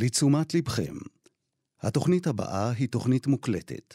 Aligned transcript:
לתשומת 0.00 0.54
לבכם, 0.54 0.94
התוכנית 1.80 2.26
הבאה 2.26 2.70
היא 2.70 2.88
תוכנית 2.88 3.26
מוקלטת, 3.26 3.94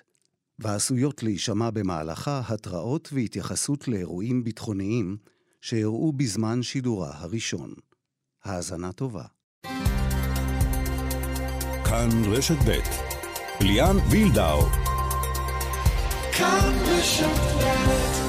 ועשויות 0.59 1.23
להישמע 1.23 1.69
במהלכה 1.69 2.41
התראות 2.47 3.09
והתייחסות 3.13 3.87
לאירועים 3.87 4.43
ביטחוניים 4.43 5.17
שאירעו 5.61 6.11
בזמן 6.11 6.63
שידורה 6.63 7.11
הראשון. 7.13 7.73
האזנה 8.43 8.91
טובה. 8.91 9.23
כאן 11.85 12.09
רשת 12.27 12.57
ב' 12.67 12.79
ליאן 13.63 13.95
וילדאו. 14.09 14.61
כאן 16.37 16.73
רשת 16.85 17.39
ב' 17.59 18.22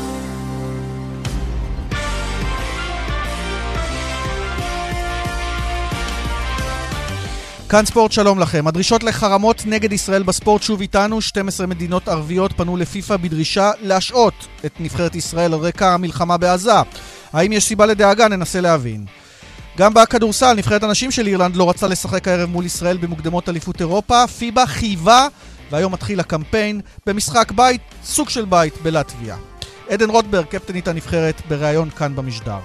כאן 7.74 7.84
ספורט, 7.84 8.12
שלום 8.12 8.38
לכם. 8.38 8.66
הדרישות 8.66 9.02
לחרמות 9.02 9.62
נגד 9.66 9.92
ישראל 9.92 10.22
בספורט 10.22 10.62
שוב 10.62 10.80
איתנו. 10.80 11.20
12 11.20 11.66
מדינות 11.66 12.08
ערביות 12.08 12.52
פנו 12.52 12.76
לפיפ"א 12.76 13.16
בדרישה 13.16 13.70
להשעות 13.80 14.34
את 14.66 14.72
נבחרת 14.80 15.14
ישראל 15.14 15.54
על 15.54 15.60
רקע 15.60 15.94
המלחמה 15.94 16.36
בעזה. 16.36 16.72
האם 17.32 17.52
יש 17.52 17.64
סיבה 17.64 17.86
לדאגה? 17.86 18.28
ננסה 18.28 18.60
להבין. 18.60 19.04
גם 19.78 19.94
בכדורסל, 19.94 20.54
נבחרת 20.54 20.82
הנשים 20.82 21.10
של 21.10 21.26
אירלנד 21.26 21.56
לא 21.56 21.70
רצה 21.70 21.86
לשחק 21.86 22.28
הערב 22.28 22.48
מול 22.48 22.66
ישראל 22.66 22.96
במוקדמות 22.96 23.48
אליפות 23.48 23.80
אירופה. 23.80 24.26
פיבה 24.26 24.66
חייבה, 24.66 25.26
והיום 25.70 25.92
מתחיל 25.92 26.20
הקמפיין, 26.20 26.80
במשחק 27.06 27.52
בית, 27.52 27.80
סוג 28.04 28.28
של 28.28 28.44
בית, 28.44 28.74
בלטביה. 28.82 29.36
עדן 29.88 30.10
רוטברג, 30.10 30.46
קפטנית 30.46 30.88
הנבחרת, 30.88 31.42
בריאיון 31.48 31.90
כאן 31.90 32.16
במשדר. 32.16 32.58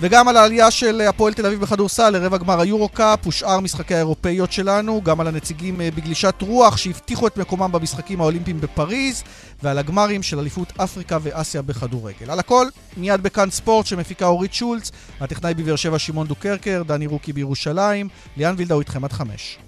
וגם 0.00 0.28
על 0.28 0.36
העלייה 0.36 0.70
של 0.70 1.00
הפועל 1.00 1.34
תל 1.34 1.46
אביב 1.46 1.60
בכדורסל 1.60 2.10
לרבע 2.10 2.36
גמר 2.36 2.60
היורו-קאפ 2.60 3.26
ושאר 3.26 3.60
משחקי 3.60 3.94
האירופאיות 3.94 4.52
שלנו, 4.52 5.02
גם 5.04 5.20
על 5.20 5.26
הנציגים 5.26 5.80
אה, 5.80 5.88
בגלישת 5.90 6.34
רוח 6.40 6.76
שהבטיחו 6.76 7.26
את 7.26 7.36
מקומם 7.36 7.72
במשחקים 7.72 8.20
האולימפיים 8.20 8.60
בפריז, 8.60 9.22
ועל 9.62 9.78
הגמרים 9.78 10.22
של 10.22 10.38
אליפות 10.38 10.72
אפריקה 10.76 11.18
ואסיה 11.22 11.62
בכדורגל. 11.62 12.30
על 12.30 12.38
הכל, 12.38 12.66
מיד 12.96 13.22
בכאן 13.22 13.50
ספורט 13.50 13.86
שמפיקה 13.86 14.26
אורית 14.26 14.54
שולץ, 14.54 14.90
הטכנאי 15.20 15.54
בבאר 15.54 15.76
שבע 15.76 15.98
שמעון 15.98 16.26
דוקרקר, 16.26 16.82
דני 16.86 17.06
רוקי 17.06 17.32
בירושלים, 17.32 18.08
ליאן 18.36 18.54
וילדאו 18.58 18.80
איתכם 18.80 19.04
עד 19.04 19.12
חמש. 19.12 19.58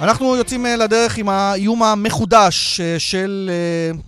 אנחנו 0.00 0.36
יוצאים 0.36 0.66
אה, 0.66 0.76
לדרך 0.76 1.18
עם 1.18 1.28
האיום 1.28 1.82
המחודש 1.82 2.80
אה, 2.80 2.98
של 2.98 3.50
אה, 3.52 3.98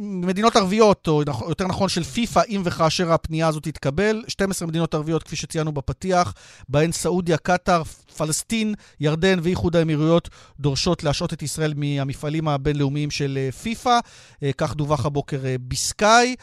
מדינות 0.00 0.56
ערביות, 0.56 1.08
או 1.08 1.22
יותר 1.48 1.66
נכון 1.66 1.88
של 1.88 2.02
פיפ"א, 2.04 2.40
אם 2.48 2.62
וכאשר 2.64 3.12
הפנייה 3.12 3.48
הזאת 3.48 3.62
תתקבל. 3.62 4.24
12 4.28 4.68
מדינות 4.68 4.94
ערביות, 4.94 5.22
כפי 5.22 5.36
שציינו 5.36 5.72
בפתיח, 5.72 6.34
בהן 6.68 6.92
סעודיה, 6.92 7.36
קטאר, 7.36 7.82
פלסטין, 8.18 8.74
ירדן 9.00 9.38
ואיחוד 9.42 9.76
האמירויות 9.76 10.28
דורשות 10.60 11.04
להשעות 11.04 11.32
את 11.32 11.42
ישראל 11.42 11.74
מהמפעלים 11.76 12.48
הבינלאומיים 12.48 13.10
של 13.10 13.38
אה, 13.40 13.52
פיפ"א. 13.52 13.98
אה, 14.42 14.50
כך 14.58 14.74
דווח 14.74 15.06
הבוקר 15.06 15.46
אה, 15.46 15.56
בסקאי. 15.68 16.34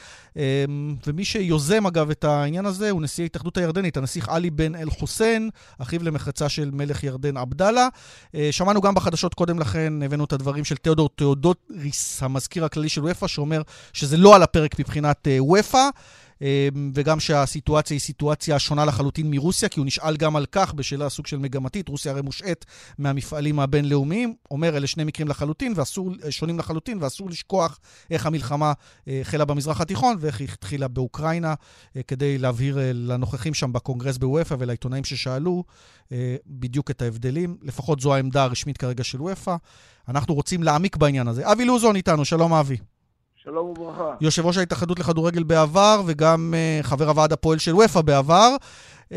ומי 1.07 1.25
שיוזם, 1.25 1.85
אגב, 1.85 2.09
את 2.09 2.23
העניין 2.23 2.65
הזה 2.65 2.89
הוא 2.89 3.01
נשיא 3.01 3.23
ההתאחדות 3.23 3.57
הירדנית, 3.57 3.97
הנסיך 3.97 4.29
עלי 4.29 4.49
בן 4.49 4.75
אל-חוסיין, 4.75 5.49
אחיו 5.77 6.03
למחצה 6.03 6.49
של 6.49 6.69
מלך 6.73 7.03
ירדן 7.03 7.37
עבדאללה. 7.37 7.87
שמענו 8.51 8.81
גם 8.81 8.95
בחדשות 8.95 9.33
קודם 9.33 9.59
לכן, 9.59 9.93
הבאנו 10.01 10.23
את 10.23 10.33
הדברים 10.33 10.63
של 10.63 10.75
תיאודור 10.75 11.09
תיאודוריס, 11.15 12.23
המזכיר 12.23 12.65
הכללי 12.65 12.89
של 12.89 13.01
ופ"א, 13.05 13.27
שאומר 13.27 13.61
שזה 13.93 14.17
לא 14.17 14.35
על 14.35 14.43
הפרק 14.43 14.79
מבחינת 14.79 15.27
ופ"א. 15.59 15.89
אמ, 16.41 16.91
וגם 16.93 17.19
שהסיטואציה 17.19 17.95
היא 17.95 18.01
סיטואציה 18.01 18.59
שונה 18.59 18.85
לחלוטין 18.85 19.31
מרוסיה, 19.31 19.69
כי 19.69 19.79
הוא 19.79 19.85
נשאל 19.85 20.17
גם 20.17 20.35
על 20.35 20.45
כך 20.51 20.73
בשאלה 20.73 21.09
סוג 21.09 21.27
של 21.27 21.37
מגמתית. 21.37 21.87
רוסיה 21.87 22.11
הרי 22.11 22.21
מושעת 22.21 22.65
מהמפעלים 22.97 23.59
הבינלאומיים. 23.59 24.35
אומר, 24.51 24.77
אלה 24.77 24.87
שני 24.87 25.03
מקרים 25.03 25.27
לחלוטין, 25.27 25.73
ואסור, 25.75 26.11
שונים 26.29 26.59
לחלוטין, 26.59 26.97
ואסור 27.01 27.29
לשכוח 27.29 27.79
איך 28.11 28.25
המלחמה 28.25 28.73
אה, 29.07 29.21
החלה 29.21 29.45
במזרח 29.45 29.81
התיכון 29.81 30.15
ואיך 30.19 30.39
היא 30.39 30.47
התחילה 30.53 30.87
באוקראינה, 30.87 31.53
אה, 31.95 32.03
כדי 32.03 32.37
להבהיר 32.37 32.79
אה, 32.79 32.91
לנוכחים 32.93 33.53
שם 33.53 33.73
בקונגרס 33.73 34.17
בוופא 34.17 34.55
ולעיתונאים 34.59 35.03
ששאלו 35.03 35.63
בדיוק 36.47 36.91
את 36.91 37.01
ההבדלים. 37.01 37.57
לפחות 37.61 37.99
זו 37.99 38.13
העמדה 38.13 38.43
הרשמית 38.43 38.77
כרגע 38.77 39.03
של 39.03 39.21
וופא. 39.21 39.55
אנחנו 40.07 40.33
רוצים 40.33 40.63
להעמיק 40.63 40.95
בעניין 40.95 41.27
הזה. 41.27 41.51
אבי 41.51 41.65
לוזון 41.65 41.95
איתנו, 41.95 42.25
שלום 42.25 42.53
אבי. 42.53 42.77
שלום 43.45 43.69
וברכה. 43.69 44.15
יושב 44.21 44.45
ראש 44.45 44.57
ההתאחדות 44.57 44.99
לכדורגל 44.99 45.43
בעבר, 45.43 46.01
וגם 46.05 46.53
uh, 46.53 46.83
חבר 46.83 47.09
הוועד 47.09 47.33
הפועל 47.33 47.57
של 47.57 47.75
ופא 47.75 48.01
בעבר. 48.01 48.55
Uh, 49.09 49.15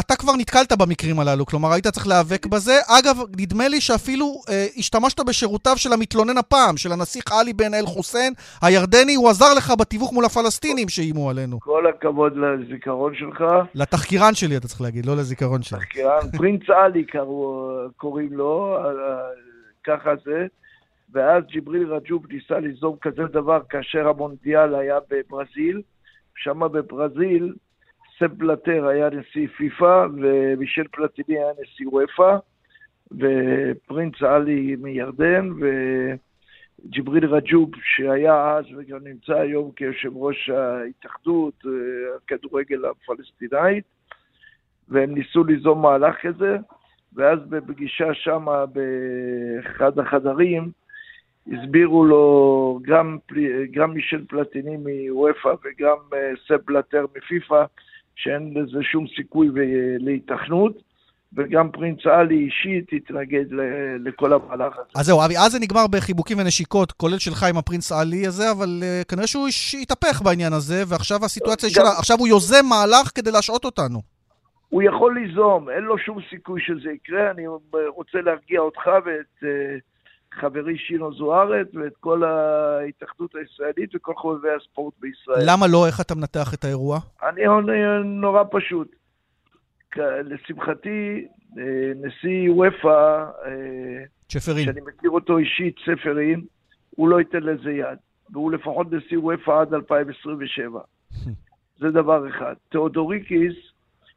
אתה 0.00 0.16
כבר 0.16 0.32
נתקלת 0.38 0.72
במקרים 0.72 1.20
הללו, 1.20 1.46
כלומר, 1.46 1.72
היית 1.72 1.86
צריך 1.86 2.06
להיאבק 2.06 2.46
בזה. 2.46 2.78
אגב, 2.86 3.16
נדמה 3.38 3.68
לי 3.68 3.80
שאפילו 3.80 4.26
uh, 4.26 4.50
השתמשת 4.78 5.20
בשירותיו 5.20 5.76
של 5.76 5.92
המתלונן 5.92 6.38
הפעם, 6.38 6.76
של 6.76 6.92
הנסיך 6.92 7.24
עלי 7.32 7.52
בן 7.52 7.74
אל 7.74 7.86
חוסיין 7.86 8.32
הירדני, 8.62 9.14
הוא 9.14 9.28
עזר 9.28 9.54
לך 9.56 9.72
בתיווך 9.78 10.12
מול 10.12 10.24
הפלסטינים 10.24 10.88
שאיימו 10.88 11.30
עלינו. 11.30 11.60
כל 11.60 11.86
הכבוד 11.86 12.32
לזיכרון 12.36 13.12
שלך. 13.14 13.44
לתחקירן 13.74 14.34
שלי, 14.34 14.56
אתה 14.56 14.68
צריך 14.68 14.80
להגיד, 14.80 15.06
לא 15.06 15.16
לזיכרון 15.16 15.62
שלי. 15.62 15.78
תחקירן, 15.78 16.30
פרינץ 16.36 16.62
עלי 16.70 17.06
קוראים 17.96 18.32
לו, 18.32 18.78
ככה 19.84 20.10
זה. 20.24 20.46
ואז 21.14 21.44
ג'יבריל 21.46 21.94
רג'וב 21.94 22.26
ניסה 22.32 22.58
ליזום 22.58 22.96
כזה 23.00 23.22
דבר 23.22 23.60
כאשר 23.68 24.08
המונדיאל 24.08 24.74
היה 24.74 24.98
בברזיל. 25.10 25.82
שם 26.36 26.60
בברזיל 26.60 27.54
סב 28.18 28.32
בלטר 28.38 28.86
היה 28.86 29.08
נשיא 29.10 29.48
פיפ"א 29.56 30.06
ומישל 30.14 30.88
פלטיני 30.92 31.38
היה 31.38 31.52
נשיא 31.62 31.88
וופא 31.88 32.36
ופרינץ 33.12 34.22
עלי 34.22 34.76
מירדן 34.76 35.50
וג'יבריל 35.60 37.26
רג'וב 37.26 37.70
שהיה 37.82 38.56
אז 38.56 38.64
וגם 38.76 38.98
נמצא 39.04 39.34
היום 39.34 39.72
כיושב 39.76 40.16
ראש 40.16 40.50
ההתאחדות, 40.50 41.64
הכדורגל 42.16 42.84
הפלסטינאית 42.84 43.84
והם 44.88 45.14
ניסו 45.14 45.44
ליזום 45.44 45.82
מהלך 45.82 46.16
כזה 46.20 46.56
ואז 47.14 47.38
בפגישה 47.48 48.14
שם 48.14 48.46
באחד 48.72 49.98
החדרים 49.98 50.70
הסבירו 51.52 52.04
לו 52.04 52.78
גם, 52.82 53.18
גם 53.70 53.90
מישל 53.94 54.24
פלטיני 54.28 54.76
מוופא 54.76 55.48
וגם 55.48 55.96
אה, 56.14 56.18
סב 56.48 56.58
בלטר 56.66 57.06
מפיפ"א 57.16 57.64
שאין 58.16 58.54
לזה 58.54 58.82
שום 58.82 59.06
סיכוי 59.16 59.48
להיתכנות. 59.98 60.94
וגם 61.36 61.70
פרינץ 61.70 62.06
עלי 62.06 62.34
אישית 62.34 62.88
התנגד 62.92 63.44
לכל 64.04 64.32
המהלך 64.32 64.72
הזה. 64.78 64.88
אז 64.96 65.06
זהו, 65.06 65.24
אבי, 65.24 65.34
אז 65.38 65.52
זה 65.52 65.58
נגמר 65.60 65.86
בחיבוקים 65.90 66.38
ונשיקות, 66.38 66.92
כולל 66.92 67.18
שלך 67.18 67.42
עם 67.42 67.56
הפרינץ 67.56 67.92
עלי 67.92 68.26
הזה, 68.26 68.50
אבל 68.50 68.82
uh, 68.82 69.08
כנראה 69.08 69.26
שהוא 69.26 69.48
התהפך 69.82 70.22
בעניין 70.22 70.52
הזה, 70.52 70.82
ועכשיו 70.88 71.24
הסיטואציה 71.24 71.68
גם... 71.68 71.74
שלה, 71.74 71.98
עכשיו 71.98 72.16
הוא 72.18 72.28
יוזם 72.28 72.66
מהלך 72.68 73.10
כדי 73.14 73.30
להשעות 73.30 73.64
אותנו. 73.64 73.98
הוא 74.68 74.82
יכול 74.82 75.18
ליזום, 75.18 75.70
אין 75.70 75.84
לו 75.84 75.98
שום 75.98 76.18
סיכוי 76.30 76.60
שזה 76.60 76.90
יקרה. 76.90 77.30
אני 77.30 77.46
רוצה 77.96 78.18
להרגיע 78.20 78.60
אותך 78.60 78.86
ואת... 79.04 79.42
Uh, 79.42 79.93
חברי 80.40 80.78
שינו 80.78 81.14
זוארץ 81.14 81.68
ואת 81.74 81.96
כל 82.00 82.24
ההתאחדות 82.24 83.34
הישראלית 83.34 83.94
וכל 83.94 84.14
חובבי 84.16 84.48
הספורט 84.60 84.94
בישראל. 85.00 85.44
למה 85.46 85.66
לא? 85.66 85.86
איך 85.86 86.00
אתה 86.00 86.14
מנתח 86.14 86.54
את 86.54 86.64
האירוע? 86.64 86.98
אני 87.22 87.42
נורא 88.04 88.42
פשוט. 88.50 88.96
לשמחתי, 90.24 91.26
אה, 91.58 91.92
נשיא 91.96 92.50
וופא, 92.50 93.24
שפרין, 94.28 94.64
שאני 94.64 94.80
מכיר 94.80 95.10
אותו 95.10 95.38
אישית, 95.38 95.76
ספרין, 95.86 96.44
הוא 96.90 97.08
לא 97.08 97.18
ייתן 97.20 97.42
לזה 97.42 97.70
יד. 97.70 97.98
והוא 98.32 98.52
לפחות 98.52 98.92
נשיא 98.92 99.18
וופא 99.18 99.60
עד 99.60 99.74
2027. 99.74 100.80
זה 101.80 101.90
דבר 101.90 102.28
אחד. 102.28 102.54
תיאודוריקיס, 102.68 103.54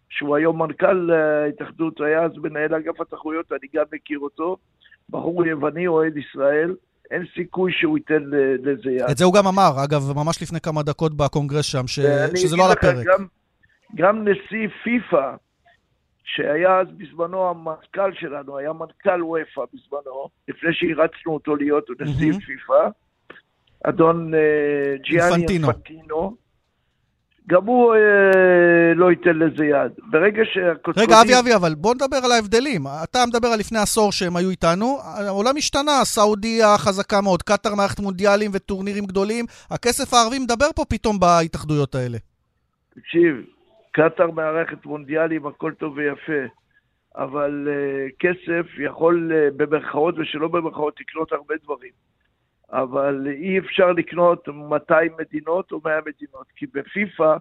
שהוא 0.10 0.36
היום 0.36 0.62
מנכ"ל 0.62 1.12
ההתאחדות, 1.12 2.02
היה 2.02 2.24
אז 2.24 2.32
מנהל 2.38 2.74
אגף 2.74 3.02
התחרויות, 3.02 3.52
אני 3.52 3.68
גם 3.74 3.86
מכיר 3.94 4.20
אותו. 4.20 4.58
בחור 5.10 5.46
יווני 5.46 5.88
אוהד 5.88 6.18
ישראל, 6.18 6.76
אין 7.12 7.24
סיכוי 7.36 7.72
שהוא 7.74 7.98
ייתן 7.98 8.24
לזה 8.64 8.92
יד. 8.92 9.10
את 9.12 9.18
זה 9.18 9.26
הוא 9.26 9.34
גם 9.34 9.48
אמר, 9.48 9.72
אגב, 9.84 10.02
ממש 10.16 10.42
לפני 10.42 10.62
כמה 10.62 10.84
דקות 10.84 11.18
בקונגרס 11.18 11.66
שם, 11.66 11.88
ש... 11.88 12.00
שזה 12.36 12.58
לא 12.58 12.66
על 12.66 12.72
הפרק. 12.72 13.06
גם, 13.06 13.26
גם 13.96 14.28
נשיא 14.28 14.68
פיפ"א, 14.84 15.36
שהיה 16.24 16.80
אז 16.80 16.88
בזמנו 16.98 17.50
המנכ"ל 17.50 18.14
שלנו, 18.14 18.58
היה 18.58 18.74
מנכ"ל 18.74 19.24
וופא 19.24 19.62
בזמנו, 19.74 20.30
לפני 20.48 20.70
שהרצנו 20.74 21.34
אותו 21.34 21.56
להיות 21.56 21.86
נשיא 22.00 22.32
mm-hmm. 22.32 22.46
פיפ"א, 22.46 22.90
אדון 23.84 24.34
uh, 24.34 24.38
ג'יאני 25.02 25.48
פנטינו, 25.60 26.36
גם 27.50 27.66
הוא 27.66 27.96
אה, 27.96 28.94
לא 28.96 29.12
ייתן 29.12 29.38
לזה 29.38 29.66
יד. 29.66 29.92
ברגע 30.12 30.42
שהקודקודים... 30.46 31.10
רגע, 31.10 31.22
אבי, 31.22 31.40
אבי, 31.40 31.56
אבל 31.56 31.76
בוא 31.76 31.94
נדבר 31.96 32.18
על 32.26 32.32
ההבדלים. 32.32 32.82
אתה 33.04 33.20
מדבר 33.28 33.48
על 33.48 33.60
לפני 33.60 33.80
עשור 33.80 34.12
שהם 34.12 34.36
היו 34.36 34.50
איתנו, 34.50 34.98
העולם 35.04 35.58
השתנה, 35.58 35.92
סעודיה 36.04 36.78
חזקה 36.78 37.22
מאוד, 37.22 37.44
קטאר 37.44 37.76
מערכת 37.76 38.00
מונדיאלים 38.00 38.52
וטורנירים 38.54 39.06
גדולים, 39.06 39.46
הכסף 39.72 40.14
הערבי 40.14 40.40
מדבר 40.40 40.68
פה 40.76 40.86
פתאום 40.90 41.20
בהתאחדויות 41.20 41.96
האלה. 41.96 42.18
תקשיב, 42.96 43.36
קטאר 43.92 44.32
מארחת 44.32 44.86
מונדיאלים, 44.86 45.46
הכל 45.46 45.72
טוב 45.80 45.98
ויפה, 45.98 46.42
אבל 47.16 47.68
uh, 47.68 48.16
כסף 48.20 48.66
יכול 48.86 49.32
uh, 49.32 49.54
במרכאות 49.58 50.16
ושלא 50.18 50.48
במרכאות 50.48 51.00
לקנות 51.00 51.32
הרבה 51.32 51.56
דברים. 51.64 51.92
אבל 52.72 53.28
אי 53.28 53.60
אפשר 53.60 53.92
לקנות 53.92 54.48
200 54.48 55.12
מדינות 55.20 55.72
או 55.72 55.82
100 55.86 56.00
מדינות, 56.00 56.48
כי 56.56 56.66
בפיפ"א, 56.74 57.38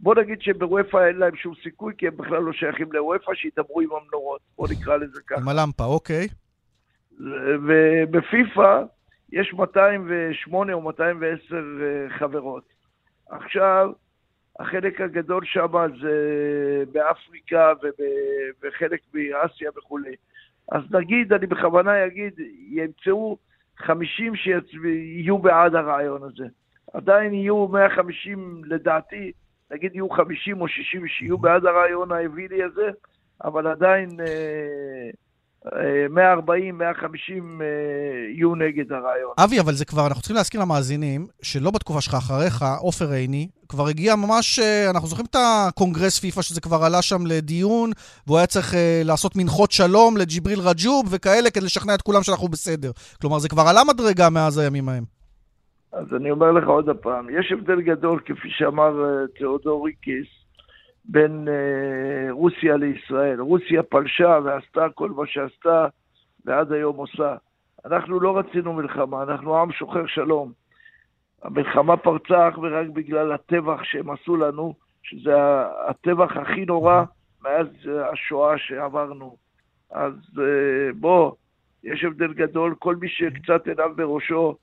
בוא 0.00 0.14
נגיד 0.14 0.42
שבוופא 0.42 1.06
אין 1.06 1.16
להם 1.16 1.36
שום 1.36 1.54
סיכוי, 1.62 1.94
כי 1.98 2.06
הם 2.06 2.16
בכלל 2.16 2.42
לא 2.42 2.52
שייכים 2.52 2.92
לוופא, 2.92 3.34
שידברו 3.34 3.80
עם 3.80 3.88
המנורות, 3.92 4.40
בוא 4.56 4.68
נקרא 4.70 4.96
לזה 4.96 5.20
ככה. 5.26 5.40
עם 5.40 5.48
הלמפה, 5.48 5.84
אוקיי. 5.84 6.28
ובפיפ"א 7.66 8.82
יש 9.32 9.52
208 9.54 10.72
או 10.72 10.80
210 10.80 11.56
אה, 11.56 12.18
חברות. 12.18 12.64
עכשיו, 13.30 13.90
החלק 14.60 15.00
הגדול 15.00 15.44
שם 15.44 15.72
זה 16.00 16.84
באפריקה 16.92 17.72
וחלק 18.62 19.00
באסיה 19.12 19.70
וכולי. 19.76 20.14
אז 20.72 20.82
נגיד, 20.90 21.32
אני 21.32 21.46
בכוונה 21.46 22.06
אגיד, 22.06 22.32
ימצאו 22.70 23.38
50 23.78 24.36
שיהיו 24.36 25.38
בעד 25.38 25.74
הרעיון 25.74 26.22
הזה. 26.22 26.46
עדיין 26.92 27.34
יהיו 27.34 27.68
150 27.68 28.62
לדעתי, 28.64 29.32
נגיד 29.70 29.94
יהיו 29.94 30.10
50 30.10 30.60
או 30.60 30.68
60 30.68 31.08
שיהיו 31.08 31.38
בעד 31.38 31.66
הרעיון 31.66 32.12
האווילי 32.12 32.62
הזה, 32.62 32.90
אבל 33.44 33.66
עדיין 33.66 34.20
אה, 34.20 35.10
140, 36.10 36.78
150 36.78 37.60
אה, 37.62 37.66
יהיו 38.34 38.54
נגד 38.54 38.92
הרעיון. 38.92 39.32
אבי, 39.44 39.60
אבל 39.60 39.72
זה 39.72 39.84
כבר, 39.84 40.06
אנחנו 40.06 40.22
צריכים 40.22 40.36
להזכיר 40.36 40.60
למאזינים, 40.60 41.26
שלא 41.42 41.70
בתקופה 41.70 42.00
שלך, 42.00 42.14
אחריך, 42.14 42.64
עופר 42.80 43.10
עיני, 43.10 43.48
כבר 43.68 43.86
הגיע 43.86 44.16
ממש, 44.16 44.58
אה, 44.58 44.90
אנחנו 44.90 45.08
זוכרים 45.08 45.26
את 45.30 45.36
הקונגרס 45.38 46.18
פיפ"א, 46.18 46.42
שזה 46.42 46.60
כבר 46.60 46.84
עלה 46.84 47.02
שם 47.02 47.26
לדיון, 47.26 47.90
והוא 48.26 48.38
היה 48.38 48.46
צריך 48.46 48.74
אה, 48.74 49.02
לעשות 49.04 49.36
מנחות 49.36 49.72
שלום 49.72 50.16
לג'יבריל 50.16 50.60
רג'וב 50.60 51.06
וכאלה, 51.10 51.50
כדי 51.50 51.64
לשכנע 51.64 51.94
את 51.94 52.02
כולם 52.02 52.22
שאנחנו 52.22 52.48
בסדר. 52.48 52.90
כלומר, 53.20 53.38
זה 53.38 53.48
כבר 53.48 53.62
עלה 53.62 53.80
מדרגה 53.88 54.30
מאז 54.30 54.58
הימים 54.58 54.88
ההם. 54.88 55.04
אז 55.92 56.06
אני 56.16 56.30
אומר 56.30 56.52
לך 56.52 56.66
עוד 56.66 56.90
פעם, 57.02 57.26
יש 57.38 57.52
הבדל 57.52 57.80
גדול, 57.80 58.20
כפי 58.24 58.48
שאמר 58.50 58.92
תיאודור 59.38 59.86
ריקיס, 59.86 60.43
בין 61.04 61.48
אה, 61.48 62.32
רוסיה 62.32 62.76
לישראל. 62.76 63.40
רוסיה 63.40 63.82
פלשה 63.82 64.38
ועשתה 64.44 64.86
כל 64.94 65.10
מה 65.10 65.26
שעשתה 65.26 65.86
ועד 66.44 66.72
היום 66.72 66.96
עושה. 66.96 67.36
אנחנו 67.84 68.20
לא 68.20 68.38
רצינו 68.38 68.72
מלחמה, 68.72 69.22
אנחנו 69.22 69.58
עם 69.58 69.72
שוחר 69.72 70.06
שלום. 70.06 70.52
המלחמה 71.42 71.96
פרצה 71.96 72.48
אך 72.48 72.58
ורק 72.58 72.88
בגלל 72.88 73.32
הטבח 73.32 73.84
שהם 73.84 74.10
עשו 74.10 74.36
לנו, 74.36 74.74
שזה 75.02 75.34
הטבח 75.88 76.36
הכי 76.36 76.64
נורא 76.64 77.04
מאז 77.42 77.66
השואה 78.12 78.58
שעברנו. 78.58 79.36
אז 79.90 80.12
אה, 80.38 80.92
בוא, 80.94 81.32
יש 81.84 82.04
הבדל 82.04 82.32
גדול, 82.32 82.74
כל 82.78 82.96
מי 82.96 83.08
שקצת 83.08 83.66
עיניו 83.66 83.90
בראשו 83.96 84.56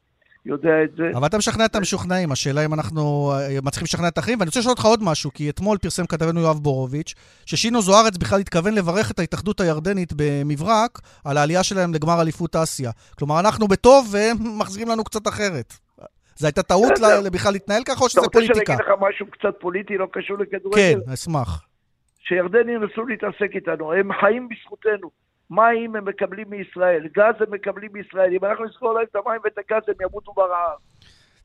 יודע 0.46 0.84
את 0.84 0.96
זה. 0.98 1.12
אבל 1.16 1.28
אתה 1.28 1.38
משכנע 1.38 1.66
את 1.66 1.76
המשוכנעים, 1.76 2.32
השאלה 2.32 2.66
אם 2.66 2.74
אנחנו 2.74 3.32
אה, 3.32 3.62
מצליחים 3.64 3.86
לשכנע 3.86 4.08
את 4.08 4.18
האחרים. 4.18 4.40
ואני 4.40 4.48
רוצה 4.48 4.60
לשאול 4.60 4.72
אותך 4.72 4.86
עוד 4.86 5.04
משהו, 5.04 5.34
כי 5.34 5.50
אתמול 5.50 5.78
פרסם 5.78 6.06
כתבנו 6.06 6.40
יואב 6.40 6.58
בורוביץ', 6.58 7.14
ששינו 7.46 7.82
זוארץ 7.82 8.18
בכלל 8.18 8.40
התכוון 8.40 8.74
לברך 8.74 9.12
את 9.12 9.20
ההתאחדות 9.20 9.60
הירדנית 9.60 10.14
במברק 10.16 11.00
על 11.26 11.38
העלייה 11.38 11.64
שלהם 11.64 11.94
לגמר 11.94 12.22
אליפות 12.22 12.56
אסיה. 12.56 12.92
כלומר, 13.18 13.40
אנחנו 13.40 13.68
בטוב 13.68 14.08
והם 14.12 14.38
מחזירים 14.60 14.90
לנו 14.90 15.04
קצת 15.04 15.28
אחרת. 15.28 15.74
זו 16.36 16.48
הייתה 16.48 16.64
טעות 16.64 16.92
בכלל 17.34 17.54
להתנהל 17.54 17.84
ככה, 17.84 18.04
או 18.04 18.10
שזה 18.10 18.22
פוליטיקה? 18.34 18.54
אתה 18.54 18.60
רוצה 18.60 18.84
שאני 18.84 18.94
אגיד 18.96 19.06
לך 19.06 19.10
משהו 19.10 19.26
קצת 19.32 19.60
פוליטי, 19.60 19.98
לא 19.98 20.08
קשור 20.12 20.38
לכדורגל? 20.38 20.78
כן, 20.78 21.12
אשמח. 21.14 21.66
שירדנים 22.20 22.84
ניסו 22.84 23.06
להתעסק 23.06 23.56
איתנו, 23.56 23.94
הם 23.94 24.10
חיים 24.22 24.50
בזכותנו. 24.50 25.21
מים 25.52 25.96
הם 25.96 26.06
מקבלים 26.06 26.50
מישראל, 26.50 27.08
גז 27.18 27.36
הם 27.40 27.54
מקבלים 27.54 27.90
מישראל. 27.94 28.34
אם 28.34 28.46
אנחנו 28.46 28.66
נסגור 28.66 28.94
להם 28.94 29.06
את 29.12 29.16
המים 29.16 29.42
ואת 29.44 29.58
הגז, 29.58 29.84
הם 29.88 29.96
ימותו 30.02 30.34
ברעב. 30.34 30.80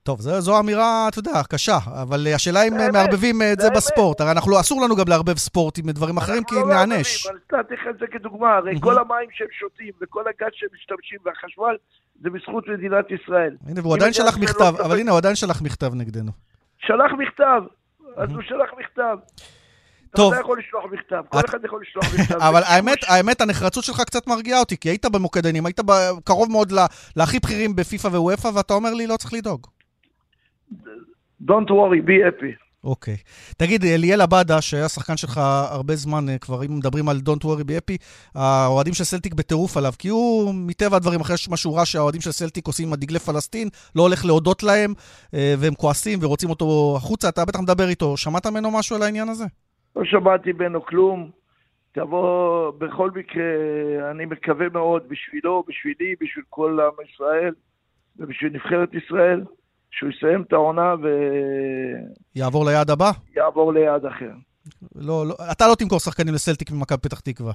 טוב, 0.02 0.20
זו, 0.20 0.40
זו 0.40 0.60
אמירה, 0.60 1.08
אתה 1.08 1.18
יודע, 1.18 1.42
קשה, 1.50 1.78
אבל 2.02 2.26
השאלה 2.34 2.62
אם 2.62 2.72
מערבבים 2.92 3.36
את 3.52 3.60
זה 3.60 3.70
בספורט. 3.70 4.20
הרי 4.20 4.30
אנחנו, 4.30 4.60
אסור 4.60 4.82
לנו 4.84 4.96
גם 4.96 5.04
לערבב 5.08 5.36
ספורט 5.36 5.78
עם 5.78 5.90
דברים 5.90 6.16
אחרים, 6.16 6.44
כי 6.44 6.54
לא 6.54 6.68
נענש. 6.68 7.26
אבל 7.26 7.36
נתתי 7.36 7.74
לך 7.74 7.80
את 7.90 7.98
זה 7.98 8.06
כדוגמה, 8.06 8.56
הרי 8.56 8.80
כל 8.80 8.98
המים 8.98 9.28
שהם 9.32 9.48
שותים 9.50 9.92
וכל 10.02 10.24
הגז 10.28 10.52
שהם 10.52 10.68
משתמשים 10.74 11.18
והחשמל, 11.24 11.76
זה 12.22 12.30
בזכות 12.30 12.68
מדינת 12.68 13.04
ישראל. 13.10 13.56
הנה, 13.66 13.80
והוא 13.80 13.96
עדיין 13.96 14.12
שלח 14.12 14.38
מכתב, 14.38 14.74
אבל 14.84 14.98
הנה, 14.98 15.10
הוא 15.10 15.18
עדיין 15.18 15.34
שלח 15.34 15.62
מכתב 15.62 15.94
נגדנו. 15.94 16.32
שלח 16.78 17.12
מכתב, 17.18 17.62
אז 18.16 18.30
הוא 18.30 18.42
שלח 18.42 18.70
מכתב. 18.78 19.16
טוב. 20.10 20.32
אתה 20.32 20.40
יכול 20.40 20.58
לשלוח 20.58 20.84
מכתב, 20.92 21.22
כל 21.28 21.40
אחד 21.44 21.58
יכול 21.64 21.82
לשלוח 21.82 22.14
מכתב. 22.14 22.38
אבל 22.48 22.62
האמת, 22.64 22.98
האמת, 23.08 23.40
הנחרצות 23.40 23.84
שלך 23.84 24.00
קצת 24.00 24.26
מרגיעה 24.26 24.60
אותי, 24.60 24.76
כי 24.76 24.88
היית 24.88 25.06
במוקד 25.06 25.46
העניינים, 25.46 25.66
היית 25.66 25.80
קרוב 26.24 26.50
מאוד 26.50 26.72
להכי 27.16 27.38
בכירים 27.38 27.76
בפיפ"א 27.76 28.08
ווופ"א, 28.08 28.48
ואתה 28.54 28.74
אומר 28.74 28.94
לי, 28.94 29.06
לא 29.06 29.16
צריך 29.16 29.32
לדאוג. 29.32 29.66
Don't 31.42 31.70
worry, 31.70 32.00
be 32.06 32.16
happy. 32.26 32.66
אוקיי. 32.86 33.16
תגיד, 33.56 33.84
אליאל 33.84 34.20
עבדה, 34.20 34.60
שהיה 34.60 34.88
שחקן 34.88 35.16
שלך 35.16 35.40
הרבה 35.70 35.96
זמן, 35.96 36.28
אה, 36.28 36.38
כבר 36.38 36.64
אם 36.64 36.76
מדברים 36.76 37.08
על 37.08 37.20
Don't 37.26 37.44
worry 37.44 37.64
be 37.64 37.70
happy, 37.70 37.96
האוהדים 38.34 38.94
של 38.94 39.04
סלטיק 39.04 39.34
בטירוף 39.34 39.76
עליו, 39.76 39.92
כי 39.98 40.08
הוא, 40.08 40.54
מטבע 40.54 40.96
הדברים, 40.96 41.20
אחרי 41.20 41.36
מה 41.50 41.56
שהוא 41.56 41.76
ראה 41.76 41.84
שהאוהדים 41.84 42.20
של 42.20 42.32
סלטיק 42.32 42.66
עושים 42.66 42.86
עם 42.86 42.92
הדגלי 42.92 43.18
פלסטין, 43.18 43.68
לא 43.96 44.02
הולך 44.02 44.24
להודות 44.24 44.62
להם, 44.62 44.94
אה, 45.34 45.54
והם 45.58 45.74
כועסים 45.74 46.18
ורוצים 46.22 46.50
אותו 46.50 46.94
החוצה, 46.96 47.28
אתה 47.28 47.44
בטח 47.44 47.60
מדבר 47.60 47.88
איתו. 47.88 48.16
שמעת 48.16 48.46
ממנו 48.46 48.70
משהו 48.70 48.96
על 48.96 49.02
העניין 49.02 49.28
הזה? 49.28 49.44
לא 49.96 50.04
שמעתי 50.04 50.52
ממנו 50.52 50.84
כלום. 50.86 51.30
תבוא, 51.92 52.70
בכל 52.70 53.10
מקרה, 53.10 53.44
אני 54.10 54.24
מקווה 54.24 54.68
מאוד 54.68 55.08
בשבילו, 55.08 55.64
בשבילי, 55.68 56.14
בשביל 56.20 56.44
כל 56.48 56.78
עם 56.80 57.06
ישראל 57.14 57.54
ובשביל 58.18 58.52
נבחרת 58.52 58.94
ישראל, 58.94 59.44
שהוא 59.90 60.10
יסיים 60.10 60.42
את 60.42 60.52
העונה 60.52 60.94
ו... 61.02 61.06
יעבור 62.34 62.66
ליעד 62.66 62.90
הבא? 62.90 63.10
יעבור 63.36 63.72
ליעד 63.72 64.06
אחר. 64.06 64.30
לא, 64.94 65.26
לא, 65.26 65.34
אתה 65.52 65.66
לא 65.68 65.74
תמכור 65.74 65.98
שחקנים 65.98 66.34
לסלטיק 66.34 66.70
ממכבי 66.70 66.98
פתח 66.98 67.20
תקווה. 67.20 67.52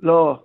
לא. 0.00 0.42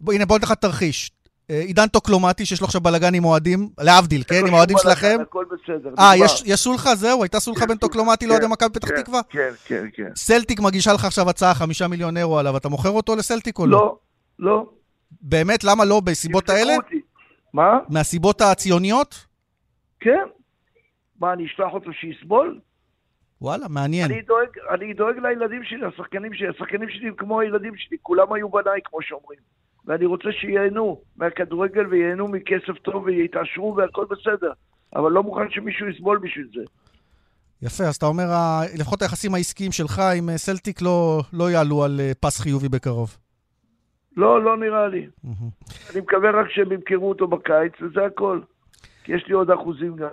בוא, 0.00 0.12
הנה, 0.12 0.26
בוא 0.26 0.36
ניתן 0.36 0.46
לך 0.46 0.52
תרחיש. 0.52 1.10
אה, 1.50 1.60
עידן 1.60 1.86
טוקלומטי, 1.86 2.46
שיש 2.46 2.60
לו 2.60 2.66
עכשיו 2.66 2.80
בלאגן 2.80 3.14
עם 3.14 3.24
אוהדים, 3.24 3.68
להבדיל, 3.80 4.22
כן? 4.22 4.46
עם 4.46 4.54
אוהדים 4.54 4.76
שלכם. 4.78 5.18
הכל 5.20 5.44
בסדר. 5.44 5.94
אה, 5.98 6.16
יש 6.44 6.60
סולחה? 6.60 6.94
זהו? 6.94 7.22
הייתה 7.22 7.40
סולחה 7.40 7.66
בין 7.66 7.76
טוקלומטי 7.76 8.26
לאוהדי 8.26 8.46
מכבי 8.46 8.68
פתח 8.70 8.88
כן, 8.88 9.02
תקווה? 9.02 9.20
כן, 9.30 9.50
כן, 9.64 9.86
כן. 9.94 10.10
סלטיק 10.16 10.60
מגישה 10.60 10.92
לך 10.92 11.04
עכשיו 11.04 11.30
הצעה, 11.30 11.54
חמישה 11.54 11.88
מיליון 11.88 12.16
אירו 12.16 12.38
עליו, 12.38 12.56
אתה 12.56 12.68
מוכר 12.68 12.90
אותו 12.90 13.16
לסלטיק 13.16 13.58
או 13.58 13.66
לא? 13.66 13.78
לא, 13.78 13.98
לא. 14.38 14.66
באמת? 15.20 15.64
למה 15.64 15.84
לא? 15.84 16.00
בסיבות 16.00 16.48
האלה? 16.48 16.72
מה? 17.54 17.78
מהסיבות 17.88 18.40
הציוניות? 18.40 19.26
כן. 20.00 20.24
מה, 21.20 21.32
אני 21.32 21.46
אשלח 21.46 21.72
אותו 21.72 21.90
שיסבול? 21.92 22.60
וואלה, 23.40 23.68
מעניין. 23.68 24.12
אני 24.12 24.22
דואג, 24.22 24.48
אני 24.74 24.94
דואג 24.94 25.14
לילדים 25.18 25.64
שלי, 25.64 25.86
השחקנים 25.86 26.34
שלי, 26.34 26.48
השחקנים 26.48 26.88
שלי 26.90 27.10
כמו 27.16 27.40
הילדים 27.40 27.76
שלי, 27.76 27.96
כולם 28.02 28.32
היו 28.32 28.48
בניי, 28.48 28.80
כמו 28.84 28.98
שאומרים. 29.02 29.38
ואני 29.86 30.06
רוצה 30.06 30.28
שייהנו 30.32 31.00
מהכדורגל 31.16 31.86
וייהנו 31.86 32.28
מכסף 32.28 32.78
טוב 32.82 33.04
ויתעשרו 33.04 33.76
והכל 33.76 34.04
בסדר. 34.10 34.52
אבל 34.96 35.12
לא 35.12 35.22
מוכן 35.22 35.50
שמישהו 35.50 35.88
יסבול 35.88 36.18
בשביל 36.18 36.48
זה. 36.54 36.62
יפה, 37.62 37.84
אז 37.84 37.96
אתה 37.96 38.06
אומר, 38.06 38.24
לפחות 38.78 39.02
היחסים 39.02 39.34
העסקיים 39.34 39.72
שלך 39.72 40.02
עם 40.16 40.30
אה, 40.30 40.38
סלטיק 40.38 40.82
לא, 40.82 41.20
לא 41.32 41.50
יעלו 41.50 41.84
על 41.84 42.00
אה, 42.00 42.12
פס 42.20 42.40
חיובי 42.40 42.68
בקרוב. 42.68 43.16
לא, 44.16 44.44
לא 44.44 44.56
נראה 44.56 44.88
לי. 44.88 45.06
אני 45.92 46.00
מקווה 46.00 46.30
רק 46.30 46.50
שהם 46.50 46.72
ימכרו 46.72 47.08
אותו 47.08 47.26
בקיץ, 47.26 47.72
וזה 47.82 48.04
הכל. 48.06 48.40
כי 49.04 49.12
יש 49.12 49.24
לי 49.28 49.34
עוד 49.34 49.50
אחוזים 49.50 49.96
גם. 49.96 50.08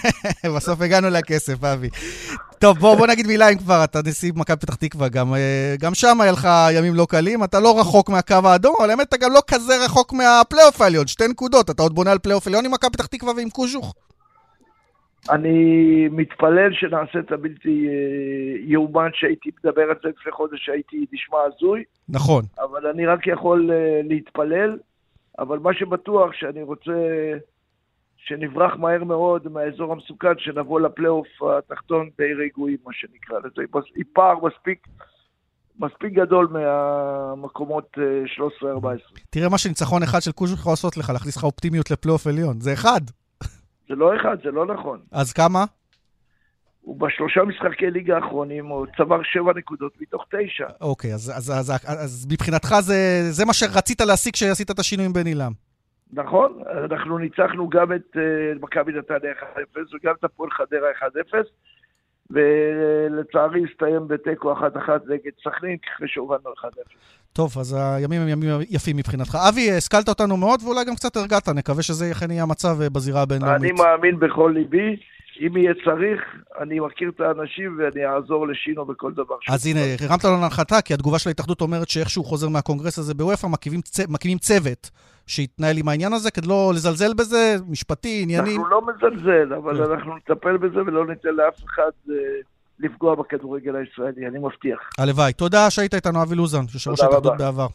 בסוף 0.56 0.80
הגענו 0.80 1.08
לכסף, 1.10 1.64
אבי. 1.64 1.88
טוב, 2.60 2.78
בוא, 2.78 2.94
בוא 2.96 3.06
נגיד 3.06 3.26
מילה 3.26 3.48
אם 3.48 3.58
כבר, 3.58 3.84
אתה 3.84 3.98
נשיא 4.06 4.32
מכבי 4.36 4.56
פתח 4.56 4.74
תקווה, 4.74 5.08
גם, 5.08 5.34
אה, 5.34 5.74
גם 5.80 5.94
שם 5.94 6.20
היה 6.20 6.32
לך 6.32 6.48
ימים 6.78 6.94
לא 6.94 7.06
קלים, 7.10 7.44
אתה 7.44 7.60
לא 7.60 7.80
רחוק 7.80 8.10
מהקו 8.10 8.34
האדום, 8.44 8.74
אבל 8.80 8.90
האמת, 8.90 9.08
אתה 9.08 9.16
גם 9.16 9.30
לא 9.34 9.40
כזה 9.50 9.72
רחוק 9.84 10.12
מהפלייאוף 10.12 10.80
העליון, 10.80 11.06
שתי 11.06 11.28
נקודות, 11.28 11.70
אתה 11.70 11.82
עוד 11.82 11.94
בונה 11.94 12.12
על 12.12 12.18
פלייאוף 12.18 12.46
עליון 12.46 12.64
עם 12.64 12.70
מכבי 12.72 12.90
פתח 12.90 13.06
תקווה 13.06 13.32
ועם 13.36 13.50
קוז'וך. 13.50 13.94
אני 15.30 15.58
מתפלל 16.10 16.72
שנעשה 16.72 17.18
את 17.18 17.32
הבלתי 17.32 17.88
אה, 17.88 18.72
יאומן 18.72 19.10
שהייתי 19.14 19.50
מדבר 19.64 19.82
על 19.82 19.96
זה 20.02 20.08
לפני 20.08 20.32
חודש, 20.32 20.64
שהייתי 20.64 21.06
נשמע 21.12 21.38
הזוי. 21.46 21.84
נכון. 22.08 22.44
אבל 22.58 22.86
אני 22.86 23.06
רק 23.06 23.26
יכול 23.26 23.70
אה, 23.72 24.00
להתפלל, 24.04 24.78
אבל 25.38 25.58
מה 25.58 25.74
שבטוח 25.74 26.32
שאני 26.32 26.62
רוצה... 26.62 26.92
שנברח 28.24 28.76
מהר 28.76 29.04
מאוד 29.04 29.48
מהאזור 29.48 29.92
המסוכן, 29.92 30.38
שנבוא 30.38 30.80
לפלייאוף 30.80 31.26
התחתון 31.58 32.10
די 32.18 32.34
רגועים, 32.34 32.76
מה 32.86 32.92
שנקרא 32.92 33.38
לזה, 33.38 33.62
עם 33.96 34.04
פער 34.12 34.34
מספיק, 34.46 34.86
מספיק 35.78 36.12
גדול 36.12 36.48
מהמקומות 36.50 37.96
13-14. 38.62 38.86
אה, 38.86 38.92
תראה 39.30 39.48
מה 39.48 39.58
שניצחון 39.58 40.02
אחד 40.02 40.20
של 40.20 40.32
קוז'ו 40.32 40.54
יכול 40.54 40.72
לעשות 40.72 40.96
לך, 40.96 41.10
להכניס 41.10 41.36
לך 41.36 41.44
אופטימיות 41.44 41.90
לפלייאוף 41.90 42.26
עליון. 42.26 42.60
זה 42.60 42.72
אחד. 42.72 43.00
זה 43.88 43.94
לא 43.94 44.16
אחד, 44.16 44.36
זה 44.44 44.50
לא 44.50 44.66
נכון. 44.66 45.00
אז 45.12 45.32
כמה? 45.32 45.64
הוא 46.80 47.00
בשלושה 47.00 47.40
משחקי 47.44 47.90
ליגה 47.90 48.16
האחרונים, 48.16 48.66
הוא 48.66 48.86
צבר 48.96 49.22
שבע 49.22 49.52
נקודות 49.56 49.92
מתוך 50.00 50.24
תשע. 50.30 50.66
אוקיי, 50.80 51.14
אז, 51.14 51.32
אז, 51.36 51.50
אז, 51.50 51.72
אז, 51.86 52.26
מבחינתך 52.30 52.74
זה, 52.80 53.22
זה 53.30 53.44
מה 53.44 53.52
שרצית 53.52 54.00
להשיג 54.00 54.32
כשעשית 54.32 54.70
את 54.70 54.78
השינוי 54.78 55.06
עם 55.06 55.12
בן 55.12 55.26
עילם. 55.26 55.52
נכון, 56.12 56.62
אנחנו 56.84 57.18
ניצחנו 57.18 57.68
גם 57.68 57.92
את 57.92 58.16
uh, 58.16 58.18
מכבי 58.62 58.92
נתניה 58.92 59.32
1-0 59.32 59.78
וגם 59.94 60.14
את 60.18 60.24
הפועל 60.24 60.50
חדרה 60.50 60.88
1-0, 61.00 61.34
ולצערי 62.30 63.64
הסתיים 63.70 64.08
בתיקו 64.08 64.52
1-1 64.52 64.62
נגד 65.08 65.32
סכנין, 65.44 65.76
אחרי 65.96 66.08
שהובלנו 66.08 66.50
1-0. 66.64 66.66
טוב, 67.32 67.58
אז 67.58 67.76
הימים 67.78 68.20
הם 68.20 68.28
ימים 68.28 68.50
יפים 68.70 68.96
מבחינתך. 68.96 69.38
אבי, 69.48 69.72
השכלת 69.72 70.08
אותנו 70.08 70.36
מאוד 70.36 70.60
ואולי 70.64 70.84
גם 70.84 70.94
קצת 70.94 71.16
הרגעת, 71.16 71.48
נקווה 71.48 71.82
שזה 71.82 72.12
אכן 72.12 72.30
יהיה 72.30 72.42
המצב 72.42 72.80
אה, 72.82 72.90
בזירה 72.90 73.22
הבינלאומית. 73.22 73.62
אני 73.62 73.72
מאמין 73.72 74.18
בכל 74.18 74.52
ליבי. 74.54 74.96
אם 75.40 75.56
יהיה 75.56 75.72
צריך, 75.84 76.20
אני 76.60 76.80
מכיר 76.80 77.10
את 77.16 77.20
האנשים 77.20 77.78
ואני 77.78 78.06
אעזור 78.06 78.48
לשינו 78.48 78.84
בכל 78.84 79.12
דבר. 79.12 79.34
אז 79.48 79.66
הנה, 79.66 79.80
הרמת 80.00 80.24
לנו 80.24 80.40
להנחתה, 80.40 80.82
כי 80.82 80.94
התגובה 80.94 81.18
של 81.18 81.30
ההתאחדות 81.30 81.60
אומרת 81.60 81.88
שאיכשהו 81.88 82.24
חוזר 82.24 82.48
מהקונגרס 82.48 82.98
הזה 82.98 83.14
בוופא. 83.14 83.46
מקימים 84.08 84.38
צוות 84.38 84.90
שיתנהל 85.30 85.78
עם 85.78 85.88
העניין 85.88 86.12
הזה, 86.12 86.30
כדי 86.30 86.48
לא 86.48 86.72
לזלזל 86.74 87.14
בזה, 87.14 87.56
משפטי, 87.68 88.20
עניינים. 88.22 88.60
אנחנו 88.60 88.68
לא 88.68 88.82
מזלזל, 88.86 89.54
אבל 89.54 89.86
כן. 89.86 89.92
אנחנו 89.92 90.16
נטפל 90.16 90.56
בזה 90.56 90.80
ולא 90.86 91.06
ניתן 91.06 91.28
לאף 91.28 91.64
אחד 91.64 91.90
אה, 92.10 92.14
לפגוע 92.78 93.14
בכדורגל 93.14 93.76
הישראלי, 93.76 94.26
אני 94.26 94.38
מבטיח. 94.38 94.78
הלוואי. 94.98 95.32
תודה 95.32 95.70
שהיית 95.70 95.94
איתנו, 95.94 96.22
אבי 96.22 96.34
לוזן, 96.34 96.62
יושב 96.74 96.90
ראש 96.90 97.00
ההתאחדות 97.00 97.36
בעבר. 97.38 97.66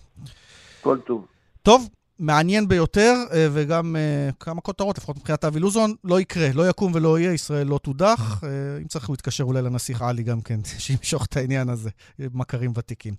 כל 0.82 0.98
טוב. 0.98 1.26
טוב, 1.64 1.90
מעניין 2.20 2.68
ביותר, 2.68 3.24
אה, 3.34 3.48
וגם 3.52 3.96
אה, 3.96 4.30
כמה 4.40 4.62
כותרות, 4.62 4.98
לפחות 4.98 5.18
מבחינת 5.18 5.46
אבי 5.46 5.60
לוזון, 5.60 5.94
לא 6.04 6.20
יקרה, 6.20 6.50
לא 6.54 6.70
יקום 6.70 6.92
ולא 6.96 7.20
יהיה, 7.20 7.34
ישראל 7.34 7.68
לא 7.68 7.78
תודח. 7.78 8.44
אה, 8.44 8.50
אם 8.82 8.88
צריך, 8.88 9.08
הוא 9.08 9.14
יתקשר 9.14 9.44
אולי 9.44 9.62
לנסיך 9.62 10.02
עלי 10.02 10.24
גם 10.24 10.42
כן, 10.42 10.60
שימשוך 10.78 11.26
את 11.26 11.38
העניין 11.38 11.70
הזה, 11.70 11.90
מכרים 12.20 12.72
ותיקים. 12.76 13.14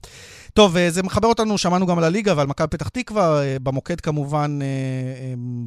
טוב, 0.55 0.77
זה 0.89 1.03
מחבר 1.03 1.29
אותנו, 1.29 1.59
שמענו 1.59 1.87
גם 1.87 1.99
על 1.99 2.05
הליגה 2.05 2.35
ועל 2.37 2.47
מכבי 2.47 2.69
פתח 2.69 2.89
תקווה, 2.89 3.41
במוקד 3.63 4.01
כמובן, 4.01 4.59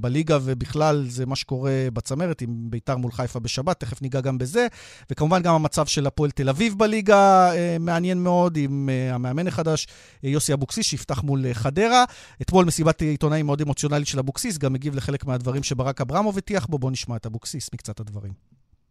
בליגה 0.02 0.38
ובכלל, 0.44 1.06
זה 1.08 1.26
מה 1.26 1.36
שקורה 1.36 1.88
בצמרת, 1.94 2.42
עם 2.42 2.50
ביתר 2.50 2.98
מול 2.98 3.12
חיפה 3.12 3.40
בשבת, 3.40 3.80
תכף 3.80 4.02
ניגע 4.02 4.22
גם 4.22 4.38
בזה, 4.38 4.68
וכמובן 5.12 5.42
גם 5.42 5.56
המצב 5.56 5.86
של 5.86 6.08
הפועל 6.08 6.32
תל 6.32 6.50
אביב 6.50 6.78
בליגה 6.78 7.52
מעניין 7.80 8.24
מאוד, 8.24 8.58
עם 8.58 8.90
המאמן 9.12 9.48
החדש, 9.48 9.88
יוסי 10.24 10.54
אבוקסיס, 10.54 10.86
שיפתח 10.86 11.24
מול 11.24 11.54
חדרה. 11.54 12.04
אתמול 12.42 12.66
מסיבת 12.66 13.02
עיתונאים 13.20 13.44
מאוד 13.44 13.62
אמוציונלי 13.62 14.06
של 14.06 14.20
אבוקסיס, 14.20 14.58
גם 14.58 14.74
מגיב 14.74 14.96
לחלק 14.96 15.26
מהדברים 15.26 15.64
שברק 15.64 16.02
אברמוב 16.02 16.38
הטיח 16.38 16.66
בו. 16.66 16.80
בואו 16.80 16.92
נשמע 16.92 17.16
את 17.16 17.26
אבוקסיס 17.26 17.70
מקצת 17.74 18.00
הדברים. 18.00 18.34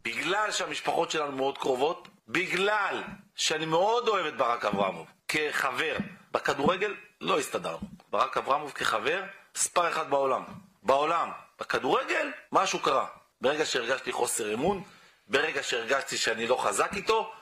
בגלל 0.05 0.51
שהמשפחות 0.51 1.11
שלנו 1.11 1.37
מאוד 1.37 1.59
קרובות, 1.59 2.09
בגלל 2.29 3.03
שאני 3.35 3.67
מאוד 3.67 4.09
אוהב 4.09 4.27
את 4.27 4.37
ברק 4.37 4.65
אברמוב 4.65 5.07
כחבר, 5.29 5.97
בכדורגל 6.33 6.95
לא 7.21 7.39
הסתדרנו. 7.39 7.89
ברק 8.11 8.37
אברמוב 8.37 8.71
כחבר, 8.71 9.23
מספר 9.57 9.89
אחד 9.89 10.11
בעולם. 10.11 10.43
בעולם. 10.83 11.29
בכדורגל, 11.61 12.31
משהו 12.53 12.79
קרה. 12.79 13.07
ברגע 13.41 13.65
שהרגשתי 13.65 14.13
חוסר 14.13 14.55
אמון, 14.55 14.83
ברגע 15.29 15.63
שהרגשתי 15.63 16.17
שאני 16.17 16.47
לא 16.47 16.57
חזק 16.65 16.91
איתו, 16.97 17.33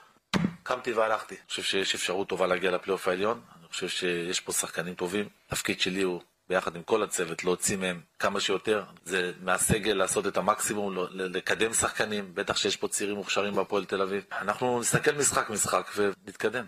קמתי 0.63 0.93
והלכתי. 0.93 1.35
אני 1.35 1.43
חושב 1.49 1.63
שיש 1.63 1.95
אפשרות 1.95 2.29
טובה 2.29 2.47
להגיע 2.47 2.71
לפלייאוף 2.71 3.07
העליון. 3.07 3.41
אני 3.59 3.67
חושב 3.69 3.87
שיש 3.89 4.39
פה 4.39 4.51
שחקנים 4.51 4.93
טובים. 4.93 5.29
התפקיד 5.47 5.79
שלי 5.79 6.01
הוא 6.01 6.21
ביחד 6.49 6.75
עם 6.75 6.83
כל 6.83 7.03
הצוות, 7.03 7.43
להוציא 7.43 7.77
מהם 7.77 8.01
כמה 8.19 8.39
שיותר. 8.39 8.83
זה 9.05 9.31
מהסגל 9.41 9.93
לעשות 9.93 10.27
את 10.27 10.37
המקסימום, 10.37 10.95
לקדם 11.11 11.73
שחקנים, 11.73 12.31
בטח 12.33 12.57
שיש 12.57 12.75
פה 12.75 12.87
צעירים 12.87 13.15
מוכשרים 13.15 13.55
בהפועל 13.55 13.85
תל 13.85 14.01
אביב. 14.01 14.23
אנחנו 14.41 14.79
נסתכל 14.79 15.11
משחק-משחק 15.11 15.91
ונתקדם. 15.97 16.65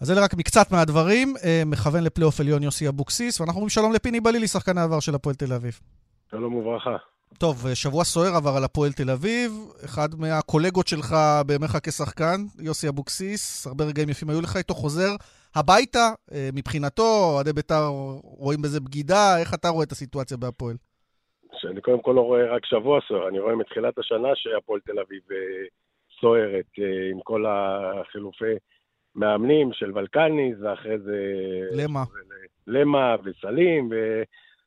אז 0.00 0.10
אלה 0.10 0.20
רק 0.20 0.34
מקצת 0.34 0.70
מהדברים. 0.70 1.34
אה, 1.44 1.62
מכוון 1.66 2.04
לפלייאוף 2.04 2.40
עליון 2.40 2.62
יוסי 2.62 2.88
אבוקסיס, 2.88 3.40
ואנחנו 3.40 3.58
אומרים 3.58 3.70
שלום 3.70 3.92
לפיני 3.92 4.20
בלילי, 4.20 4.48
שחקן 4.48 4.78
העבר 4.78 5.00
של 5.00 5.14
הפועל 5.14 5.34
תל 5.34 5.52
אביב. 5.52 5.80
שלום 6.30 6.54
וברכה. 6.54 6.96
טוב, 7.38 7.66
אה, 7.66 7.74
שבוע 7.74 8.04
סוער 8.04 8.36
עבר 8.36 8.56
על 8.56 8.64
הפועל 8.64 8.92
תל 8.92 9.10
אביב, 9.10 9.52
אחד 9.84 10.20
מהקולגות 10.20 10.88
שלך 10.88 11.16
בימיך 11.46 11.78
כשחקן, 11.82 12.46
יוסי 12.58 12.88
אבוקסיס, 12.88 13.66
הרבה 13.66 13.84
רגעים 13.84 14.08
יפים 14.08 14.30
היו 14.30 14.40
לך 14.40 14.56
איתו, 14.56 14.74
חוזר 14.74 15.16
הביתה, 15.56 16.08
אה, 16.32 16.48
מבחינתו, 16.54 17.32
אוהדי 17.34 17.52
בית"ר 17.52 17.88
רואים 18.22 18.62
בזה 18.62 18.80
בגידה, 18.80 19.38
איך 19.40 19.54
אתה 19.54 19.68
רואה 19.68 19.84
את 19.84 19.92
הסיטואציה 19.92 20.36
בהפועל? 20.36 20.76
שאני 21.60 21.80
קודם 21.80 22.02
כל 22.02 22.12
לא 22.12 22.20
רואה 22.20 22.54
רק 22.54 22.66
שבוע 22.66 23.00
סוער, 23.08 23.28
אני 23.28 23.38
רואה 23.38 23.56
מתחילת 23.56 23.98
השנה 23.98 24.28
שהפועל 24.34 24.80
תל 24.80 24.98
אביב 24.98 25.22
אה, 25.32 25.36
סוערת, 26.20 26.66
אה, 26.78 27.10
עם 27.10 27.20
כל 27.24 27.44
החילופי 27.48 28.54
מאמנים 29.14 29.72
של 29.72 29.98
ולקניס, 29.98 30.56
ואחרי 30.62 30.98
זה... 30.98 31.16
למה. 31.72 32.04
למה 32.66 33.16
וסלים, 33.24 33.88
ו... 33.92 34.22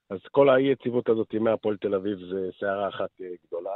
אז 0.09 0.19
כל 0.31 0.49
האי-יציבות 0.49 1.09
הזאת 1.09 1.33
מהפועל 1.33 1.77
תל 1.77 1.95
אביב 1.95 2.17
זה 2.19 2.49
סערה 2.59 2.89
אחת 2.89 3.09
גדולה. 3.47 3.75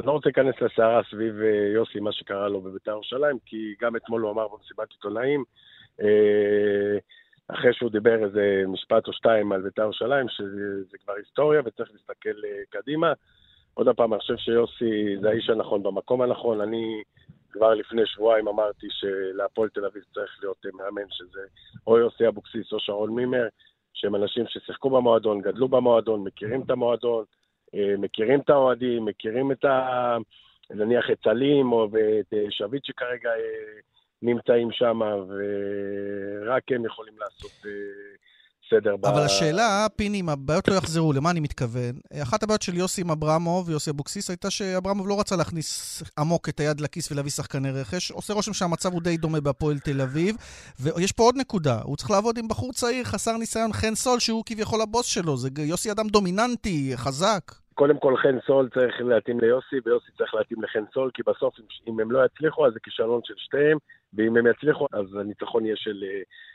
אני 0.00 0.06
לא 0.06 0.12
רוצה 0.12 0.28
להיכנס 0.28 0.54
לסערה 0.60 1.00
סביב 1.10 1.34
יוסי, 1.74 2.00
מה 2.00 2.12
שקרה 2.12 2.48
לו 2.48 2.60
בבית"ר 2.60 2.90
ירושלים, 2.90 3.38
כי 3.46 3.74
גם 3.80 3.96
אתמול 3.96 4.22
הוא 4.22 4.30
אמר 4.30 4.48
במסיבת 4.48 4.90
עיתונאים 4.90 5.44
אחרי 7.48 7.74
שהוא 7.74 7.90
דיבר 7.90 8.24
איזה 8.24 8.62
משפט 8.68 9.08
או 9.08 9.12
שתיים 9.12 9.52
על 9.52 9.62
בית"ר 9.62 9.82
ירושלים, 9.82 10.28
שזה 10.28 10.98
כבר 11.04 11.12
היסטוריה 11.12 11.60
וצריך 11.64 11.90
להסתכל 11.92 12.44
אה, 12.44 12.62
קדימה. 12.70 13.12
עוד 13.74 13.88
פעם, 13.96 14.12
אני 14.12 14.20
חושב 14.20 14.36
שיוסי 14.36 15.16
זה 15.20 15.28
האיש 15.28 15.50
הנכון 15.50 15.82
במקום 15.82 16.22
הנכון. 16.22 16.60
אני 16.60 17.02
כבר 17.50 17.74
לפני 17.74 18.02
שבועיים 18.06 18.48
אמרתי 18.48 18.86
שלהפועל 18.90 19.68
תל 19.68 19.84
אביב 19.84 20.02
צריך 20.14 20.38
להיות 20.40 20.66
אה, 20.66 20.70
מאמן, 20.74 21.10
שזה 21.10 21.40
או 21.86 21.98
יוסי 21.98 22.28
אבוקסיס 22.28 22.72
או 22.72 22.80
שרון 22.80 23.10
מימר, 23.10 23.48
שהם 23.94 24.14
אנשים 24.16 24.44
ששיחקו 24.48 24.90
במועדון, 24.90 25.40
גדלו 25.40 25.68
במועדון, 25.68 26.24
מכירים 26.24 26.62
את 26.62 26.70
המועדון, 26.70 27.24
מכירים 27.98 28.40
את 28.40 28.50
האוהדים, 28.50 29.04
מכירים 29.04 29.52
את 29.52 29.64
ה... 29.64 30.16
נניח 30.70 31.10
את 31.10 31.18
סלים 31.24 31.72
או 31.72 31.86
את 32.20 32.34
שביט 32.50 32.84
שכרגע 32.84 33.30
נמצאים 34.22 34.68
שם, 34.72 35.00
ורק 35.28 36.72
הם 36.72 36.84
יכולים 36.84 37.14
לעשות 37.18 37.66
סדר. 38.70 38.94
אבל 39.02 39.20
ב... 39.20 39.24
השאלה, 39.24 39.86
פיני, 39.96 40.20
אם 40.20 40.28
הבעיות 40.28 40.68
לא 40.68 40.74
יחזרו, 40.74 41.12
למה 41.12 41.30
אני 41.30 41.40
מתכוון? 41.40 41.92
אחת 42.22 42.42
הבעיות 42.42 42.62
של 42.62 42.74
יוסי 42.74 43.00
עם 43.00 43.10
אברמוב, 43.10 43.70
יוסי 43.70 43.90
אבוקסיס, 43.90 44.30
הייתה 44.30 44.50
שאברמוב 44.50 45.08
לא 45.08 45.20
רצה 45.20 45.36
להכניס 45.36 46.02
עמוק 46.18 46.48
את 46.48 46.60
היד 46.60 46.80
לכיס 46.80 47.12
ולהביא 47.12 47.30
שחקני 47.30 47.70
רכש. 47.70 48.10
עושה 48.10 48.34
רושם 48.34 48.52
שהמצב 48.52 48.92
הוא 48.92 49.02
די 49.02 49.16
דומה 49.16 49.40
בהפועל 49.40 49.78
תל 49.78 50.00
אביב. 50.00 50.36
ויש 50.80 51.12
פה 51.12 51.22
עוד 51.22 51.36
נקודה, 51.36 51.80
הוא 51.82 51.96
צריך 51.96 52.10
לעבוד 52.10 52.38
עם 52.38 52.48
בחור 52.48 52.72
צעיר, 52.72 53.04
חסר 53.04 53.36
ניסיון, 53.36 53.72
חן 53.72 53.94
סול, 53.94 54.18
שהוא 54.18 54.42
כביכול 54.46 54.80
הבוס 54.80 55.06
שלו. 55.06 55.36
זה 55.36 55.48
יוסי 55.58 55.90
אדם 55.90 56.08
דומיננטי, 56.08 56.92
חזק. 56.96 57.62
קודם 57.74 57.98
כל 57.98 58.14
חן 58.16 58.38
סול 58.46 58.68
צריך 58.74 58.94
להתאים 59.00 59.40
ליוסי, 59.40 59.76
ויוסי 59.84 60.10
צריך 60.18 60.34
להתאים 60.34 60.62
לחן 60.62 60.84
סול, 60.94 61.10
כי 61.14 61.22
בסוף 61.26 61.54
אם 61.88 62.00
הם 62.00 62.10
לא 62.10 62.24
יצליחו, 62.24 62.66
אז 62.66 62.72
זה 62.72 62.78
כישלון 62.82 63.20
של 63.24 63.34
שתיהם, 63.36 63.78
ואם 64.14 64.36
הם 64.36 64.46
יצליחו, 64.46 64.86
אז 64.92 65.06
הניצחון 65.20 65.64
יהיה 65.64 65.76
של, 65.76 66.04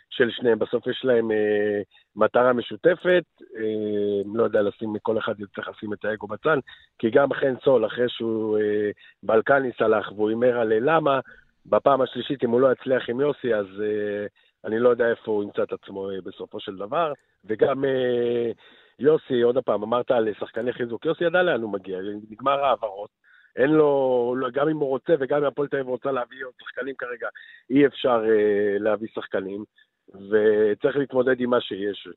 של 0.10 0.32
שניהם. 0.32 0.60
בסוף 0.60 0.88
יש 0.88 1.02
להם 1.06 1.32
אה, 1.32 1.82
מטרה 2.16 2.54
משותפת, 2.54 3.24
אה, 3.58 4.22
לא 4.36 4.44
יודע 4.44 4.62
לשים, 4.62 4.94
כל 5.02 5.18
אחד 5.18 5.34
צריך 5.56 5.68
לשים 5.68 5.94
את 5.94 6.06
האגו 6.06 6.28
בצד, 6.28 6.58
כי 7.00 7.10
גם 7.10 7.34
חן 7.34 7.54
סול, 7.64 7.86
אחרי 7.86 8.10
שהוא 8.10 8.58
אה, 8.58 8.92
בלקני 9.24 9.72
סלח 9.78 10.12
והוא 10.12 10.30
הימר 10.30 10.60
על 10.60 10.74
למה, 10.82 11.20
בפעם 11.66 12.02
השלישית, 12.02 12.44
אם 12.44 12.50
הוא 12.50 12.62
לא 12.62 12.72
יצליח 12.72 13.10
עם 13.10 13.20
יוסי, 13.20 13.56
אז 13.56 13.66
אה, 13.82 14.26
אני 14.66 14.80
לא 14.80 14.90
יודע 14.90 15.10
איפה 15.10 15.32
הוא 15.32 15.44
ימצא 15.44 15.64
את 15.64 15.74
עצמו 15.74 16.10
אה, 16.10 16.16
בסופו 16.24 16.60
של 16.60 16.76
דבר. 16.76 17.14
וגם... 17.46 17.86
אה, 17.86 18.52
יוסי, 19.00 19.42
עוד 19.42 19.58
פעם, 19.66 19.84
אמרת 19.84 20.12
על 20.12 20.28
שחקני 20.40 20.74
חיזוק, 20.74 21.06
יוסי 21.06 21.24
ידע 21.24 21.44
לאן 21.44 21.62
הוא 21.62 21.74
מגיע, 21.74 22.00
נגמר 22.30 22.66
העברות. 22.66 23.10
אין 23.56 23.70
לו, 23.70 24.36
גם 24.54 24.70
אם 24.70 24.78
הוא 24.78 24.90
רוצה 24.90 25.14
וגם 25.20 25.38
אם 25.38 25.46
הפועל 25.46 25.68
תל 25.68 25.78
אביב 25.78 25.88
רוצה 25.88 26.12
להביא 26.12 26.46
עוד 26.46 26.54
שחקנים 26.62 26.96
כרגע, 26.98 27.28
אי 27.70 27.86
אפשר 27.86 28.24
אה, 28.30 28.80
להביא 28.80 29.08
שחקנים, 29.16 29.64
וצריך 30.10 30.98
להתמודד 30.98 31.42
עם 31.42 31.50
מה 31.50 31.62
שיש. 31.62 32.08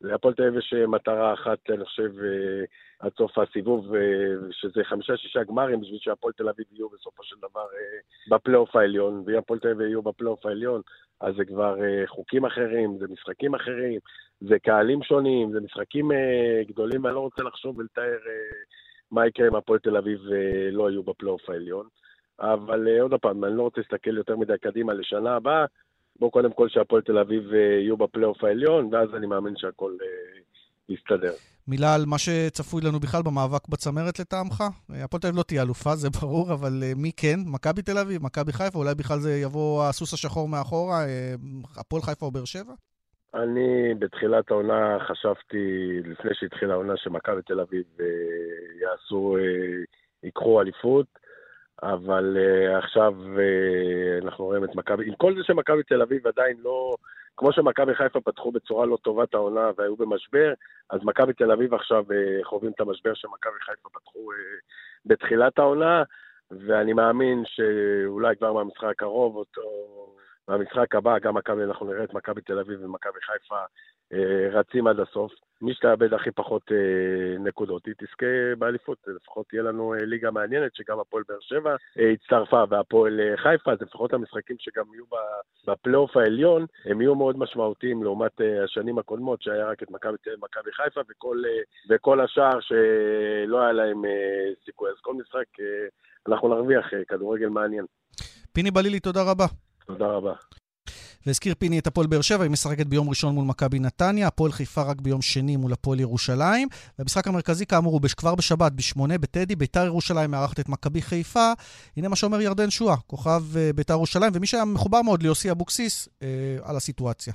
להפועל 0.00 0.34
תל 0.34 0.42
אביב 0.42 0.58
יש 0.58 0.74
אה, 0.76 0.86
מטרה 0.86 1.34
אחת, 1.34 1.58
אני 1.70 1.84
חושב, 1.84 2.10
אה, 2.20 2.64
עד 2.98 3.12
סוף 3.18 3.38
הסיבוב, 3.38 3.94
אה, 3.94 4.00
שזה 4.50 4.84
חמישה-שישה 4.84 5.44
גמרים 5.44 5.80
בשביל 5.80 5.98
שהפועל 5.98 6.32
תל 6.32 6.48
אביב 6.48 6.66
יהיו 6.72 6.88
בסופו 6.88 7.24
של 7.24 7.36
דבר 7.38 7.66
בפלייאוף 8.30 8.76
העליון, 8.76 9.22
ואם 9.26 9.36
הפועל 9.36 9.60
תל 9.60 9.68
אביב 9.68 9.86
יהיו 9.86 10.02
בפלייאוף 10.02 10.46
העליון, 10.46 10.80
אז 11.20 11.34
זה 11.36 11.44
כבר 11.44 11.76
חוקים 12.06 12.44
אחרים, 12.44 12.98
זה 12.98 13.06
משחקים 13.08 13.54
אחרים, 13.54 14.00
זה 14.40 14.58
קהלים 14.58 15.02
שונים, 15.02 15.52
זה 15.52 15.60
משחקים 15.60 16.10
גדולים, 16.68 17.04
ואני 17.04 17.14
לא 17.14 17.20
רוצה 17.20 17.42
לחשוב 17.42 17.78
ולתאר 17.78 18.18
מה 19.10 19.26
יקרה 19.26 19.48
אם 19.48 19.54
הפועל 19.54 19.78
תל 19.78 19.96
אביב 19.96 20.20
לא 20.72 20.90
יהיו 20.90 21.02
בפלייאוף 21.02 21.50
העליון. 21.50 21.86
אבל 22.40 23.00
עוד 23.00 23.14
פעם, 23.14 23.44
אני 23.44 23.56
לא 23.56 23.62
רוצה 23.62 23.80
להסתכל 23.80 24.16
יותר 24.16 24.36
מדי 24.36 24.58
קדימה 24.62 24.94
לשנה 24.94 25.36
הבאה, 25.36 25.64
בואו 26.20 26.30
קודם 26.30 26.52
כל 26.52 26.68
שהפועל 26.68 27.02
תל 27.02 27.18
אביב 27.18 27.52
יהיו 27.52 27.96
בפלייאוף 27.96 28.44
העליון, 28.44 28.94
ואז 28.94 29.08
אני 29.14 29.26
מאמין 29.26 29.54
שהכל 29.56 29.92
יסתדר. 30.88 31.32
מילה 31.68 31.94
על 31.94 32.04
מה 32.06 32.18
שצפוי 32.18 32.82
לנו 32.82 33.00
בכלל 33.00 33.22
במאבק 33.22 33.68
בצמרת 33.68 34.18
לטעמך? 34.18 34.64
הפועל 35.04 35.20
תל 35.20 35.26
אביב 35.26 35.38
לא 35.38 35.42
תהיה 35.42 35.62
אלופה, 35.62 35.96
זה 35.96 36.08
ברור, 36.20 36.52
אבל 36.52 36.72
מי 36.96 37.12
כן? 37.16 37.40
מכבי 37.46 37.82
תל 37.82 37.98
אביב, 37.98 38.22
מכבי 38.22 38.52
חיפה, 38.52 38.78
אולי 38.78 38.94
בכלל 38.94 39.18
זה 39.18 39.36
יבוא 39.36 39.84
הסוס 39.84 40.14
השחור 40.14 40.48
מאחורה, 40.48 41.04
הפועל 41.80 42.02
חיפה 42.02 42.26
או 42.26 42.30
באר 42.30 42.44
שבע? 42.44 42.72
אני 43.34 43.94
בתחילת 43.98 44.50
העונה 44.50 44.98
חשבתי, 45.08 45.62
לפני 46.04 46.30
שהתחילה 46.34 46.72
העונה, 46.74 46.92
שמכבי 46.96 47.42
תל 47.42 47.60
אביב 47.60 47.84
יעשו, 48.82 49.36
ייקחו 50.22 50.60
אליפות. 50.60 51.06
אבל 51.82 52.36
uh, 52.36 52.78
עכשיו 52.78 53.14
uh, 53.36 54.24
אנחנו 54.24 54.44
רואים 54.44 54.64
את 54.64 54.74
מכבי, 54.74 55.08
עם 55.08 55.14
כל 55.14 55.34
זה 55.36 55.44
שמכבי 55.44 55.82
תל 55.82 56.02
אביב 56.02 56.26
עדיין 56.26 56.56
לא, 56.64 56.96
כמו 57.36 57.52
שמכבי 57.52 57.94
חיפה 57.94 58.20
פתחו 58.20 58.52
בצורה 58.52 58.86
לא 58.86 58.98
טובה 59.02 59.24
את 59.24 59.34
העונה 59.34 59.70
והיו 59.76 59.96
במשבר, 59.96 60.52
אז 60.90 61.00
מכבי 61.04 61.32
תל 61.32 61.50
אביב 61.50 61.74
עכשיו 61.74 62.04
uh, 62.08 62.44
חווים 62.44 62.72
את 62.74 62.80
המשבר 62.80 63.14
שמכבי 63.14 63.60
חיפה 63.60 63.88
פתחו 63.88 64.18
uh, 64.18 64.36
בתחילת 65.06 65.58
העונה, 65.58 66.02
ואני 66.50 66.92
מאמין 66.92 67.42
שאולי 67.46 68.36
כבר 68.36 68.52
מהמשחק 68.52 68.84
הקרוב, 68.84 69.36
או 69.36 69.44
מהמשחק 70.48 70.94
הבא, 70.94 71.18
גם 71.18 71.34
מכבי, 71.34 71.64
אנחנו 71.64 71.86
נראה 71.86 72.04
את 72.04 72.14
מכבי 72.14 72.40
תל 72.40 72.58
אביב 72.58 72.84
ומכבי 72.84 73.18
חיפה 73.22 73.60
uh, 74.12 74.16
רצים 74.52 74.86
עד 74.86 75.00
הסוף. 75.00 75.32
מי 75.62 75.74
שתאבד 75.74 76.14
הכי 76.14 76.30
פחות 76.30 76.62
אה, 76.72 77.38
נקודות, 77.38 77.86
היא 77.86 77.94
תזכה 77.98 78.54
באליפות. 78.58 78.98
לפחות 79.06 79.46
תהיה 79.48 79.62
לנו 79.62 79.94
אה, 79.94 79.98
ליגה 80.04 80.30
מעניינת, 80.30 80.74
שגם 80.74 81.00
הפועל 81.00 81.22
באר 81.28 81.38
שבע 81.40 81.76
אה, 81.98 82.10
הצטרפה, 82.10 82.64
והפועל 82.70 83.20
אה, 83.20 83.36
חיפה, 83.36 83.72
אז 83.72 83.78
לפחות 83.80 84.12
המשחקים 84.12 84.56
שגם 84.58 84.84
יהיו 84.92 85.04
בפלייאוף 85.66 86.16
העליון, 86.16 86.66
הם 86.84 87.00
יהיו 87.00 87.14
מאוד 87.14 87.38
משמעותיים 87.38 88.02
לעומת 88.02 88.40
אה, 88.40 88.64
השנים 88.64 88.98
הקודמות, 88.98 89.42
שהיה 89.42 89.66
רק 89.66 89.82
את 89.82 89.90
מכבי 89.90 90.72
חיפה 90.72 91.00
וכל, 91.10 91.42
אה, 91.46 91.62
וכל 91.90 92.20
השאר 92.20 92.60
שלא 92.60 93.60
היה 93.60 93.72
להם 93.72 94.04
אה, 94.04 94.10
סיכוי. 94.64 94.90
אז 94.90 94.96
כל 95.02 95.14
משחק 95.14 95.60
אה, 95.60 95.88
אנחנו 96.28 96.48
נרוויח 96.48 96.94
אה, 96.94 97.04
כדורגל 97.08 97.48
מעניין. 97.48 97.84
פיני 98.52 98.70
בלילי, 98.70 99.00
תודה 99.00 99.20
רבה. 99.30 99.65
תודה 99.86 100.06
רבה. 100.06 100.32
והזכיר 101.26 101.54
פיני 101.58 101.78
את 101.78 101.86
הפועל 101.86 102.06
באר 102.06 102.20
שבע, 102.20 102.42
היא 102.42 102.50
משחקת 102.50 102.86
ביום 102.86 103.08
ראשון 103.08 103.34
מול 103.34 103.44
מכבי 103.44 103.78
נתניה, 103.78 104.26
הפועל 104.26 104.52
חיפה 104.52 104.82
רק 104.82 105.00
ביום 105.00 105.22
שני 105.22 105.56
מול 105.56 105.72
הפועל 105.72 106.00
ירושלים. 106.00 106.68
והמשחק 106.98 107.26
המרכזי, 107.26 107.66
כאמור, 107.66 107.92
הוא 107.92 108.00
כבר 108.16 108.34
בשבת, 108.34 108.72
בשמונה, 108.72 109.18
בטדי, 109.18 109.56
ביתר 109.56 109.84
ירושלים 109.86 110.30
מארחת 110.30 110.60
את 110.60 110.68
מכבי 110.68 111.02
חיפה. 111.02 111.52
הנה 111.96 112.08
מה 112.08 112.16
שאומר 112.16 112.40
ירדן 112.40 112.70
שואה, 112.70 112.96
כוכב 113.06 113.42
אה, 113.56 113.70
ביתר 113.72 113.94
ירושלים, 113.94 114.32
ומי 114.34 114.46
שהיה 114.46 114.64
מחובר 114.64 115.02
מאוד 115.02 115.22
ליוסי 115.22 115.50
אבוקסיס 115.50 116.08
אה, 116.22 116.28
על 116.62 116.76
הסיטואציה. 116.76 117.32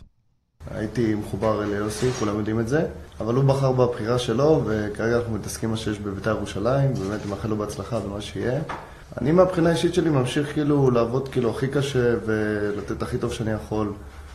הייתי 0.71 1.15
מחובר 1.15 1.65
ליוסי, 1.65 2.11
כולם 2.19 2.37
יודעים 2.37 2.59
את 2.59 2.67
זה, 2.67 2.87
אבל 3.19 3.35
הוא 3.35 3.43
בחר 3.43 3.71
בבחירה 3.71 4.19
שלו, 4.19 4.63
וכרגע 4.65 5.17
אנחנו 5.17 5.33
מתעסקים 5.33 5.69
מה 5.69 5.77
שיש 5.77 5.99
בביתר 5.99 6.29
ירושלים, 6.29 6.91
ובאמת 6.91 7.25
מאחל 7.25 7.47
לו 7.47 7.57
בהצלחה 7.57 7.99
במה 7.99 8.21
שיהיה. 8.21 8.61
אני 9.17 9.31
מהבחינה 9.31 9.69
האישית 9.69 9.93
שלי 9.93 10.09
ממשיך 10.09 10.53
כאילו 10.53 10.91
לעבוד 10.91 11.27
כאילו 11.27 11.49
הכי 11.49 11.67
קשה 11.67 12.15
ולתת 12.25 13.01
הכי 13.01 13.17
טוב 13.17 13.33
שאני 13.33 13.51
יכול. 13.51 13.93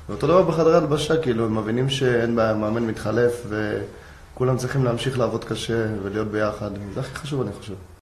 ואותו 0.08 0.26
דבר 0.26 0.42
בחדרי 0.42 0.76
הלבשה, 0.76 1.22
כאילו, 1.22 1.44
הם 1.44 1.58
מבינים 1.58 1.88
שאין 1.88 2.36
בעיה, 2.36 2.54
מאמן 2.54 2.82
מתחלף 2.82 3.46
וכולם 3.48 4.56
צריכים 4.56 4.84
להמשיך 4.84 5.18
לעבוד 5.18 5.44
קשה 5.44 5.86
ולהיות 6.02 6.28
ביחד. 6.28 6.70
זה 6.94 7.00
הכי 7.00 7.14
חשוב, 7.14 7.40
אני 7.40 7.52
חושב. 7.52 7.95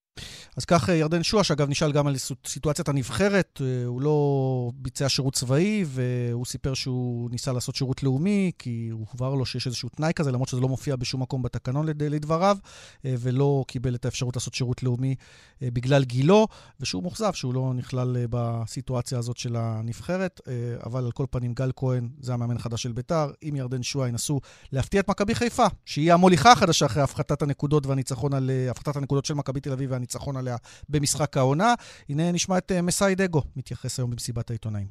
אז 0.57 0.65
כך 0.65 0.91
אה, 0.91 0.95
ירדן 0.95 1.23
שואה, 1.23 1.45
שאגב 1.45 1.69
נשאל 1.69 1.93
גם 1.93 2.07
על 2.07 2.17
סיטואציית 2.47 2.89
הנבחרת, 2.89 3.61
אה, 3.65 3.87
הוא 3.87 4.03
לא 4.03 4.71
ביצע 4.75 5.09
שירות 5.09 5.35
צבאי, 5.35 5.85
והוא 5.87 6.45
סיפר 6.45 6.75
שהוא 6.75 7.31
ניסה 7.31 7.53
לעשות 7.53 7.75
שירות 7.75 8.03
לאומי, 8.03 8.53
כי 8.59 8.89
הוא 8.93 9.07
הובהר 9.13 9.35
לו 9.35 9.47
שיש 9.47 9.67
איזשהו 9.67 9.89
תנאי 9.89 10.13
כזה, 10.17 10.33
למרות 10.33 10.49
שזה 10.49 10.61
לא 10.61 10.69
מופיע 10.69 10.97
בשום 10.97 11.23
מקום 11.23 11.43
בתקנון 11.43 11.87
לדבריו, 11.87 12.57
אה, 13.05 13.15
ולא 13.19 13.65
קיבל 13.69 13.95
את 13.95 14.05
האפשרות 14.05 14.37
לעשות 14.37 14.55
שירות 14.55 14.83
לאומי 14.83 15.15
בגלל 15.63 16.05
גילו, 16.05 16.47
ושהוא 16.81 17.03
מאוכזב 17.03 17.33
שהוא 17.33 17.55
לא 17.55 17.73
נכלל 17.75 18.17
בסיטואציה 18.31 19.19
הזאת 19.19 19.37
של 19.37 19.57
הנבחרת, 19.57 20.41
אבל 20.87 21.05
על 21.05 21.13
כל 21.13 21.27
פנים, 21.31 21.55
גל 21.55 21.71
כהן, 21.77 22.09
זה 22.21 22.35
המאמן 22.35 22.57
החדש 22.57 22.83
של 22.83 22.93
ביתר, 22.93 23.31
עם 23.41 23.57
ירדן 23.57 23.83
שואה 23.83 24.09
ינסו 24.09 24.41
להפתיע 24.73 25.01
את 25.01 25.11
מכבי 25.11 25.35
חיפה, 25.35 25.67
שהיא 25.85 26.13
המוליכה 26.13 26.53
החדשה 26.53 26.87
אחרי 26.87 27.03
הפחתת 27.03 27.43
הנקודות 27.43 27.87
והניצחון 27.87 28.35
על, 28.35 28.51
הפחתת 28.71 28.97
הנקודות 28.97 29.25
של 29.25 29.35
מכבי 29.35 29.61
תל 29.61 29.73
אביב 29.73 29.91
והניצחון 29.93 30.37
עליה 30.45 30.57
במשחק 30.89 31.37
העונה. 31.37 31.75
הנה 32.09 32.33
נשמע 32.33 32.59
את 32.59 32.73
אה, 32.73 32.83
מסאי 32.83 33.15
דגו, 33.15 33.43
מתייחס 33.57 33.99
היום 33.99 34.11
במסיבת 34.11 34.51
העיתונאים. 34.51 34.87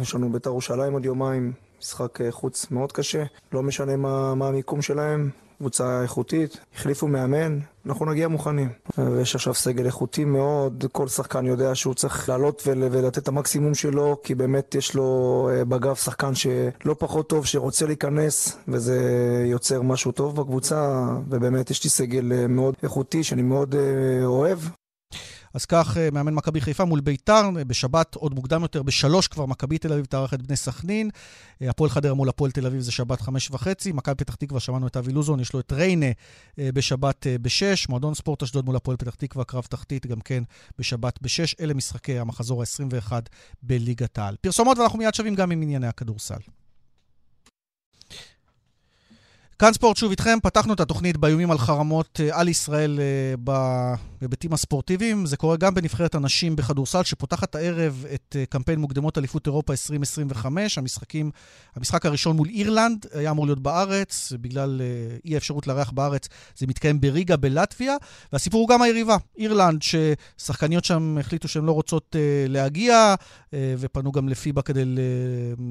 יש 0.00 0.14
לנו 0.14 0.32
בית"ר 0.32 0.50
ירושלים 0.50 0.92
עוד 0.92 1.04
יומיים, 1.04 1.52
משחק 1.80 2.20
אה, 2.20 2.32
חוץ 2.32 2.70
מאוד 2.70 2.92
קשה, 2.92 3.24
לא 3.52 3.62
משנה 3.62 3.96
מה, 3.96 4.34
מה 4.34 4.48
המיקום 4.48 4.82
שלהם, 4.82 5.30
קבוצה 5.58 6.02
איכותית, 6.02 6.60
החליפו 6.74 7.08
מאמן, 7.08 7.58
אנחנו 7.86 8.06
נגיע 8.06 8.28
מוכנים. 8.28 8.68
ויש 8.98 9.34
עכשיו 9.34 9.54
סגל 9.54 9.86
איכותי 9.86 10.24
מאוד, 10.24 10.84
כל 10.92 11.08
שחקן 11.08 11.46
יודע 11.46 11.74
שהוא 11.74 11.94
צריך 11.94 12.28
לעלות 12.28 12.62
ול, 12.66 12.82
ולתת 12.90 13.18
את 13.18 13.28
המקסימום 13.28 13.74
שלו, 13.74 14.16
כי 14.22 14.34
באמת 14.34 14.74
יש 14.74 14.94
לו 14.94 15.48
אה, 15.52 15.64
בגב 15.64 15.94
שחקן 15.94 16.34
שלא 16.34 16.96
פחות 16.98 17.28
טוב, 17.28 17.46
שרוצה 17.46 17.86
להיכנס, 17.86 18.58
וזה 18.68 19.00
יוצר 19.46 19.82
משהו 19.82 20.12
טוב 20.12 20.36
בקבוצה, 20.36 21.06
ובאמת 21.28 21.70
יש 21.70 21.84
לי 21.84 21.90
סגל 21.90 22.46
מאוד 22.48 22.74
איכותי 22.82 23.24
שאני 23.24 23.42
מאוד 23.42 23.74
אוהב, 24.24 24.58
אז 25.54 25.64
כך, 25.64 25.96
אה, 25.96 26.08
מאמן 26.12 26.34
מכבי 26.34 26.60
חיפה 26.60 26.84
מול 26.84 27.00
ביתר, 27.00 27.42
אה, 27.58 27.64
בשבת 27.64 28.14
עוד 28.14 28.34
מוקדם 28.34 28.62
יותר, 28.62 28.82
בשלוש 28.82 29.28
כבר 29.28 29.46
מכבי 29.46 29.78
תל 29.78 29.92
אביב 29.92 30.04
תארח 30.04 30.34
את 30.34 30.42
בני 30.42 30.56
סכנין. 30.56 31.10
אה, 31.62 31.70
הפועל 31.70 31.90
חדרה 31.90 32.14
מול 32.14 32.28
הפועל 32.28 32.50
תל 32.50 32.66
אביב 32.66 32.80
זה 32.80 32.92
שבת 32.92 33.20
חמש 33.20 33.50
וחצי. 33.50 33.92
מכבי 33.92 34.14
פתח 34.14 34.34
תקווה, 34.34 34.60
שמענו 34.60 34.86
את 34.86 34.96
אבי 34.96 35.12
לוזון, 35.12 35.40
יש 35.40 35.52
לו 35.52 35.60
את 35.60 35.72
ריינה 35.72 36.06
בשבת 36.58 37.26
בשש. 37.42 37.88
מועדון 37.88 38.14
ספורט 38.14 38.42
אשדוד 38.42 38.64
מול 38.64 38.76
הפועל 38.76 38.96
פתח 38.96 39.14
תקווה, 39.14 39.44
קרב 39.44 39.64
תחתית 39.64 40.06
גם 40.06 40.20
כן 40.20 40.42
בשבת 40.78 41.22
בשש. 41.22 41.54
אלה 41.60 41.74
משחקי 41.74 42.18
המחזור 42.18 42.62
ה-21 42.62 43.12
בליגת 43.62 44.18
העל. 44.18 44.36
פרסומות 44.40 44.78
ואנחנו 44.78 44.98
מיד 44.98 45.14
שווים 45.14 45.34
גם 45.34 45.50
עם 45.50 45.62
ענייני 45.62 45.86
הכדורסל. 45.86 46.59
כאן 49.60 49.72
ספורט 49.72 49.96
שוב 49.96 50.10
איתכם, 50.10 50.38
פתחנו 50.42 50.74
את 50.74 50.80
התוכנית 50.80 51.16
באיומים 51.16 51.50
על 51.50 51.58
חרמות 51.58 52.20
על 52.32 52.48
ישראל 52.48 53.00
בהיבטים 53.38 54.52
הספורטיביים. 54.52 55.26
זה 55.26 55.36
קורה 55.36 55.56
גם 55.56 55.74
בנבחרת 55.74 56.14
הנשים 56.14 56.56
בכדורסל, 56.56 57.02
שפותחת 57.02 57.54
הערב 57.54 58.04
את 58.14 58.36
אה, 58.38 58.46
קמפיין 58.46 58.78
מוקדמות 58.78 59.18
אליפות 59.18 59.46
אירופה 59.46 59.72
2025. 59.72 60.78
המשחקים, 60.78 61.30
המשחק 61.76 62.06
הראשון 62.06 62.36
מול 62.36 62.48
אירלנד 62.48 63.06
היה 63.12 63.30
אמור 63.30 63.46
להיות 63.46 63.60
בארץ, 63.60 64.32
בגלל 64.40 64.80
אה, 64.80 65.16
אי 65.24 65.34
האפשרות 65.34 65.66
לארח 65.66 65.90
בארץ, 65.90 66.28
זה 66.56 66.66
מתקיים 66.66 67.00
בריגה 67.00 67.36
בלטביה. 67.36 67.96
והסיפור 68.32 68.60
הוא 68.60 68.68
גם 68.68 68.82
היריבה, 68.82 69.16
אירלנד, 69.38 69.82
ששחקניות 69.82 70.84
שם 70.84 71.16
החליטו 71.20 71.48
שהן 71.48 71.64
לא 71.64 71.72
רוצות 71.72 72.16
להגיע, 72.48 73.14
ופנו 73.52 74.12
גם 74.12 74.28
לפיבה 74.28 74.62
כדי 74.62 74.84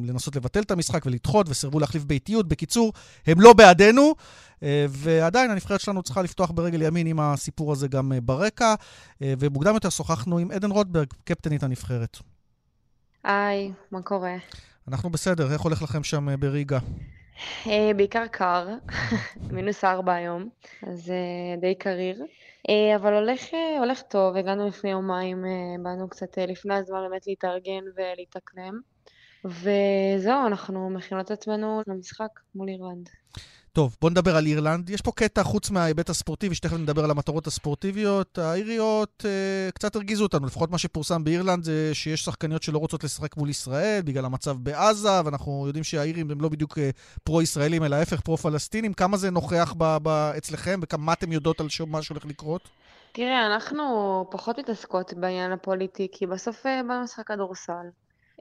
לנסות 0.03 0.35
לבטל 0.35 0.59
את 0.59 0.71
המשחק 0.71 1.05
ולדחות, 1.05 1.49
וסירבו 1.49 1.79
להחליף 1.79 2.03
ביתיות. 2.03 2.47
בקיצור, 2.47 2.93
הם 3.27 3.41
לא 3.41 3.53
בעדנו. 3.79 4.15
אה, 4.63 4.85
ועדיין 4.89 5.51
הנבחרת 5.51 5.79
שלנו 5.79 6.03
צריכה 6.03 6.21
לפתוח 6.21 6.51
ברגל 6.51 6.81
ימין 6.81 7.07
עם 7.07 7.19
הסיפור 7.19 7.71
הזה 7.71 7.87
גם 7.87 8.11
אה, 8.11 8.21
ברקע. 8.21 8.75
אה, 9.21 9.33
ומוקדם 9.39 9.73
יותר 9.73 9.89
שוחחנו 9.89 10.37
עם 10.37 10.51
עדן 10.51 10.71
רוטברג, 10.71 11.07
קפטנית 11.23 11.63
הנבחרת. 11.63 12.17
היי, 13.23 13.71
מה 13.91 14.01
קורה? 14.01 14.35
אנחנו 14.87 15.09
בסדר, 15.09 15.53
איך 15.53 15.61
הולך 15.61 15.81
לכם 15.81 16.03
שם 16.03 16.27
בריגה? 16.39 16.79
בעיקר 17.95 18.27
קר, 18.27 18.67
מינוס 19.55 19.83
ארבע 19.83 20.13
היום, 20.13 20.49
אז 20.87 21.13
די 21.61 21.75
קריר. 21.75 22.23
אבל 22.95 23.13
הולך, 23.13 23.41
הולך 23.79 24.01
טוב, 24.01 24.35
הגענו 24.35 24.67
לפני 24.67 24.89
יומיים, 24.89 25.45
באנו 25.83 26.09
קצת 26.09 26.37
לפני 26.37 26.75
הזמן 26.75 26.99
באמת 27.09 27.27
להתארגן 27.27 27.83
ולהתאקלם. 27.95 28.79
וזהו, 29.45 30.47
אנחנו 30.47 30.89
מכינות 30.89 31.25
את 31.25 31.31
עצמנו 31.31 31.81
למשחק 31.87 32.39
מול 32.55 32.69
אירלנד. 32.69 33.09
טוב, 33.73 33.97
בוא 34.01 34.09
נדבר 34.09 34.37
על 34.37 34.45
אירלנד. 34.45 34.89
יש 34.89 35.01
פה 35.01 35.11
קטע, 35.11 35.43
חוץ 35.43 35.71
מההיבט 35.71 36.09
הספורטיבי, 36.09 36.55
שתכף 36.55 36.77
נדבר 36.77 37.03
על 37.03 37.11
המטרות 37.11 37.47
הספורטיביות, 37.47 38.37
האיריות 38.37 39.25
אה, 39.25 39.71
קצת 39.71 39.95
הרגיזו 39.95 40.23
אותנו. 40.23 40.45
לפחות 40.47 40.71
מה 40.71 40.77
שפורסם 40.77 41.23
באירלנד 41.23 41.63
זה 41.63 41.89
שיש 41.93 42.25
שחקניות 42.25 42.63
שלא 42.63 42.77
רוצות 42.77 43.03
לשחק 43.03 43.37
מול 43.37 43.49
ישראל 43.49 44.01
בגלל 44.05 44.25
המצב 44.25 44.57
בעזה, 44.59 45.25
ואנחנו 45.25 45.63
יודעים 45.67 45.83
שהאירים 45.83 46.31
הם 46.31 46.41
לא 46.41 46.49
בדיוק 46.49 46.77
אה, 46.77 46.89
פרו-ישראלים, 47.23 47.83
אלא 47.83 47.95
ההפך, 47.95 48.21
פרו-פלסטינים. 48.21 48.93
כמה 48.93 49.17
זה 49.17 49.29
נוכח 49.29 49.73
ב- 49.77 49.97
ב- 50.03 50.31
אצלכם, 50.37 50.79
וכמה 50.83 51.13
אתם 51.13 51.31
יודעות 51.31 51.59
על 51.59 51.67
מה 51.87 52.01
שהולך 52.01 52.25
לקרות? 52.25 52.69
תראה, 53.11 53.45
אנחנו 53.45 53.83
פחות 54.31 54.59
מתעסקות 54.59 55.13
בעניין 55.13 55.51
הפוליטי, 55.51 56.07
כי 56.11 56.27
בסוף 56.27 56.65
אה, 56.65 56.81
במשחק 56.89 57.27
כדורסל. 57.27 57.73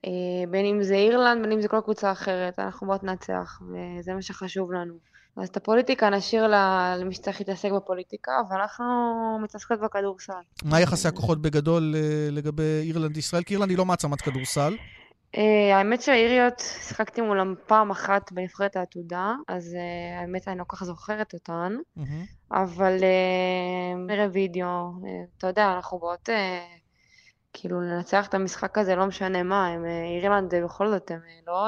אה, 0.04 0.50
בין 0.50 0.66
אם 0.66 0.82
זה 0.82 0.94
אירלנד, 0.94 1.42
בין 1.42 1.52
אם 1.52 1.62
זה 1.62 1.68
כל 1.68 1.80
קבוצה 1.84 2.12
אחרת, 2.12 2.58
אנחנו 2.58 2.86
באות 2.86 3.04
ננצח, 3.04 3.62
וזה 3.62 4.14
מה 4.14 4.22
שחשוב 4.22 4.72
לנו. 4.72 4.94
אז 5.36 5.48
את 5.48 5.56
הפוליטיקה 5.56 6.10
נשאיר 6.10 6.46
למי 6.98 7.14
שצריך 7.14 7.40
להתעסק 7.40 7.70
בפוליטיקה, 7.72 8.32
אבל 8.48 8.60
אנחנו 8.60 8.84
מתעסקות 9.42 9.80
בכדורסל. 9.80 10.32
מה 10.64 10.80
יחסי 10.80 11.08
הכוחות 11.08 11.42
בגדול 11.42 11.94
אה, 11.96 12.28
לגבי 12.30 12.82
אירלנד-ישראל? 12.82 13.42
כי 13.42 13.54
אירלנד 13.54 13.70
היא 13.70 13.78
לא 13.78 13.84
מעצמת 13.84 14.20
כדורסל. 14.20 14.76
האמת 15.74 16.02
שהאיריות, 16.02 16.58
שיחקתי 16.58 17.20
מולם 17.20 17.54
פעם 17.66 17.90
אחת 17.90 18.32
בנבחרת 18.32 18.76
העתודה, 18.76 19.34
אז 19.48 19.76
האמת 20.20 20.48
אני 20.48 20.58
לא 20.58 20.64
כל 20.66 20.76
כך 20.76 20.84
זוכרת 20.84 21.34
אותן, 21.34 21.76
אבל 22.52 22.96
נראה 24.06 24.26
וידאו, 24.32 24.92
אתה 25.38 25.46
יודע, 25.46 25.72
אנחנו 25.72 25.98
באות 25.98 26.28
כאילו 27.52 27.80
לנצח 27.80 28.26
את 28.26 28.34
המשחק 28.34 28.78
הזה, 28.78 28.96
לא 28.96 29.06
משנה 29.06 29.42
מה, 29.42 29.66
הם 29.66 29.84
אירלנד 29.84 30.54
בכל 30.64 30.88
זאת, 30.88 31.10
הם 31.10 31.20
לא, 31.46 31.66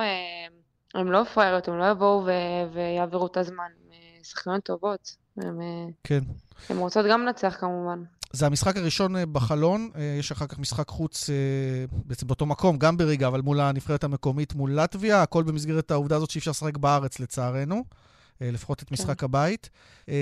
הם 0.95 1.13
לא 1.13 1.25
פראיירות, 1.35 1.69
הם 1.69 1.79
לא 1.79 1.91
יבואו 1.91 2.27
ויעבירו 2.73 3.27
את 3.27 3.37
הזמן, 3.37 3.65
הם 3.85 4.25
שחקניות 4.25 4.65
טובות, 4.65 5.17
הם, 5.37 5.61
כן. 6.05 6.21
הם 6.69 6.79
רוצות 6.79 7.07
גם 7.11 7.21
לנצח 7.27 7.57
כמובן. 7.61 8.03
זה 8.33 8.47
המשחק 8.47 8.77
הראשון 8.77 9.17
אה, 9.17 9.27
בחלון, 9.27 9.91
אה, 9.97 10.17
יש 10.19 10.33
אחר 10.33 10.47
כך 10.47 10.59
משחק 10.59 10.89
חוץ 10.89 11.31
אה, 11.31 11.35
בעצם 12.05 12.27
באותו 12.27 12.47
מקום, 12.47 12.79
גם 12.79 12.97
בריגה, 12.97 13.27
אבל 13.27 13.41
מול 13.41 13.61
הנבחרת 13.61 14.05
המקומית, 14.05 14.55
מול 14.55 14.73
לטביה, 14.73 15.23
הכל 15.23 15.43
במסגרת 15.43 15.91
העובדה 15.91 16.17
הזאת 16.17 16.31
שאי 16.31 16.39
אפשר 16.39 16.51
לשחק 16.51 16.77
בארץ 16.77 17.21
לצערנו, 17.21 17.85
לפחות 18.41 18.83
את 18.83 18.89
כן. 18.89 18.95
משחק 18.95 19.25
הבית. 19.25 19.71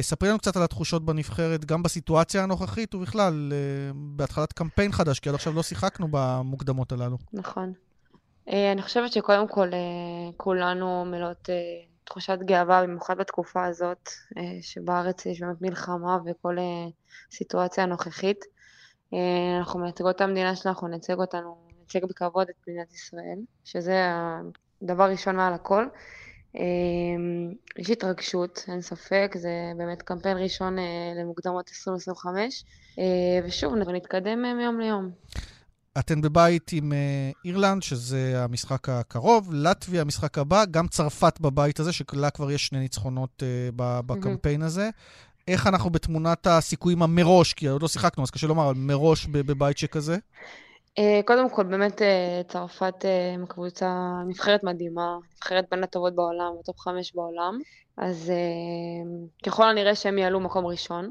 ספרי 0.00 0.28
לנו 0.28 0.38
קצת 0.38 0.56
על 0.56 0.62
התחושות 0.62 1.04
בנבחרת, 1.04 1.64
גם 1.64 1.82
בסיטואציה 1.82 2.42
הנוכחית 2.42 2.94
ובכלל, 2.94 3.52
בהתחלת 3.94 4.52
קמפיין 4.52 4.92
חדש, 4.92 5.20
כי 5.20 5.28
עד 5.28 5.34
עכשיו 5.34 5.52
לא 5.52 5.62
שיחקנו 5.62 6.08
במוקדמות 6.10 6.92
הללו. 6.92 7.18
נכון. 7.32 7.72
אני 8.48 8.82
חושבת 8.82 9.12
שקודם 9.12 9.48
כל 9.48 9.70
כולנו 10.36 11.04
מלאות 11.04 11.48
תחושת 12.08 12.38
גאווה, 12.42 12.82
במיוחד 12.82 13.18
בתקופה 13.18 13.64
הזאת, 13.64 14.08
אה, 14.36 14.42
שבארץ 14.60 15.26
יש 15.26 15.40
באמת 15.40 15.62
מלחמה 15.62 16.18
וכל 16.26 16.58
אה, 16.58 16.64
סיטואציה 17.30 17.84
הנוכחית. 17.84 18.44
אה, 19.14 19.58
אנחנו 19.58 19.80
מייצגות 19.80 20.16
את 20.16 20.20
המדינה 20.20 20.56
שלנו, 20.56 20.74
אנחנו 20.74 20.88
נייצג 20.88 21.18
אותנו, 21.18 21.56
נייצג 21.78 22.04
בכבוד 22.04 22.48
את 22.48 22.54
מדינת 22.68 22.92
ישראל, 22.92 23.38
שזה 23.64 24.10
הדבר 24.82 25.10
ראשון 25.10 25.36
מעל 25.36 25.54
הכל. 25.54 25.86
יש 27.78 27.90
התרגשות, 27.90 28.64
אין 28.68 28.80
ספק, 28.80 29.32
זה 29.36 29.72
באמת 29.76 30.02
קמפיין 30.02 30.36
ראשון 30.38 30.76
למוקדמות 31.16 31.68
2025, 31.68 32.64
ושוב, 33.44 33.74
נתקדם 33.74 34.42
מיום 34.56 34.80
ליום. 34.80 35.10
אתן 35.98 36.20
בבית 36.20 36.70
עם 36.72 36.92
אה, 36.92 37.30
אירלנד, 37.44 37.82
שזה 37.82 38.44
המשחק 38.44 38.88
הקרוב, 38.88 39.50
לטביה, 39.52 40.00
המשחק 40.00 40.38
הבא, 40.38 40.64
גם 40.64 40.88
צרפת 40.88 41.40
בבית 41.40 41.80
הזה, 41.80 41.92
שלה 41.92 42.30
כבר 42.30 42.50
יש 42.50 42.66
שני 42.66 42.78
ניצחונות 42.78 43.42
uh, 43.42 43.72
בקמפיין 43.76 44.62
הזה. 44.62 44.90
איך 45.48 45.66
אנחנו 45.66 45.90
בתמונת 45.90 46.46
הסיכויים 46.46 47.02
המראש, 47.02 47.54
כי 47.54 47.68
עוד 47.68 47.82
לא 47.82 47.88
שיחקנו, 47.88 48.22
אז 48.24 48.30
קשה 48.30 48.46
לומר, 48.46 48.72
מראש 48.76 49.26
בבית 49.26 49.78
שכזה? 49.78 50.16
Uh, 50.98 51.02
קודם 51.24 51.50
כל, 51.50 51.64
באמת 51.64 52.02
צרפת 52.48 53.04
עם 53.34 53.46
קבוצה, 53.46 53.90
נבחרת 54.28 54.64
מדהימה, 54.64 55.16
נבחרת 55.36 55.64
בין 55.70 55.82
הטובות 55.82 56.14
בעולם, 56.14 56.52
בטופ 56.60 56.80
חמש 56.80 57.12
בעולם, 57.14 57.58
אז 57.96 58.32
ככל 59.46 59.68
הנראה 59.68 59.94
שהם 59.94 60.18
יעלו 60.18 60.40
מקום 60.40 60.66
ראשון, 60.66 61.10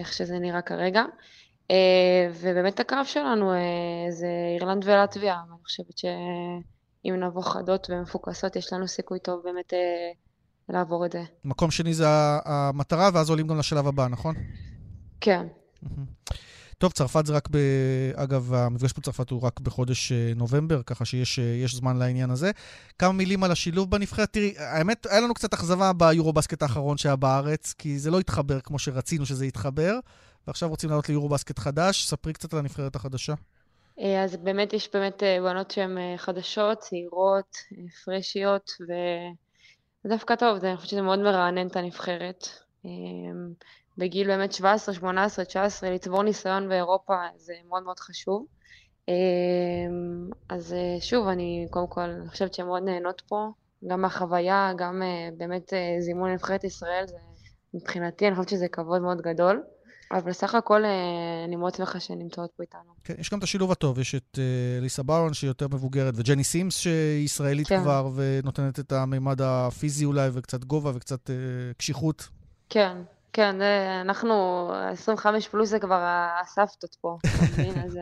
איך 0.00 0.12
שזה 0.12 0.38
נראה 0.38 0.62
כרגע. 0.62 1.04
אה, 1.70 2.30
ובאמת 2.40 2.80
הקרב 2.80 3.04
שלנו 3.04 3.52
אה, 3.52 3.58
זה 4.10 4.26
אירלנד 4.58 4.84
ולטביה, 4.84 5.36
ואני 5.48 5.62
חושבת 5.64 5.98
שאם 5.98 7.14
נבוא 7.14 7.42
חדות 7.42 7.90
ומפוקסות, 7.90 8.56
יש 8.56 8.72
לנו 8.72 8.88
סיכוי 8.88 9.18
טוב 9.18 9.40
באמת 9.44 9.74
אה, 9.74 9.78
לעבור 10.68 11.06
את 11.06 11.12
זה. 11.12 11.22
מקום 11.44 11.70
שני 11.70 11.94
זה 11.94 12.06
המטרה, 12.44 13.10
ואז 13.14 13.30
עולים 13.30 13.46
גם 13.46 13.58
לשלב 13.58 13.86
הבא, 13.86 14.08
נכון? 14.08 14.34
כן. 15.20 15.46
טוב, 16.78 16.92
צרפת 16.92 17.26
זה 17.26 17.32
רק 17.32 17.48
ב... 17.50 17.56
אגב, 18.14 18.54
המפגש 18.54 18.92
בצרפת 18.92 19.30
הוא 19.30 19.42
רק 19.42 19.60
בחודש 19.60 20.12
נובמבר, 20.36 20.82
ככה 20.82 21.04
שיש 21.04 21.74
זמן 21.74 21.96
לעניין 21.96 22.30
הזה. 22.30 22.50
כמה 22.98 23.12
מילים 23.12 23.44
על 23.44 23.52
השילוב 23.52 23.90
בנבחרת. 23.90 24.32
תראי, 24.32 24.54
האמת, 24.58 25.06
היה 25.10 25.20
לנו 25.20 25.34
קצת 25.34 25.54
אכזבה 25.54 25.92
ביורו-בסקט 25.92 26.62
האחרון 26.62 26.98
שהיה 26.98 27.16
בארץ, 27.16 27.74
כי 27.78 27.98
זה 27.98 28.10
לא 28.10 28.20
התחבר 28.20 28.60
כמו 28.60 28.78
שרצינו 28.78 29.26
שזה 29.26 29.46
יתחבר. 29.46 29.98
ועכשיו 30.46 30.68
רוצים 30.68 30.90
לעלות 30.90 31.08
ליורו-בסקט 31.08 31.58
חדש. 31.58 32.06
ספרי 32.06 32.32
קצת 32.32 32.52
על 32.52 32.58
הנבחרת 32.58 32.96
החדשה. 32.96 33.34
אה, 34.00 34.24
אז 34.24 34.36
באמת 34.36 34.72
יש 34.72 34.88
באמת 34.92 35.22
אה, 35.22 35.38
בנות 35.42 35.70
שהן 35.70 35.98
אה, 35.98 36.14
חדשות, 36.16 36.78
צעירות, 36.78 37.56
פרשיות, 38.04 38.70
וזה 38.80 40.14
דווקא 40.14 40.34
טוב, 40.36 40.64
אני 40.64 40.76
חושבת 40.76 40.90
שזה 40.90 41.02
מאוד 41.02 41.18
מרענן 41.18 41.66
את 41.66 41.76
הנבחרת. 41.76 42.46
בגיל 43.98 44.26
באמת 44.26 44.52
17, 44.52 44.94
18, 44.94 45.44
19, 45.44 45.90
לצבור 45.90 46.22
ניסיון 46.22 46.68
באירופה 46.68 47.14
זה 47.36 47.52
מאוד 47.68 47.82
מאוד 47.82 47.98
חשוב. 47.98 48.46
אז 50.48 50.74
שוב, 51.00 51.28
אני 51.28 51.66
קודם 51.70 51.86
כל, 51.86 52.00
אני 52.00 52.28
חושבת 52.28 52.54
שהן 52.54 52.66
מאוד 52.66 52.82
נהנות 52.82 53.22
פה, 53.28 53.48
גם 53.86 54.00
מהחוויה, 54.00 54.72
גם 54.76 55.02
באמת 55.36 55.72
זימון 56.00 56.30
לנבחרת 56.30 56.64
ישראל, 56.64 57.06
זה 57.06 57.16
מבחינתי, 57.74 58.26
אני 58.26 58.34
חושבת 58.34 58.48
שזה 58.48 58.68
כבוד 58.68 59.02
מאוד 59.02 59.20
גדול. 59.20 59.62
אבל 60.12 60.30
בסך 60.30 60.54
הכל 60.54 60.84
אה, 60.84 60.90
אני 61.44 61.56
מאוד 61.56 61.74
שמחה 61.74 62.00
שהן 62.00 62.18
נמצאות 62.18 62.50
פה 62.56 62.62
איתנו. 62.62 62.94
כן, 63.04 63.14
יש 63.18 63.30
גם 63.30 63.38
את 63.38 63.42
השילוב 63.42 63.72
הטוב, 63.72 63.98
יש 63.98 64.14
את 64.14 64.38
uh, 64.38 64.82
ליסה 64.82 65.02
ברון 65.02 65.34
שהיא 65.34 65.48
יותר 65.48 65.68
מבוגרת, 65.68 66.14
וג'ני 66.16 66.44
סימס 66.44 66.76
שהיא 66.78 67.24
ישראלית 67.24 67.68
כן. 67.68 67.82
כבר, 67.82 68.10
ונותנת 68.14 68.80
את 68.80 68.92
המימד 68.92 69.42
הפיזי 69.42 70.04
אולי, 70.04 70.28
וקצת 70.32 70.64
גובה 70.64 70.90
וקצת 70.94 71.30
uh, 71.30 71.32
קשיחות. 71.78 72.28
כן, 72.68 72.96
כן, 73.32 73.56
אנחנו, 74.00 74.70
25 74.92 75.48
פלוס 75.48 75.68
זה 75.68 75.78
כבר 75.78 76.06
הסבתות 76.42 76.96
פה, 77.00 77.18
אתה 77.20 77.44
מבין? 77.52 77.84
אז 77.84 77.98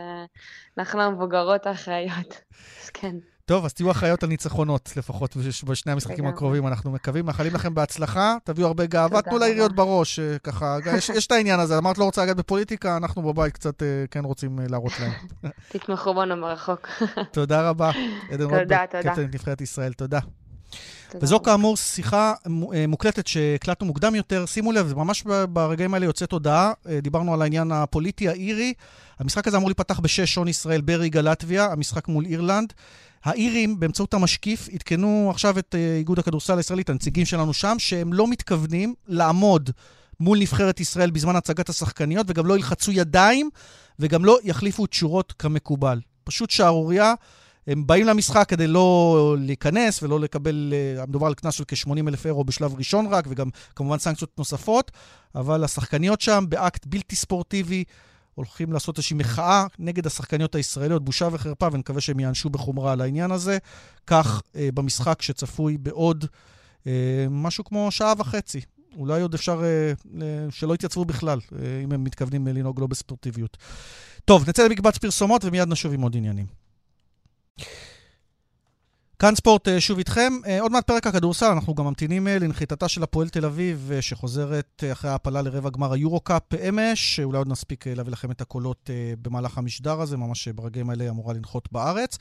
אנחנו 0.79 1.03
המבוגרות 1.03 1.67
האחראיות, 1.67 2.41
אז 2.83 2.91
כן. 2.91 3.17
טוב, 3.49 3.65
אז 3.65 3.73
תהיו 3.73 3.91
אחראיות 3.91 4.23
על 4.23 4.29
ניצחונות, 4.29 4.93
לפחות 4.97 5.37
בשני 5.67 5.93
המשחקים 5.93 6.27
הקרובים, 6.27 6.67
אנחנו 6.67 6.91
מקווים. 6.91 7.27
מאחלים 7.27 7.55
לכם 7.55 7.75
בהצלחה, 7.75 8.37
תביאו 8.45 8.67
הרבה 8.67 8.87
גאווה, 8.87 9.23
תנו 9.23 9.39
לעיריות 9.39 9.75
בראש, 9.75 10.19
אה, 10.19 10.39
ככה, 10.39 10.77
יש, 10.97 11.09
יש 11.09 11.27
את 11.27 11.33
העניין 11.33 11.61
הזה. 11.61 11.79
אמרת 11.79 11.99
לא 11.99 12.05
רוצה 12.05 12.23
לגעת 12.23 12.37
בפוליטיקה, 12.37 12.97
אנחנו 12.97 13.23
בבית 13.23 13.55
קצת 13.55 13.83
אה, 13.83 14.05
כן 14.11 14.25
רוצים 14.25 14.61
אה, 14.61 14.65
להראות 14.69 14.93
להם. 15.01 15.13
תתמכו 15.73 16.15
בנו 16.15 16.37
מרחוק. 16.37 16.89
תודה 17.33 17.69
רבה. 17.69 17.91
עדן 18.31 18.45
רוטברג, 18.45 18.87
קפטן 19.03 19.27
נבחרת 19.35 19.61
ישראל, 19.61 19.93
תודה. 19.93 20.19
וזו 21.21 21.41
כאמור 21.41 21.77
שיחה 21.77 22.33
מוקלטת 22.89 23.27
שהקלטנו 23.27 23.87
מוקדם 23.87 24.15
יותר. 24.15 24.47
שימו 24.47 24.73
לב, 24.73 24.95
ממש 24.97 25.25
ברגעים 25.49 25.95
האלה 25.95 26.07
יוצאת 26.07 26.33
הודעה. 26.33 26.73
דיברנו 27.03 27.35
על 27.35 27.43
העניין 27.43 27.73
הפוליטי 27.73 28.29
האירי. 28.29 28.75
המשחק 29.19 29.49
הזה 29.49 29.57
אמור 29.57 29.69
להיפתח 29.69 30.01
בשש 30.01 30.35
שעון 30.35 30.49
ישראל 30.49 30.81
בריגה 30.81 31.21
לטביה, 31.21 31.65
המשחק 31.65 32.09
מול 32.09 32.25
אירלנד. 32.25 32.73
האירים, 33.25 33.81
באמצעות 33.81 34.15
המשקיף, 34.15 34.69
עדכנו 34.73 35.31
עכשיו 35.31 35.59
את 35.59 35.75
uh, 35.75 35.99
איגוד 35.99 36.19
הכדורסל 36.19 36.57
הישראלי, 36.57 36.83
את 36.83 36.91
הנציגים 36.91 37.27
שלנו 37.27 37.53
שם, 37.53 37.77
שהם 37.79 38.13
לא 38.13 38.29
מתכוונים 38.29 38.95
לעמוד 39.07 39.71
מול 40.21 40.39
נבחרת 40.39 40.81
ישראל 40.81 41.11
בזמן 41.11 41.37
הצגת 41.37 41.69
השחקניות, 41.69 42.27
וגם 42.29 42.47
לא 42.47 42.57
ילחצו 42.57 42.93
ידיים, 42.93 43.51
וגם 43.99 44.25
לא 44.25 44.39
יחליפו 44.45 44.87
תשורות 44.87 45.35
כמקובל. 45.39 46.01
פשוט 46.25 46.51
שערורייה. 46.51 47.15
הם 47.67 47.87
באים 47.87 48.07
למשחק 48.07 48.49
כדי 48.49 48.67
לא 48.67 49.37
להיכנס 49.39 50.03
ולא 50.03 50.21
לקבל, 50.21 50.75
uh, 51.03 51.07
מדובר 51.07 51.27
על 51.27 51.35
קנס 51.35 51.55
של 51.55 51.65
כ-80 51.69 52.09
אלף 52.09 52.27
אירו 52.27 52.45
בשלב 52.45 52.75
ראשון 52.75 53.07
רק, 53.07 53.25
וגם 53.29 53.49
כמובן 53.77 53.99
סנקציות 53.99 54.31
נוספות, 54.39 54.91
אבל 55.35 55.65
השחקניות 55.65 56.21
שם 56.21 56.45
באקט 56.49 56.87
בלתי 56.87 57.17
ספורטיבי, 57.17 57.85
הולכים 58.39 58.73
לעשות 58.73 58.99
איזושהי 58.99 59.17
מחאה 59.17 59.67
נגד 59.79 60.07
השחקניות 60.07 60.55
הישראליות, 60.55 61.05
בושה 61.05 61.29
וחרפה, 61.33 61.69
ונקווה 61.73 62.01
שהם 62.01 62.21
יענשו 62.21 62.51
בחומרה 62.51 62.93
על 62.93 63.01
העניין 63.01 63.31
הזה. 63.31 63.59
כך 64.07 64.43
אה, 64.57 64.69
במשחק 64.75 65.23
שצפוי 65.23 65.79
בעוד 65.79 66.25
אה, 66.87 67.27
משהו 67.31 67.65
כמו 67.65 67.91
שעה 67.91 68.15
וחצי. 68.19 68.61
אולי 68.97 69.23
עוד 69.23 69.35
אפשר 69.35 69.63
אה, 69.65 69.93
שלא 70.51 70.75
יתייצבו 70.75 71.05
בכלל, 71.05 71.41
אה, 71.53 71.81
אם 71.85 71.93
הם 71.93 72.05
מתכוונים 72.05 72.47
לנהוג 72.47 72.81
לא 72.81 72.87
בספורטיביות. 72.87 73.57
טוב, 74.25 74.49
נצא 74.49 74.65
למקבץ 74.65 74.99
פרסומות 74.99 75.45
ומיד 75.45 75.69
נשוב 75.69 75.93
עם 75.93 76.01
עוד 76.01 76.17
עניינים. 76.17 76.47
כאן 79.19 79.35
ספורט 79.35 79.69
אה, 79.69 79.81
שוב 79.81 79.99
איתכם. 79.99 80.33
אה, 80.47 80.61
עוד 80.61 80.73
מעט 80.73 80.87
פרק 80.87 81.07
הכדורסל, 81.07 81.47
אנחנו 81.47 81.75
גם 81.75 81.85
ממתינים 81.85 82.29
אה, 82.29 82.39
לנחיתתה 82.39 82.89
של 82.89 83.03
הפועל 83.03 83.29
תל 83.29 83.45
אביב, 83.45 83.91
שחוזרת 84.01 84.85
אחרי 84.93 85.11
ההעפלה 85.11 85.43
לרבע 85.43 85.71
גמר 85.71 85.93
היורו-קאפ 85.93 86.43
אמש. 86.69 87.21
אולי 87.21 87.39
עוד 87.39 87.49
נספיק 87.49 87.87
להביא 87.87 88.13
לכם 88.13 88.31
את 88.31 88.41
הקולות 88.41 88.91
במהלך 89.23 89.59
המשדר 89.59 90.01
הזה, 90.01 90.17
ממש 90.17 90.49
ברגעים 90.49 90.91
האלה 90.91 91.09
אמורה 91.09 91.35
לנחות 91.35 91.69
בארץ. 91.73 92.19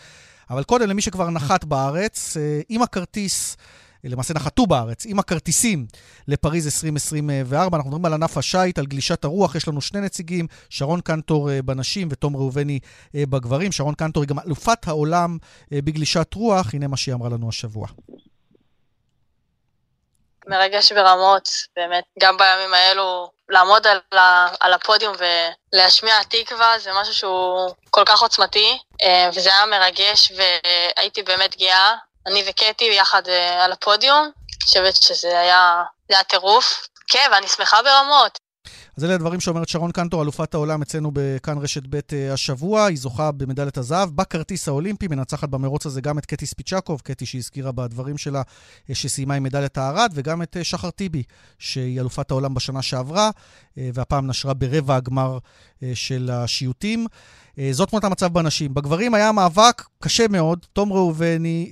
אבל 0.49 0.63
קודם, 0.63 0.89
למי 0.89 1.01
שכבר 1.01 1.29
נחת 1.29 1.63
בארץ, 1.63 2.37
עם 2.69 2.81
הכרטיס... 2.81 3.57
למעשה 4.03 4.33
נחתו 4.33 4.67
בארץ 4.67 5.05
עם 5.05 5.19
הכרטיסים 5.19 5.87
לפריז 6.27 6.65
2024. 6.65 7.77
אנחנו 7.77 7.89
מדברים 7.89 8.05
על 8.05 8.13
ענף 8.13 8.37
השיט, 8.37 8.79
על 8.79 8.85
גלישת 8.85 9.23
הרוח. 9.23 9.55
יש 9.55 9.67
לנו 9.67 9.81
שני 9.81 10.01
נציגים, 10.01 10.47
שרון 10.69 11.01
קנטור 11.01 11.51
אה, 11.51 11.61
בנשים 11.61 12.07
ותום 12.11 12.35
ראובני 12.35 12.79
אה, 13.15 13.23
בגברים. 13.29 13.71
שרון 13.71 13.95
קנטור 13.95 14.23
היא 14.23 14.29
גם 14.29 14.39
אלופת 14.39 14.87
העולם 14.87 15.37
אה, 15.73 15.79
בגלישת 15.83 16.33
רוח. 16.33 16.73
הנה 16.73 16.87
מה 16.87 16.97
שהיא 16.97 17.15
אמרה 17.15 17.29
לנו 17.29 17.49
השבוע. 17.49 17.87
מרגש 20.47 20.91
ברמות, 20.91 21.49
באמת. 21.75 22.03
גם 22.19 22.37
בימים 22.37 22.73
האלו, 22.73 23.31
לעמוד 23.49 23.87
על, 23.87 23.99
ה, 24.19 24.47
על 24.59 24.73
הפודיום 24.73 25.15
ולהשמיע 25.73 26.23
תקווה 26.23 26.79
זה 26.79 26.89
משהו 27.01 27.13
שהוא 27.13 27.69
כל 27.89 28.03
כך 28.05 28.21
עוצמתי, 28.21 28.77
וזה 29.33 29.49
היה 29.53 29.65
מרגש 29.65 30.31
והייתי 30.37 31.23
באמת 31.23 31.57
גאה. 31.57 31.95
אני 32.27 32.43
וקטי 32.49 32.85
יחד 32.85 33.21
אה, 33.27 33.65
על 33.65 33.71
הפודיום, 33.71 34.23
אני 34.23 34.63
חושבת 34.63 34.95
שזה 34.95 35.39
היה, 35.39 35.83
היה 36.09 36.23
טירוף. 36.23 36.87
כן, 37.07 37.29
ואני 37.31 37.47
שמחה 37.47 37.77
ברמות. 37.83 38.39
אז 38.97 39.03
אלה 39.03 39.13
הדברים 39.13 39.39
שאומרת 39.39 39.69
שרון 39.69 39.91
קנטור, 39.91 40.23
אלופת 40.23 40.53
העולם 40.53 40.81
אצלנו 40.81 41.11
בכאן 41.13 41.57
רשת 41.57 41.83
ב' 41.89 41.99
אה, 42.13 42.33
השבוע. 42.33 42.85
היא 42.85 42.97
זוכה 42.97 43.31
במדליית 43.31 43.77
הזהב 43.77 44.09
בכרטיס 44.09 44.67
האולימפי, 44.67 45.07
מנצחת 45.07 45.49
במרוץ 45.49 45.85
הזה 45.85 46.01
גם 46.01 46.17
את 46.17 46.25
קטי 46.25 46.45
ספיצ'קוב, 46.45 47.01
קטי 47.01 47.25
שהזכירה 47.25 47.71
בדברים 47.71 48.17
שלה, 48.17 48.41
אה, 48.89 48.95
שסיימה 48.95 49.33
עם 49.33 49.43
מדליית 49.43 49.77
הארד, 49.77 50.11
וגם 50.13 50.41
את 50.41 50.57
שחר 50.63 50.89
טיבי, 50.89 51.23
שהיא 51.59 51.99
אלופת 52.01 52.31
העולם 52.31 52.53
בשנה 52.53 52.81
שעברה, 52.81 53.29
והפעם 53.77 54.27
נשרה 54.27 54.53
ברבע 54.53 54.95
הגמר 54.95 55.37
של 55.93 56.29
השיוטים. 56.33 57.07
זאת 57.71 57.89
תמונת 57.89 58.03
המצב 58.03 58.27
בנשים. 58.33 58.73
בגברים 58.73 59.13
היה 59.13 59.31
מאבק 59.31 59.83
קשה 60.03 60.27
מאוד, 60.27 60.65
תום 60.73 60.93
ראובני, 60.93 61.69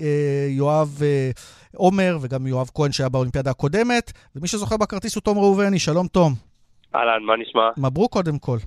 יואב 0.50 1.02
עומר 1.76 2.18
וגם 2.22 2.48
יואב 2.48 2.70
כהן 2.76 2.92
שהיה 2.92 3.10
באולימפיאדה 3.10 3.52
הקודמת, 3.52 4.12
ומי 4.36 4.48
שזוכה 4.48 4.78
בכרטיס 4.78 5.16
הוא 5.16 5.22
תום 5.22 5.38
ראובני. 5.38 5.80
שלום, 5.80 6.08
תום. 6.08 6.34
אהלן, 6.96 7.24
מה 7.24 7.34
נשמע? 7.38 7.70
מברוק 7.78 8.14
קודם 8.14 8.40
כל. 8.40 8.58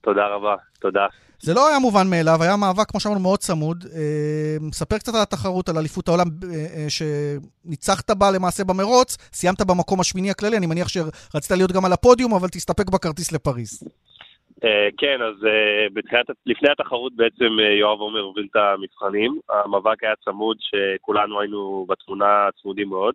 תודה 0.00 0.26
רבה, 0.26 0.54
תודה. 0.80 1.06
זה 1.40 1.54
לא 1.54 1.68
היה 1.68 1.78
מובן 1.78 2.10
מאליו, 2.10 2.42
היה 2.42 2.56
מאבק, 2.56 2.90
כמו 2.90 3.00
שאמרנו, 3.00 3.20
מאוד 3.20 3.38
צמוד. 3.38 3.84
אה, 3.94 4.70
ספר 4.72 4.98
קצת 4.98 5.14
על 5.14 5.22
התחרות, 5.22 5.68
על 5.68 5.78
אליפות 5.78 6.08
העולם 6.08 6.26
אה, 6.52 6.66
אה, 6.76 6.86
שניצחת 6.88 8.10
בה 8.10 8.30
למעשה 8.30 8.64
במרוץ, 8.64 9.16
סיימת 9.32 9.60
במקום 9.60 10.00
השמיני 10.00 10.30
הכללי, 10.30 10.56
אני 10.56 10.66
מניח 10.66 10.88
שרצית 10.88 11.50
להיות 11.50 11.72
גם 11.72 11.84
על 11.84 11.92
הפודיום, 11.92 12.34
אבל 12.34 12.48
תסתפק 12.48 12.90
בכרטיס 12.90 13.32
לפריז. 13.32 13.82
כן, 14.98 15.22
אז 15.22 15.34
בתחילת, 15.92 16.26
לפני 16.46 16.70
התחרות 16.70 17.16
בעצם 17.16 17.58
יואב 17.80 18.00
עומר 18.00 18.20
הוביל 18.20 18.46
את 18.50 18.56
המבחנים. 18.56 19.40
המאבק 19.48 20.04
היה 20.04 20.16
צמוד, 20.24 20.56
שכולנו 20.60 21.40
היינו 21.40 21.86
בתמונה 21.88 22.48
צמודים 22.62 22.88
מאוד. 22.88 23.14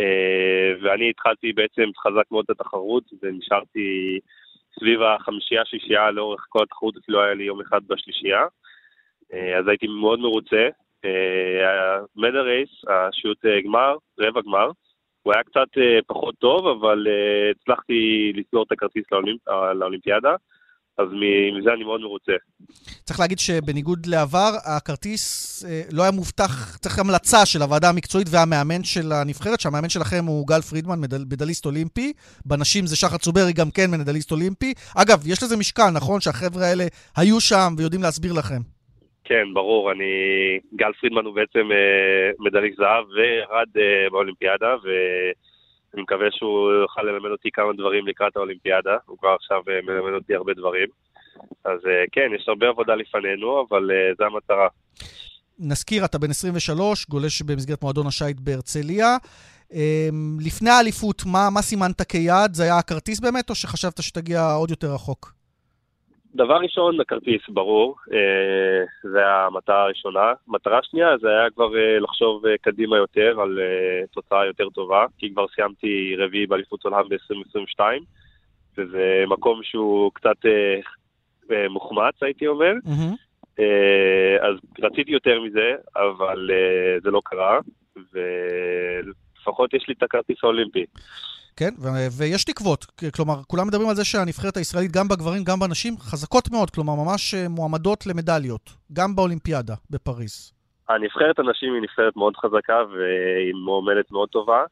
אה, 0.00 0.72
ואני 0.82 1.10
התחלתי 1.10 1.52
בעצם 1.52 1.90
חזק 1.98 2.30
מאוד 2.30 2.44
את 2.44 2.60
התחרות, 2.60 3.04
ונשארתי 3.22 4.18
סביב 4.78 5.02
החמישייה-שישייה 5.02 6.10
לאורך 6.10 6.46
כל 6.48 6.62
התחרות, 6.62 6.96
אפילו 6.96 7.22
היה 7.22 7.34
לי 7.34 7.44
יום 7.44 7.60
אחד 7.60 7.80
בשלישייה. 7.86 8.46
אה, 9.32 9.58
אז 9.58 9.68
הייתי 9.68 9.86
מאוד 9.86 10.18
מרוצה. 10.20 10.68
מדה 12.16 12.40
רייס, 12.40 12.70
השיעוט 12.88 13.46
אה, 13.46 13.60
גמר, 13.60 13.96
רבע 14.20 14.40
גמר, 14.40 14.70
הוא 15.22 15.32
היה 15.34 15.42
קצת 15.42 15.68
פחות 16.06 16.34
טוב, 16.38 16.66
אבל 16.66 17.06
הצלחתי 17.50 18.32
לסגור 18.36 18.62
את 18.62 18.72
הכרטיס 18.72 19.04
לאולימפיאדה. 19.74 20.34
אז 20.98 21.08
מזה 21.58 21.72
אני 21.72 21.84
מאוד 21.84 22.00
מרוצה. 22.00 22.32
צריך 23.04 23.20
להגיד 23.20 23.38
שבניגוד 23.38 24.06
לעבר, 24.06 24.50
הכרטיס 24.76 25.24
אה, 25.68 25.82
לא 25.92 26.02
היה 26.02 26.10
מובטח, 26.10 26.76
צריך 26.78 26.98
המלצה 26.98 27.46
של 27.46 27.62
הוועדה 27.62 27.88
המקצועית 27.88 28.28
והמאמן 28.30 28.84
של 28.84 29.12
הנבחרת, 29.12 29.60
שהמאמן 29.60 29.88
שלכם 29.88 30.24
הוא 30.26 30.46
גל 30.46 30.60
פרידמן, 30.60 31.00
מדל, 31.00 31.24
מדליסט 31.32 31.66
אולימפי. 31.66 32.12
בנשים 32.46 32.86
זה 32.86 32.96
שחר 32.96 33.16
צוברי, 33.16 33.52
גם 33.52 33.70
כן 33.76 33.90
מדליסט 34.00 34.32
אולימפי. 34.32 34.72
אגב, 35.02 35.18
יש 35.26 35.42
לזה 35.42 35.56
משקל, 35.56 35.90
נכון? 35.94 36.20
שהחבר'ה 36.20 36.66
האלה 36.66 36.84
היו 37.16 37.40
שם 37.40 37.68
ויודעים 37.78 38.02
להסביר 38.02 38.32
לכם. 38.32 38.60
כן, 39.24 39.44
ברור. 39.54 39.92
אני... 39.92 40.12
גל 40.76 40.92
פרידמן 41.00 41.24
הוא 41.24 41.34
בעצם 41.34 41.72
אה, 41.72 42.30
מדליסט 42.38 42.76
זהב 42.76 43.04
וירד 43.14 43.68
אה, 43.76 44.10
באולימפיאדה, 44.10 44.74
ו... 44.84 44.88
אני 45.94 46.02
מקווה 46.02 46.26
שהוא 46.30 46.72
יוכל 46.72 47.02
ללמד 47.02 47.30
אותי 47.30 47.48
כמה 47.52 47.72
דברים 47.78 48.06
לקראת 48.06 48.36
האולימפיאדה, 48.36 48.96
הוא 49.06 49.18
כבר 49.18 49.28
עכשיו 49.28 49.62
אה, 49.68 49.80
מלמד 49.82 50.14
אותי 50.14 50.34
הרבה 50.34 50.52
דברים. 50.54 50.88
אז 51.64 51.78
אה, 51.86 52.04
כן, 52.12 52.28
יש 52.36 52.44
הרבה 52.48 52.68
עבודה 52.68 52.94
לפנינו, 52.94 53.66
אבל 53.68 53.90
אה, 53.90 54.14
זו 54.18 54.24
המטרה. 54.24 54.68
נזכיר, 55.58 56.04
אתה 56.04 56.18
בן 56.18 56.30
23, 56.30 57.06
גולש 57.08 57.42
במסגרת 57.42 57.82
מועדון 57.82 58.06
השייט 58.06 58.40
בהרצליה. 58.40 59.16
אמ, 59.72 60.36
לפני 60.40 60.70
האליפות, 60.70 61.22
מה, 61.26 61.50
מה 61.50 61.62
סימנת 61.62 62.02
כיעד? 62.02 62.54
זה 62.54 62.62
היה 62.62 62.78
הכרטיס 62.78 63.20
באמת, 63.20 63.50
או 63.50 63.54
שחשבת 63.54 64.02
שתגיע 64.02 64.52
עוד 64.52 64.70
יותר 64.70 64.94
רחוק? 64.94 65.32
דבר 66.34 66.54
ראשון, 66.54 67.00
הכרטיס, 67.00 67.42
ברור, 67.48 67.96
אה, 68.12 69.10
זה 69.10 69.26
המטרה 69.26 69.82
הראשונה. 69.82 70.32
מטרה 70.48 70.78
שנייה 70.82 71.18
זה 71.20 71.28
היה 71.28 71.50
כבר 71.50 71.76
אה, 71.76 71.98
לחשוב 71.98 72.46
אה, 72.46 72.58
קדימה 72.60 72.96
יותר 72.96 73.40
על 73.40 73.58
תוצאה 74.12 74.46
יותר 74.46 74.68
טובה, 74.70 75.06
כי 75.18 75.32
כבר 75.32 75.46
סיימתי 75.54 76.16
רביעי 76.18 76.46
באליפות 76.46 76.84
עולם 76.84 77.08
ב-2022, 77.08 77.80
וזה 78.78 79.24
מקום 79.28 79.60
שהוא 79.62 80.10
קצת 80.14 80.36
מוחמץ, 81.70 82.14
הייתי 82.22 82.46
אומר. 82.46 82.72
Mm-hmm. 82.84 83.62
אז 84.40 84.56
רציתי 84.80 85.10
יותר 85.10 85.40
מזה, 85.40 85.74
אבל 85.96 86.50
זה 87.02 87.10
לא 87.10 87.20
קרה, 87.24 87.58
ולפחות 88.12 89.74
יש 89.74 89.88
לי 89.88 89.94
את 89.98 90.02
הכרטיס 90.02 90.36
האולימפי. 90.42 90.84
כן, 91.56 91.70
ו- 91.78 92.08
ויש 92.18 92.44
תקוות. 92.44 92.84
כלומר, 93.16 93.34
כולם 93.46 93.66
מדברים 93.66 93.88
על 93.88 93.94
זה 93.94 94.04
שהנבחרת 94.04 94.56
הישראלית, 94.56 94.92
גם 94.92 95.08
בגברים, 95.08 95.44
גם 95.44 95.58
בנשים, 95.60 95.98
חזקות 95.98 96.50
מאוד. 96.50 96.70
כלומר, 96.70 96.94
ממש 96.94 97.34
אה, 97.34 97.48
מועמדות 97.48 98.06
למדליות, 98.06 98.70
גם 98.92 99.16
באולימפיאדה 99.16 99.74
בפריז. 99.90 100.52
הנבחרת 100.88 101.38
הנשים 101.38 101.74
היא 101.74 101.82
נבחרת 101.82 102.16
מאוד 102.16 102.36
חזקה 102.36 102.78
והיא 102.92 103.54
מועמדת 103.64 104.10
מאוד 104.10 104.28
טובה. 104.28 104.62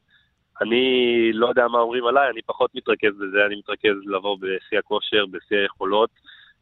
אני 0.61 0.85
לא 1.33 1.47
יודע 1.47 1.67
מה 1.67 1.79
אומרים 1.79 2.05
עליי, 2.05 2.29
אני 2.29 2.41
פחות 2.45 2.75
מתרכז 2.75 3.13
בזה, 3.15 3.45
אני 3.47 3.55
מתרכז 3.55 3.97
לבוא 4.05 4.37
בשיא 4.37 4.79
הכושר, 4.79 5.25
בשיא 5.31 5.57
היכולות, 5.57 6.09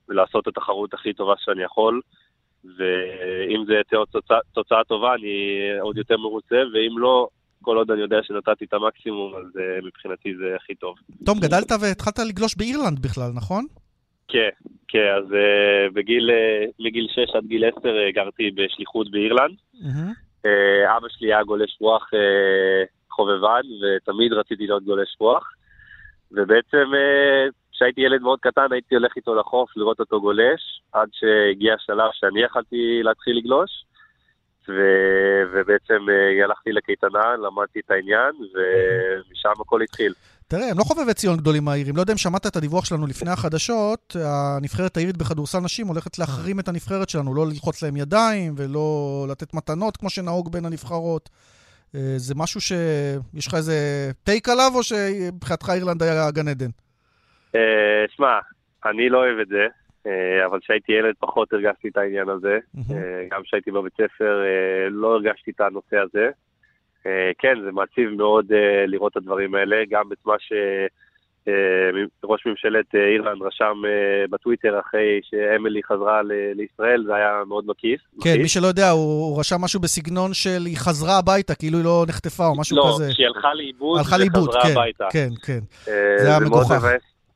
ולעשות 0.10 0.48
את 0.48 0.58
התחרות 0.58 0.94
הכי 0.94 1.14
טובה 1.14 1.34
שאני 1.38 1.64
יכול. 1.64 2.02
ואם 2.64 3.66
זה 3.68 3.82
תוצאה, 4.12 4.38
תוצאה 4.54 4.84
טובה, 4.84 5.14
אני 5.14 5.36
עוד 5.80 5.98
יותר 5.98 6.18
מרוצה, 6.18 6.56
ואם 6.74 6.98
לא, 6.98 7.28
כל 7.62 7.78
עוד 7.78 7.92
אני 7.92 8.02
יודע 8.02 8.18
שנתתי 8.24 8.66
את 8.66 8.74
המקסימום, 8.74 9.36
אז 9.36 9.46
uh, 9.56 9.86
מבחינתי 9.86 10.36
זה 10.36 10.56
הכי 10.56 10.76
טוב. 10.76 10.96
תום, 11.26 11.40
גדלת 11.40 11.72
והתחלת 11.82 12.20
לגלוש 12.20 12.56
באירלנד 12.58 13.00
בכלל, 13.00 13.32
נכון? 13.36 13.66
כן, 14.28 14.50
כן, 14.88 15.08
אז 15.18 15.32
uh, 15.32 15.94
בגיל, 15.94 16.30
uh, 16.30 16.72
מגיל 16.80 17.08
6 17.12 17.36
עד 17.36 17.46
גיל 17.46 17.64
10 17.66 17.80
uh, 17.80 18.16
גרתי 18.16 18.52
בשליחות 18.52 19.12
באירלנד. 19.12 19.56
Mm-hmm. 19.74 20.12
Uh, 20.46 20.98
אבא 20.98 21.08
שלי 21.10 21.28
היה 21.34 21.44
גולש 21.44 21.78
רוח 21.82 22.10
uh, 22.14 22.88
חובבן, 23.12 23.62
ותמיד 23.82 24.34
רציתי 24.34 24.68
להיות 24.68 24.84
גולש 24.84 25.16
רוח. 25.20 25.52
ובעצם 26.32 26.86
כשהייתי 27.72 28.02
uh, 28.02 28.06
ילד 28.06 28.22
מאוד 28.22 28.40
קטן 28.40 28.68
הייתי 28.72 28.96
הולך 28.96 29.12
איתו 29.16 29.36
לחוף 29.36 29.78
לראות 29.78 30.00
אותו 30.00 30.22
גולש, 30.22 30.62
עד 30.94 31.10
שהגיע 31.12 31.74
השלב 31.74 32.10
שאני 32.14 32.44
יכלתי 32.44 33.00
להתחיל 33.04 33.38
לגלוש. 33.38 33.72
ו... 34.70 34.74
ובעצם 35.52 36.06
uh, 36.08 36.44
הלכתי 36.44 36.72
לקייטנה, 36.72 37.36
למדתי 37.36 37.80
את 37.86 37.92
העניין, 37.92 38.32
ומשם 38.36 39.62
הכל 39.62 39.82
התחיל. 39.82 40.14
תראה, 40.48 40.70
הם 40.70 40.78
לא 40.78 40.84
חובבי 40.84 41.14
ציון 41.14 41.38
גדולים 41.38 41.68
האירים. 41.68 41.96
לא 41.96 42.02
יודע 42.02 42.14
אם 42.14 42.18
שמעת 42.18 42.48
את 42.48 42.56
הדיווח 42.56 42.86
שלנו 42.86 43.08
לפני 43.08 43.32
החדשות, 43.32 44.16
הנבחרת 44.26 44.98
האירית 44.98 45.18
בכדורסל 45.18 45.60
נשים 45.60 45.88
הולכת 45.88 46.20
להחרים 46.20 46.60
את 46.60 46.68
הנבחרת 46.68 47.10
שלנו, 47.10 47.36
לא 47.36 47.48
ללחוץ 47.48 47.84
להם 47.84 47.98
ידיים 47.98 48.54
ולא 48.58 49.26
לתת 49.30 49.54
מתנות 49.54 49.98
כמו 49.98 50.10
שנהוג 50.10 50.52
בין 50.52 50.66
הנבחרות. 50.66 51.30
אה, 51.96 52.14
זה 52.18 52.34
משהו 52.38 52.62
ש... 52.62 52.72
יש 53.34 53.48
לך 53.48 53.54
איזה 53.54 53.76
טייק 54.24 54.50
עליו, 54.50 54.72
או 54.76 54.84
שמבחינתך 54.84 55.70
אירלנד 55.70 56.04
היה 56.04 56.32
גן 56.32 56.48
עדן? 56.48 56.70
אה, 57.56 58.06
שמע, 58.16 58.40
אני 58.86 59.10
לא 59.10 59.18
אוהב 59.18 59.40
את 59.40 59.48
זה. 59.48 59.68
אה, 60.08 60.46
אבל 60.46 60.60
כשהייתי 60.60 60.92
ילד 60.92 61.14
פחות 61.20 61.54
הרגשתי 61.54 61.88
את 61.88 61.98
העניין 61.98 62.30
הזה. 62.30 62.60
אה, 62.92 63.26
גם 63.32 63.44
כשהייתי 63.44 63.72
בבית 63.72 63.94
ספר 63.94 64.44
אה, 64.44 64.90
לא 64.90 65.16
הרגשתי 65.16 65.52
את 65.52 65.62
הנושא 65.62 65.98
הזה. 65.98 66.30
כן, 67.40 67.54
זה 67.66 67.72
מעציב 67.72 68.10
מאוד 68.10 68.46
לראות 68.88 69.12
את 69.12 69.18
הדברים 69.18 69.56
האלה, 69.56 69.76
גם 69.90 70.10
בזמן 70.10 70.36
שראש 70.40 72.46
ממשלת 72.46 72.96
אירלנד 72.96 73.42
רשם 73.42 73.82
בטוויטר 74.30 74.80
אחרי 74.80 75.20
שאמילי 75.24 75.84
חזרה 75.84 76.22
לישראל, 76.56 77.04
זה 77.08 77.16
היה 77.16 77.42
מאוד 77.48 77.66
מקיף. 77.68 78.02
כן, 78.24 78.36
מי 78.42 78.50
שלא 78.50 78.68
יודע, 78.68 78.90
הוא 78.90 79.40
רשם 79.40 79.62
משהו 79.62 79.80
בסגנון 79.80 80.34
של 80.34 80.66
היא 80.66 80.78
חזרה 80.78 81.18
הביתה, 81.18 81.56
כאילו 81.56 81.78
היא 81.78 81.86
לא 81.86 82.06
נחטפה 82.08 82.48
או 82.48 82.60
משהו 82.60 82.78
לא, 82.78 82.92
כזה. 82.94 83.08
לא, 83.08 83.14
שהיא 83.14 83.28
הלכה 83.28 83.54
לאיבוד 83.54 84.00
וחזרה 84.00 84.64
כן, 84.64 84.72
הביתה. 84.72 85.08
כן, 85.12 85.30
כן, 85.46 85.60
זה 86.22 86.28
היה 86.28 86.40
מגוחך. 86.40 86.84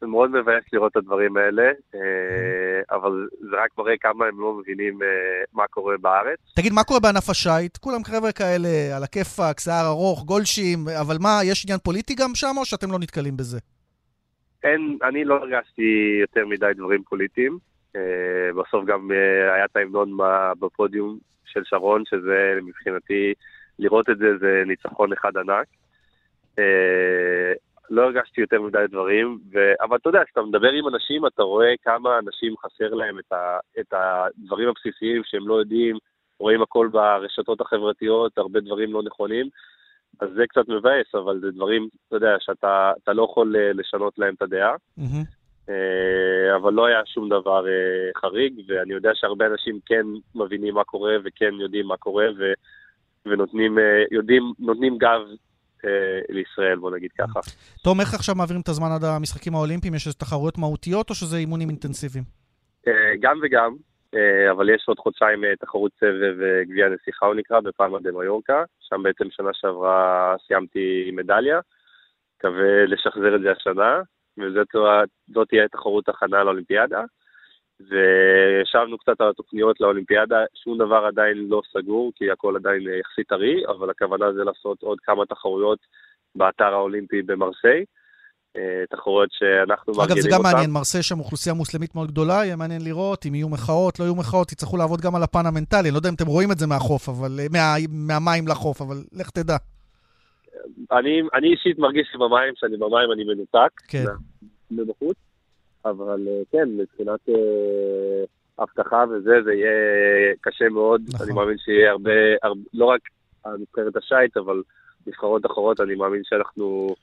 זה 0.06 0.10
מאוד 0.10 0.32
מבאס 0.32 0.64
לראות 0.74 0.92
את 0.92 0.98
הדברים 0.98 1.38
האלה, 1.38 1.64
אה, 1.96 2.96
אבל 2.98 3.28
זה 3.40 3.56
רק 3.64 3.70
מראה 3.78 3.98
כמה 3.98 4.26
הם 4.26 4.40
לא 4.40 4.54
מבינים 4.54 5.02
אה, 5.04 5.08
מה 5.54 5.68
קורה 5.68 5.98
בארץ. 6.02 6.40
תגיד, 6.56 6.74
מה 6.74 6.84
קורה 6.84 7.00
בענף 7.00 7.30
השיט? 7.30 7.78
כולם 7.78 8.04
חבר'ה 8.04 8.32
כאלה, 8.32 8.96
על 8.96 9.04
הכיפאק, 9.04 9.60
שיער 9.60 9.88
ארוך, 9.88 10.24
גולשים, 10.26 10.80
אבל 11.02 11.16
מה, 11.20 11.40
יש 11.44 11.66
עניין 11.66 11.80
פוליטי 11.80 12.16
גם 12.16 12.36
שם, 12.36 12.54
או 12.58 12.66
שאתם 12.66 12.92
לא 12.92 13.00
נתקלים 13.00 13.38
בזה? 13.38 13.60
אין, 14.64 14.98
אני 15.04 15.26
לא 15.26 15.36
הרגשתי 15.36 16.18
יותר 16.22 16.46
מדי 16.46 16.72
דברים 16.76 17.04
פוליטיים. 17.04 17.58
אה, 17.96 18.50
בסוף 18.56 18.86
גם 18.86 19.12
היה 19.56 19.66
את 19.66 19.76
ההמנון 19.76 20.18
בפודיום 20.60 21.18
של 21.46 21.62
שרון, 21.64 22.04
שזה 22.06 22.60
מבחינתי, 22.64 23.34
לראות 23.80 24.10
את 24.10 24.18
זה 24.18 24.38
זה 24.40 24.64
ניצחון 24.66 25.14
אחד 25.14 25.32
ענק. 25.38 25.68
לא 27.90 28.02
הרגשתי 28.02 28.42
יותר 28.42 28.62
מדי 28.62 28.86
דברים, 28.90 29.40
ו... 29.54 29.58
אבל 29.82 29.98
אתה 29.98 30.10
יודע, 30.10 30.20
כשאתה 30.26 30.42
מדבר 30.42 30.72
עם 30.72 30.88
אנשים, 30.88 31.28
אתה 31.28 31.44
רואה 31.44 31.74
כמה 31.84 32.20
אנשים 32.20 32.54
חסר 32.58 32.94
להם 32.94 33.20
את, 33.20 33.32
ה... 33.34 33.58
את 33.80 33.94
הדברים 33.94 34.70
הבסיסיים 34.70 35.22
שהם 35.26 35.48
לא 35.48 35.54
יודעים, 35.54 35.98
רואים 36.40 36.62
הכל 36.62 36.90
ברשתות 36.92 37.62
החברתיות, 37.62 38.38
הרבה 38.38 38.60
דברים 38.60 38.94
לא 38.94 39.04
נכונים, 39.04 39.50
אז 40.20 40.30
זה 40.36 40.44
קצת 40.48 40.70
מבאס, 40.70 41.16
אבל 41.16 41.40
זה 41.40 41.52
דברים, 41.52 41.88
אתה 42.08 42.16
יודע, 42.16 42.36
שאתה 42.40 43.14
לא 43.14 43.24
יכול 43.24 43.56
אה, 43.56 43.74
לשנות 43.74 44.20
להם 44.20 44.34
את 44.34 44.42
הדעה. 44.42 44.76
אה, 45.70 46.56
אבל 46.56 46.74
לא 46.74 46.86
היה 46.86 47.02
שום 47.06 47.30
דבר 47.30 47.68
אה, 47.68 48.22
חריג, 48.22 48.54
ואני 48.68 48.94
יודע 48.94 49.12
שהרבה 49.14 49.46
אנשים 49.46 49.80
כן 49.86 50.06
מבינים 50.36 50.74
מה 50.74 50.84
קורה 50.84 51.16
וכן 51.24 51.54
יודעים 51.54 51.88
מה 51.88 51.98
קורה, 51.98 52.26
ו... 52.38 52.54
ונותנים 53.28 53.78
יודעים, 54.12 54.54
נותנים 54.60 54.98
גב 54.98 55.22
לישראל, 56.30 56.78
בוא 56.78 56.92
נגיד 56.92 57.12
ככה. 57.12 57.40
תום, 57.84 58.00
איך 58.02 58.14
עכשיו 58.14 58.36
מעבירים 58.36 58.62
את 58.62 58.70
הזמן 58.70 58.88
עד 58.96 59.04
המשחקים 59.04 59.56
האולימפיים? 59.56 59.96
יש 59.96 60.08
איזה 60.08 60.18
תחרויות 60.18 60.58
מהותיות 60.58 61.10
או 61.10 61.16
שזה 61.16 61.38
אימונים 61.38 61.70
אינטנסיביים? 61.70 62.24
אה, 62.88 63.14
גם 63.22 63.40
וגם, 63.44 63.76
אה, 64.16 64.52
אבל 64.52 64.70
יש 64.70 64.84
עוד 64.88 65.00
חודשיים 65.00 65.44
אה, 65.44 65.56
תחרות 65.56 65.92
סבב 66.00 66.42
אה, 66.42 66.64
גביע 66.64 66.90
נסיכה, 66.90 67.26
הוא 67.26 67.36
נקרא, 67.36 67.60
בפאלמה 67.60 68.00
דה 68.00 68.12
מיורקה. 68.12 68.64
שם 68.80 69.04
בעצם 69.04 69.26
שנה 69.30 69.50
שעברה 69.54 70.36
סיימתי 70.48 71.12
מדליה. 71.14 71.60
מקווה 72.38 72.86
לשחזר 72.86 73.36
את 73.36 73.42
זה 73.42 73.52
השנה, 73.52 74.02
וזאת 74.38 75.48
תהיה 75.50 75.68
תחרות 75.68 76.10
הכנה 76.10 76.44
לאולימפיאדה. 76.44 77.04
וישבנו 77.80 78.98
קצת 78.98 79.22
על 79.22 79.30
התוכניות 79.30 79.82
לאולימפיאדה, 79.82 80.38
שום 80.64 80.78
דבר 80.78 81.06
עדיין 81.06 81.38
לא 81.50 81.62
סגור, 81.74 82.12
כי 82.16 82.32
הכל 82.32 82.56
עדיין 82.56 82.88
אה, 82.88 82.98
יחסית 82.98 83.28
טרי, 83.28 83.64
אבל 83.68 83.90
הכוונה 83.90 84.34
זה 84.34 84.44
לעשות 84.44 84.84
עוד 84.84 85.00
כמה 85.00 85.26
תחרויות 85.26 85.80
באתר 86.36 86.74
האולימפי 86.74 87.22
במרסיי. 87.22 87.86
אה, 88.58 88.84
תחרויות 88.90 89.30
שאנחנו 89.32 89.94
מארגנים 89.94 90.18
אגב, 90.18 90.18
אותן. 90.18 90.22
זה 90.22 90.30
גם 90.38 90.42
מעניין, 90.44 90.72
מרסיי 90.72 91.04
שם 91.04 91.20
אוכלוסייה 91.20 91.56
מוסלמית 91.56 91.96
מאוד 91.96 92.12
גדולה, 92.12 92.34
יהיה 92.34 92.56
מעניין 92.56 92.82
לראות 92.84 93.26
אם 93.26 93.36
יהיו 93.36 93.50
מחאות, 93.50 94.00
לא 94.00 94.06
יהיו 94.06 94.16
מחאות, 94.16 94.52
יצטרכו 94.52 94.78
לעבוד 94.78 95.02
גם 95.02 95.16
על 95.16 95.24
הפן 95.24 95.46
המנטלי. 95.46 95.80
אני 95.80 95.92
לא 95.92 95.98
יודע 95.98 96.10
אם 96.10 96.14
אתם 96.16 96.26
רואים 96.26 96.52
את 96.52 96.58
זה 96.58 96.68
מהחוף, 96.68 97.10
אבל... 97.10 97.40
אה, 97.40 97.46
מה, 97.52 98.20
מהמים 98.20 98.48
לחוף, 98.48 98.82
אבל 98.82 98.98
לך 99.14 99.30
תדע. 99.30 99.58
אני, 100.92 101.22
אני 101.34 101.48
אישית 101.48 101.80
מרגיש 101.80 102.08
שבמים, 102.14 102.54
כשאני 102.56 102.78
במים 102.78 103.12
אני 103.14 103.24
מנותק. 103.24 103.82
כן. 103.88 104.06
מבחוץ. 104.72 105.18
אבל 105.86 106.28
אה, 106.28 106.42
כן, 106.52 106.70
מבחינת 106.78 107.20
אה, 107.30 108.24
אבטחה 108.64 109.04
וזה, 109.10 109.32
זה 109.46 109.54
יהיה 109.54 110.34
קשה 110.42 110.70
מאוד. 110.70 111.02
נכון. 111.14 111.28
אני 111.28 111.36
מאמין 111.36 111.58
שיהיה 111.58 111.92
הרבה, 111.92 112.12
הרבה 112.44 112.62
לא 112.74 112.86
רק 112.86 113.02
נבחרת 113.60 113.96
השייט, 113.96 114.38
אבל 114.38 114.62
נבחרות 115.08 115.46
אחרות, 115.46 115.80
אני 115.80 115.96
מאמין 115.96 116.22
שאנחנו 116.24 116.96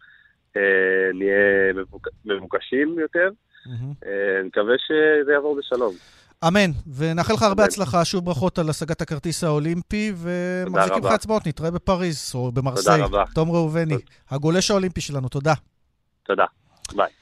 אה, 0.57 1.13
נהיה 1.15 1.73
מבוק, 1.75 2.09
מבוקשים 2.25 2.99
יותר. 2.99 3.31
מהמם. 3.67 3.93
אה, 4.07 4.41
אני 4.41 4.49
מקווה 4.49 4.75
שזה 4.79 5.33
יעבור 5.33 5.57
בשלום. 5.59 5.95
אמן, 6.49 6.71
ונאחל 6.97 7.35
לך 7.35 7.43
הרבה 7.43 7.63
אמן. 7.63 7.69
הצלחה, 7.69 8.05
שוב 8.05 8.25
ברכות 8.25 8.59
על 8.59 8.71
השגת 8.71 9.01
הכרטיס 9.01 9.45
האולימפי, 9.45 10.13
ומחזיקים 10.17 11.05
לך. 11.05 11.13
אצבעות, 11.13 11.47
נתראה 11.47 11.71
בפריז 11.71 12.33
או 12.35 12.53
במרסיי. 12.53 13.03
רבה. 13.03 13.25
תום 13.35 13.51
ראובני, 13.51 13.95
תודה. 13.95 14.05
הגולש 14.31 14.71
האולימפי 14.71 15.01
שלנו, 15.01 15.29
תודה. 15.29 15.55
תודה. 16.23 16.45
ביי. 16.97 17.22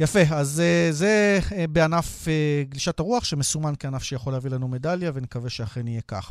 יפה, 0.00 0.20
אז 0.34 0.62
uh, 0.62 0.92
זה 0.92 1.38
uh, 1.42 1.52
בענף 1.70 2.24
uh, 2.24 2.70
גלישת 2.70 3.00
הרוח, 3.00 3.24
שמסומן 3.24 3.72
כענף 3.78 4.02
שיכול 4.02 4.32
להביא 4.32 4.50
לנו 4.50 4.68
מדליה, 4.68 5.10
ונקווה 5.14 5.50
שאכן 5.50 5.86
יהיה 5.86 6.00
כך. 6.08 6.30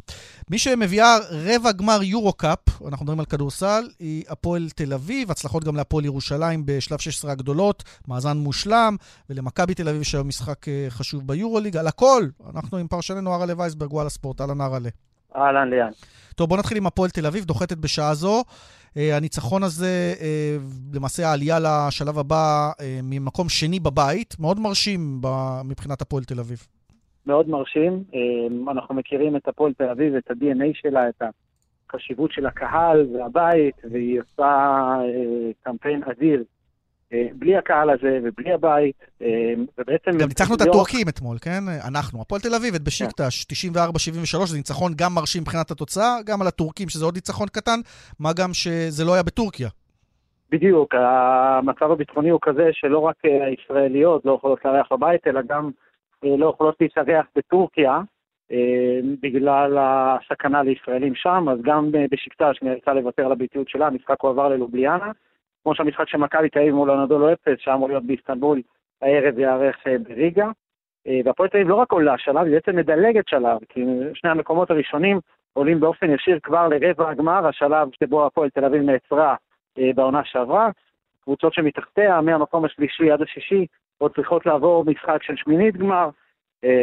מי 0.50 0.58
שמביאה 0.58 1.18
רבע 1.30 1.72
גמר 1.72 2.04
יורו-קאפ, 2.04 2.60
אנחנו 2.88 3.04
מדברים 3.04 3.20
על 3.20 3.26
כדורסל, 3.26 3.84
היא 4.00 4.24
הפועל 4.30 4.70
תל 4.76 4.94
אביב, 4.94 5.32
הצלחות 5.32 5.64
גם 5.64 5.76
להפועל 5.76 6.06
ירושלים 6.06 6.64
בשלב 6.66 7.00
16 7.00 7.32
הגדולות, 7.32 7.84
מאזן 8.08 8.38
מושלם, 8.38 8.96
ולמכבי 9.30 9.74
תל 9.74 9.90
אביב 9.90 10.02
יש 10.02 10.16
היום 10.16 10.28
משחק 10.28 10.66
חשוב 10.90 11.28
ביורוליג, 11.28 11.78
על 11.78 11.88
הכל. 11.88 12.24
אנחנו 12.56 12.78
עם 12.78 12.88
פרשננו 12.88 13.34
הרלה 13.34 13.54
וייסברג, 13.58 13.94
וואלה 13.94 14.10
ספורט, 14.10 14.42
אהלן 14.42 14.62
הרלה. 14.62 14.90
אהלן 15.36 15.70
ליאן. 15.70 15.92
טוב, 16.36 16.50
בואו 16.50 16.60
נתחיל 16.60 16.78
עם 16.78 16.88
הפועל 16.88 17.10
תל 17.10 17.26
אביב, 17.26 17.46
דוחתת 17.46 17.78
בשעה 17.78 18.14
זו. 18.14 18.44
Uh, 18.94 19.00
הניצחון 19.14 19.64
הזה, 19.64 20.14
uh, 20.18 20.96
למעשה 20.96 21.28
העלייה 21.28 21.58
לשלב 21.60 22.20
הבא 22.20 22.72
uh, 22.72 22.82
ממקום 23.04 23.50
שני 23.50 23.80
בבית, 23.80 24.36
מאוד 24.40 24.60
מרשים 24.60 25.22
מבחינת 25.66 26.02
הפועל 26.02 26.24
תל 26.24 26.40
אביב. 26.40 26.68
מאוד 27.26 27.50
מרשים. 27.50 28.04
אה, 28.14 28.72
אנחנו 28.72 28.96
מכירים 28.96 29.36
את 29.36 29.48
הפועל 29.48 29.74
תל 29.74 29.90
אביב, 29.90 30.16
את 30.16 30.32
ה-DNA 30.32 30.66
שלה, 30.74 31.10
את 31.10 31.22
החשיבות 31.90 32.32
של 32.32 32.46
הקהל 32.46 33.08
והבית, 33.16 33.76
והיא 33.92 34.20
עושה 34.20 34.44
אה, 35.02 35.52
קמפיין 35.64 36.04
אדיר. 36.04 36.44
אה, 37.14 37.28
בלי 37.36 37.58
הקהל 37.58 37.90
הזה 37.90 38.20
ובלי 38.24 38.54
הבית, 38.54 38.96
אה, 39.22 39.28
ובעצם... 39.78 40.12
גם 40.12 40.28
ניצחנו 40.28 40.56
את 40.56 40.62
רק- 40.62 40.68
הטורקים 40.68 41.10
אתמול, 41.10 41.38
כן? 41.42 41.64
אנחנו, 41.88 42.22
הפועל 42.22 42.42
תל 42.42 42.56
אביב, 42.56 42.76
את 42.76 42.84
בשיקטש, 42.84 43.46
94-73, 43.46 44.46
זה 44.46 44.58
ניצחון 44.58 44.92
גם 44.96 45.12
מרשים 45.16 45.42
מבחינת 45.42 45.72
התוצאה, 45.72 46.18
גם 46.26 46.42
על 46.42 46.48
הטורקים, 46.48 46.90
שזה 46.90 47.06
עוד 47.06 47.16
ניצחון 47.16 47.48
קטן, 47.48 47.80
מה 48.20 48.30
גם 48.34 48.50
שזה 48.54 49.06
לא 49.06 49.14
היה 49.14 49.24
בטורקיה. 49.24 49.70
בדיוק, 50.52 50.96
המצב 50.96 51.92
הביטחוני 51.92 52.30
הוא 52.30 52.40
כזה 52.42 52.70
שלא 52.72 53.00
רק 53.00 53.16
אה, 53.26 53.46
הישראליות 53.46 54.26
לא 54.26 54.34
יכולות 54.38 54.66
לארח 54.66 54.92
בבית, 54.92 55.28
אלא 55.28 55.42
גם 55.50 55.70
לא 56.24 56.50
יכולות 56.56 56.76
להתארח 56.82 57.26
בטורקיה 57.36 58.02
בגלל 59.22 59.78
הסכנה 59.80 60.64
לישראלים 60.64 61.16
שם, 61.16 61.46
אז 61.52 61.60
גם 61.62 61.90
בשקטש 62.12 62.62
נאלצה 62.62 62.94
לוותר 62.94 63.26
על 63.26 63.32
הביתיות 63.32 63.70
שלה, 63.70 63.88
המשחק 63.88 64.16
הועבר 64.22 64.48
ללובליאנה, 64.48 65.12
כמו 65.64 65.76
שהמשחק 65.76 66.08
של 66.08 66.18
מכבי 66.18 66.50
תל 66.50 66.60
אביב 66.60 66.74
מול 66.74 66.92
הנדולו 66.92 67.34
אפס, 67.34 67.60
שהיה 67.60 67.76
אמור 67.76 67.88
להיות 67.88 68.04
באיסטנבול, 68.04 68.62
הערב 69.02 69.40
ייערך 69.40 69.88
אה, 69.88 69.96
בריגה. 69.98 70.48
אה, 71.08 71.20
והפועל 71.26 71.50
תל 71.50 71.58
אביב 71.58 71.70
לא 71.70 71.76
רק 71.76 71.92
עולה 71.92 72.18
שלב, 72.18 72.46
היא 72.46 72.54
בעצם 72.54 72.76
מדלגת 72.76 73.28
שלב, 73.28 73.58
כי 73.70 73.86
שני 74.14 74.30
המקומות 74.30 74.72
הראשונים 74.72 75.20
עולים 75.54 75.80
באופן 75.80 76.14
ישיר 76.14 76.40
כבר 76.44 76.68
לרבע 76.68 77.10
הגמר, 77.10 77.48
השלב 77.48 77.88
שבו 78.00 78.26
הפועל 78.26 78.50
תל 78.50 78.66
אביב 78.66 78.82
נעצרה 78.82 79.36
אה, 79.80 79.90
בעונה 79.96 80.22
שעברה. 80.24 80.70
קבוצות 81.24 81.54
שמתחתיה, 81.54 82.22
מהמקום 82.22 82.66
השלישי 82.66 83.12
עד 83.12 83.22
השישי, 83.22 83.66
עוד 83.98 84.16
צריכות 84.16 84.46
לעבור 84.46 84.86
משחק 84.86 85.24
של 85.24 85.36
שמינית 85.36 85.78
גמר, 85.78 86.10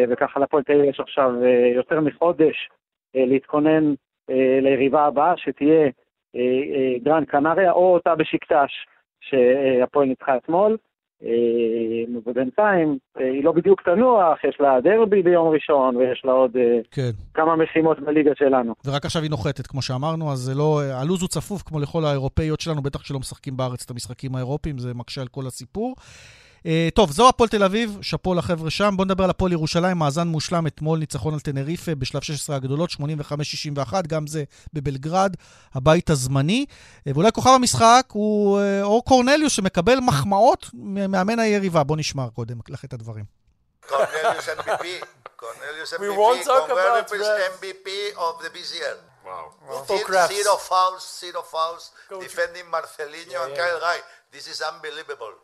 וככה 0.08 0.40
לפועל 0.40 0.62
תל 0.62 0.72
אביב 0.72 0.84
יש 0.84 1.00
עכשיו 1.00 1.32
יותר 1.74 2.00
מחודש 2.00 2.68
להתכונן 3.14 3.94
ליריבה 4.60 5.04
הבאה, 5.04 5.36
שתהיה 5.36 5.90
גרן 7.02 7.24
קנריה, 7.24 7.72
או 7.72 7.94
אותה 7.94 8.14
בשקטש, 8.14 8.72
שהפועל 9.20 10.08
ניצחה 10.08 10.36
אתמול. 10.36 10.76
אה, 11.24 12.20
ובינתיים 12.26 12.98
אה, 13.20 13.24
היא 13.24 13.44
לא 13.44 13.52
בדיוק 13.52 13.82
תנוח, 13.82 14.44
יש 14.48 14.56
לה 14.60 14.80
דרבי 14.80 15.22
ביום 15.22 15.48
ראשון, 15.48 15.96
ויש 15.96 16.22
לה 16.24 16.32
עוד 16.32 16.56
אה, 16.56 16.78
כן. 16.90 17.10
כמה 17.34 17.56
משימות 17.56 18.00
בליגה 18.00 18.30
שלנו. 18.34 18.74
ורק 18.84 19.04
עכשיו 19.04 19.22
היא 19.22 19.30
נוחתת, 19.30 19.66
כמו 19.66 19.82
שאמרנו, 19.82 20.32
אז 20.32 20.38
זה 20.38 20.54
לא... 20.54 20.80
הלו"ז 20.82 21.22
הוא 21.22 21.28
צפוף 21.28 21.62
כמו 21.62 21.80
לכל 21.80 22.04
האירופאיות 22.04 22.60
שלנו, 22.60 22.82
בטח 22.82 23.04
שלא 23.04 23.18
משחקים 23.18 23.56
בארץ 23.56 23.84
את 23.84 23.90
המשחקים 23.90 24.34
האירופיים, 24.34 24.78
זה 24.78 24.94
מקשה 24.94 25.20
על 25.20 25.28
כל 25.28 25.46
הסיפור. 25.46 25.94
Uh, 26.60 26.66
טוב, 26.94 27.10
זו 27.10 27.28
הפועל 27.28 27.48
תל 27.48 27.62
אביב, 27.64 27.98
שאפו 28.02 28.34
לחבר'ה 28.34 28.70
שם. 28.70 28.94
בואו 28.96 29.04
נדבר 29.04 29.24
על 29.24 29.30
הפועל 29.30 29.52
ירושלים, 29.52 29.98
מאזן 29.98 30.28
מושלם 30.28 30.66
אתמול, 30.66 30.98
ניצחון 30.98 31.34
על 31.34 31.40
טנריפה 31.40 31.94
בשלב 31.94 32.22
16 32.22 32.56
הגדולות, 32.56 32.90
85-61, 32.90 33.92
גם 34.06 34.26
זה 34.26 34.44
בבלגרד, 34.72 35.36
הבית 35.74 36.10
הזמני. 36.10 36.66
Uh, 36.68 37.12
ואולי 37.14 37.32
כוכב 37.32 37.50
המשחק 37.50 38.06
הוא 38.12 38.60
uh, 38.60 38.62
אור 38.82 39.04
קורנליוס, 39.04 39.52
שמקבל 39.52 40.00
מחמאות 40.00 40.66
ממאמן 40.74 41.38
היריבה. 41.38 41.84
בואו 41.84 41.98
נשמע 41.98 42.26
קודם 42.34 42.58
לך 42.68 42.84
את 42.84 42.92
הדברים. 42.92 43.24
Cornelius 43.90 44.48
MVP. 44.58 44.86
Cornelius 45.42 45.92
MVP. 45.92 47.18
That. 47.18 47.40
MVP 47.56 47.88
of 48.16 48.42
the 48.42 48.50
BCL. 48.56 48.98
Wow. 49.24 49.52
Zero, 50.28 50.56
fouls, 50.56 51.02
zero 51.20 51.42
fouls, 51.42 51.92
Coach. 52.08 52.22
defending 52.22 52.64
Marcelinho 52.74 53.32
Yeah, 53.32 53.44
and 53.44 53.52
yeah. 53.52 53.60
Kyle 53.60 53.80
Guy. 53.80 53.98
This 54.34 54.46
is 54.52 54.58
unbelievable. 54.70 55.34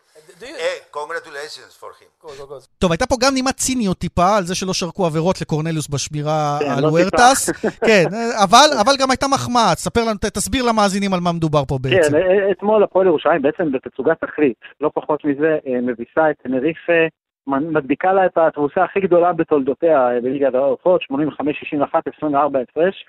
You- 0.40 0.58
Hey, 0.64 0.76
congratulations 1.00 1.72
for 1.80 1.90
him. 2.00 2.08
Go, 2.22 2.28
go, 2.38 2.46
go. 2.50 2.54
טוב, 2.78 2.92
הייתה 2.92 3.06
פה 3.06 3.16
גם 3.20 3.34
נימת 3.34 3.54
ציניות 3.56 3.98
טיפה 3.98 4.36
על 4.36 4.44
זה 4.44 4.54
שלא 4.54 4.72
שרקו 4.72 5.06
עבירות 5.06 5.40
לקורנליוס 5.40 5.88
בשמירה 5.88 6.58
כן, 6.60 6.70
על 6.70 6.82
לא 6.82 6.88
וורטס. 6.88 7.50
כן, 7.88 8.04
אבל, 8.44 8.68
אבל 8.80 8.92
גם 9.00 9.10
הייתה 9.10 9.26
מחמאה. 9.34 9.74
תספר 9.74 10.00
לנו, 10.00 10.18
תסביר 10.18 10.64
למאזינים 10.64 11.14
על 11.14 11.20
מה 11.20 11.32
מדובר 11.32 11.64
פה 11.64 11.78
בעצם. 11.80 12.10
כן, 12.10 12.16
אה, 12.16 12.50
אתמול 12.50 12.82
הפועל 12.84 13.06
ירושלים 13.06 13.42
בעצם 13.42 13.72
בתצוגת 13.72 14.20
תכלית, 14.24 14.56
לא 14.80 14.90
פחות 14.94 15.24
מזה, 15.24 15.58
אה, 15.66 15.80
מביסה 15.80 16.30
את 16.30 16.36
טנריפה, 16.42 17.00
מ- 17.46 17.72
מדביקה 17.74 18.12
לה 18.12 18.26
את 18.26 18.38
התבוסה 18.38 18.84
הכי 18.84 19.00
גדולה 19.00 19.32
בתולדותיה 19.32 20.08
אה, 20.14 20.20
בליגת 20.20 20.54
העופות, 20.54 21.00
85-61, 21.02 22.00
24 22.16 22.58
הפרש, 22.60 23.04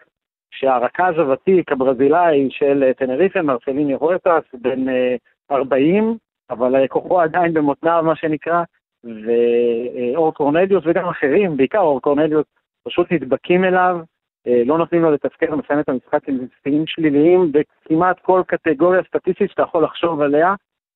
שהרכז 0.52 1.14
הוותיק 1.18 1.72
הברזילאי 1.72 2.48
של 2.52 2.84
אה, 2.88 2.94
טנריפה, 2.94 3.42
מרצליני 3.42 3.96
רויטס, 3.96 4.46
בן 4.54 4.90
אה, 4.90 5.16
40, 5.52 6.18
אבל 6.50 6.76
אה, 6.76 6.88
כוחו 6.88 7.22
עדיין 7.22 7.54
במותניו, 7.54 8.04
מה 8.06 8.16
שנקרא, 8.16 8.64
ואור 9.04 10.34
קורנליוס 10.34 10.84
וגם 10.88 11.08
אחרים, 11.08 11.58
בעיקר 11.58 11.80
אור 11.80 12.02
קורנליוס, 12.02 12.46
פשוט 12.88 13.12
נדבקים 13.12 13.64
אליו, 13.64 14.00
אה, 14.48 14.62
לא 14.66 14.78
נותנים 14.78 15.02
לו 15.02 15.12
לתפקד 15.12 15.54
ומסיים 15.54 15.80
את 15.80 15.90
המשחק 15.90 16.30
עם 16.30 16.38
שיאים 16.64 16.88
שליליים 16.88 17.52
בכמעט 17.52 18.20
כל 18.20 18.42
קטגוריה 18.48 19.02
סטטיסטית 19.04 19.52
שאתה 19.52 19.62
יכול 19.62 19.84
לחשוב 19.84 20.22
עליה, 20.22 20.54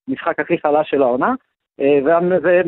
משחק 0.08 0.39
הכי 0.39 0.58
חלש 0.58 0.89
של 0.89 1.02
העונה. 1.02 1.34
אה, 1.80 1.99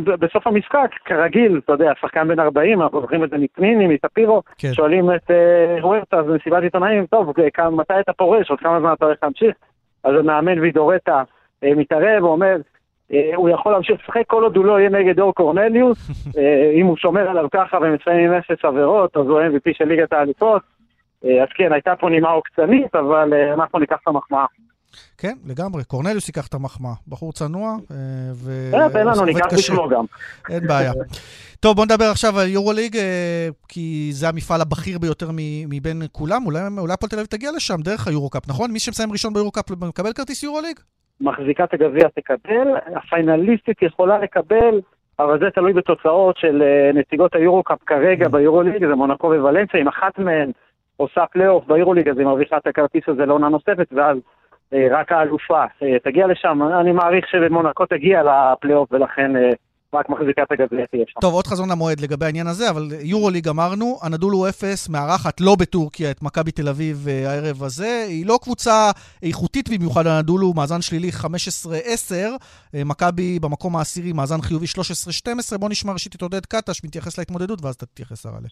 ובסוף 0.05 0.47
המשחק, 0.47 0.89
כרגיל, 1.05 1.61
אתה 1.65 1.73
יודע, 1.73 1.91
שחקן 2.01 2.27
בן 2.27 2.39
40, 2.39 2.81
אנחנו 2.81 3.01
זוכרים 3.01 3.23
את 3.23 3.29
זה 3.29 3.37
מפניני, 3.37 3.87
מטפירו, 3.87 4.41
כן. 4.57 4.73
שואלים 4.73 5.11
את 5.11 5.31
הוארטה 5.81 6.21
במסיבת 6.21 6.63
עיתונאים, 6.63 7.05
טוב, 7.05 7.33
מתי 7.71 7.93
אתה 7.99 8.13
פורש, 8.13 8.49
עוד 8.49 8.59
כמה 8.59 8.79
זמן 8.79 8.93
אתה 8.93 9.05
הולך 9.05 9.17
להמשיך? 9.23 9.55
אז 10.03 10.15
המאמן 10.19 10.59
וידורטה 10.59 11.17
אה, 11.17 11.23
מתערב 11.75 12.23
ואומר, 12.23 12.55
אה, 13.13 13.31
הוא 13.35 13.49
יכול 13.49 13.71
להמשיך 13.71 14.01
לשחק 14.03 14.23
כל 14.27 14.43
עוד 14.43 14.57
הוא 14.57 14.65
לא 14.65 14.79
יהיה 14.79 14.89
נגד 14.89 15.19
אור 15.19 15.33
קורנליוס, 15.33 16.09
אה, 16.37 16.71
אם 16.75 16.85
הוא 16.85 16.97
שומר 16.97 17.29
עליו 17.29 17.47
ככה 17.53 17.77
ומסיים 17.77 18.31
עם 18.31 18.33
אפס 18.33 18.65
עבירות, 18.65 19.17
אז 19.17 19.23
הוא 19.23 19.41
MVP 19.41 19.71
של 19.73 19.85
ליגת 19.85 20.13
האליפות. 20.13 20.61
אה, 21.25 21.43
אז 21.43 21.49
כן, 21.55 21.73
הייתה 21.73 21.95
פה 21.99 22.09
נימה 22.09 22.29
עוקצנית, 22.29 22.95
אבל 22.95 23.33
אה, 23.33 23.53
אנחנו 23.53 23.79
ניקח 23.79 23.97
את 24.03 24.07
המחמאה. 24.07 24.45
כן, 25.17 25.33
לגמרי. 25.45 25.83
קורנליוס 25.83 26.27
ייקח 26.27 26.47
את 26.47 26.53
המחמאה. 26.53 26.93
בחור 27.07 27.33
צנוע, 27.33 27.75
אה, 27.91 27.97
ו... 28.33 28.71
אה, 28.73 28.89
תן 28.89 29.07
לנו, 29.07 29.25
ניקח. 29.25 29.53
בשמו 29.53 29.89
גם. 29.89 30.05
אין 30.49 30.67
בעיה. 30.67 30.91
טוב, 31.59 31.75
בוא 31.75 31.85
נדבר 31.85 32.05
עכשיו 32.05 32.39
על 32.39 32.47
יורוליג, 32.47 32.97
אה, 32.97 33.47
כי 33.67 34.09
זה 34.13 34.29
המפעל 34.29 34.61
הבכיר 34.61 34.99
ביותר 34.99 35.29
מבין 35.69 36.01
כולם. 36.11 36.45
אולי 36.45 36.59
אולי 36.77 36.93
הפועל 36.93 37.09
תל 37.09 37.15
אביב 37.15 37.27
תגיע 37.27 37.51
לשם 37.51 37.81
דרך 37.81 38.07
היורו-קאפ, 38.07 38.47
נכון? 38.47 38.71
מי 38.71 38.79
שמסיים 38.79 39.11
ראשון 39.11 39.33
ביורו-קאפ 39.33 39.71
מקבל 39.71 40.13
כרטיס 40.13 40.43
יורוליג? 40.43 40.79
מחזיקת 41.21 41.73
הגביע 41.73 42.07
תקבל, 42.07 42.67
הפיינליסטית 42.95 43.81
יכולה 43.81 44.17
לקבל, 44.17 44.81
אבל 45.19 45.39
זה 45.39 45.49
תלוי 45.51 45.73
בתוצאות 45.73 46.37
של 46.37 46.61
אה, 46.61 46.91
נציגות 46.93 47.35
היורו-קאפ 47.35 47.79
כרגע 47.85 48.27
ביורוליג, 48.29 48.87
זה 48.87 48.95
מונקו 48.95 49.27
וולנסיה, 49.27 49.81
אם 49.81 49.87
אחת 49.87 50.19
מהן 50.19 50.51
עושה 50.97 51.25
פלייאוף 51.25 51.67
ביורוליג, 51.67 52.09
אז 52.09 52.17
היא 52.17 52.25
מרוויחה 52.25 52.57
את 52.57 52.67
הכרטיס 52.67 53.03
הזה 53.07 53.25
לעונה 53.25 53.49
נוספת, 53.49 53.87
ואז 53.91 54.17
אה, 54.73 54.87
רק 54.91 55.11
האלופה 55.11 55.63
אה, 55.83 55.99
תגיע 56.03 56.27
לשם. 56.27 56.63
אני 56.63 56.91
מעריך 56.91 57.27
שמונקו 57.27 57.85
תגיע 57.85 58.23
לפלייאוף, 58.23 58.89
ולכן 58.91 59.31
רק 59.93 60.09
מחזיקת 60.09 60.51
הגביע 60.51 60.85
תהיה 60.85 61.03
שם. 61.07 61.19
טוב, 61.21 61.33
עוד 61.33 61.47
חזון 61.47 61.71
למועד 61.71 61.99
לגבי 61.99 62.25
העניין 62.25 62.47
הזה, 62.47 62.69
אבל 62.69 62.91
יורוליג 63.01 63.47
אמרנו, 63.47 63.99
אנאדולו 64.01 64.49
אפס 64.49 64.89
מארחת 64.89 65.41
לא 65.41 65.55
בטורקיה 65.55 66.11
את 66.11 66.21
מכבי 66.21 66.51
תל 66.51 66.69
אביב 66.69 67.07
אה, 67.09 67.31
הערב 67.31 67.63
הזה. 67.63 68.05
היא 68.07 68.25
לא 68.25 68.39
קבוצה 68.41 68.91
איכותית 69.23 69.69
במיוחד, 69.69 70.07
אנאדולו, 70.07 70.53
מאזן 70.53 70.81
שלילי 70.81 71.09
15-10, 71.09 71.25
אה, 72.75 72.83
מכבי 72.83 73.39
במקום 73.39 73.75
העשירי, 73.75 74.13
מאזן 74.13 74.41
חיובי 74.41 74.65
13-12. 75.53 75.57
בואו 75.57 75.71
נשמע 75.71 75.93
ראשית 75.93 76.15
את 76.15 76.21
עודד 76.21 76.45
קטש, 76.45 76.83
מתייחס 76.83 77.17
להתמודדות, 77.17 77.65
ואז 77.65 77.77
תתייחס 77.77 78.25
הרלה. 78.25 78.47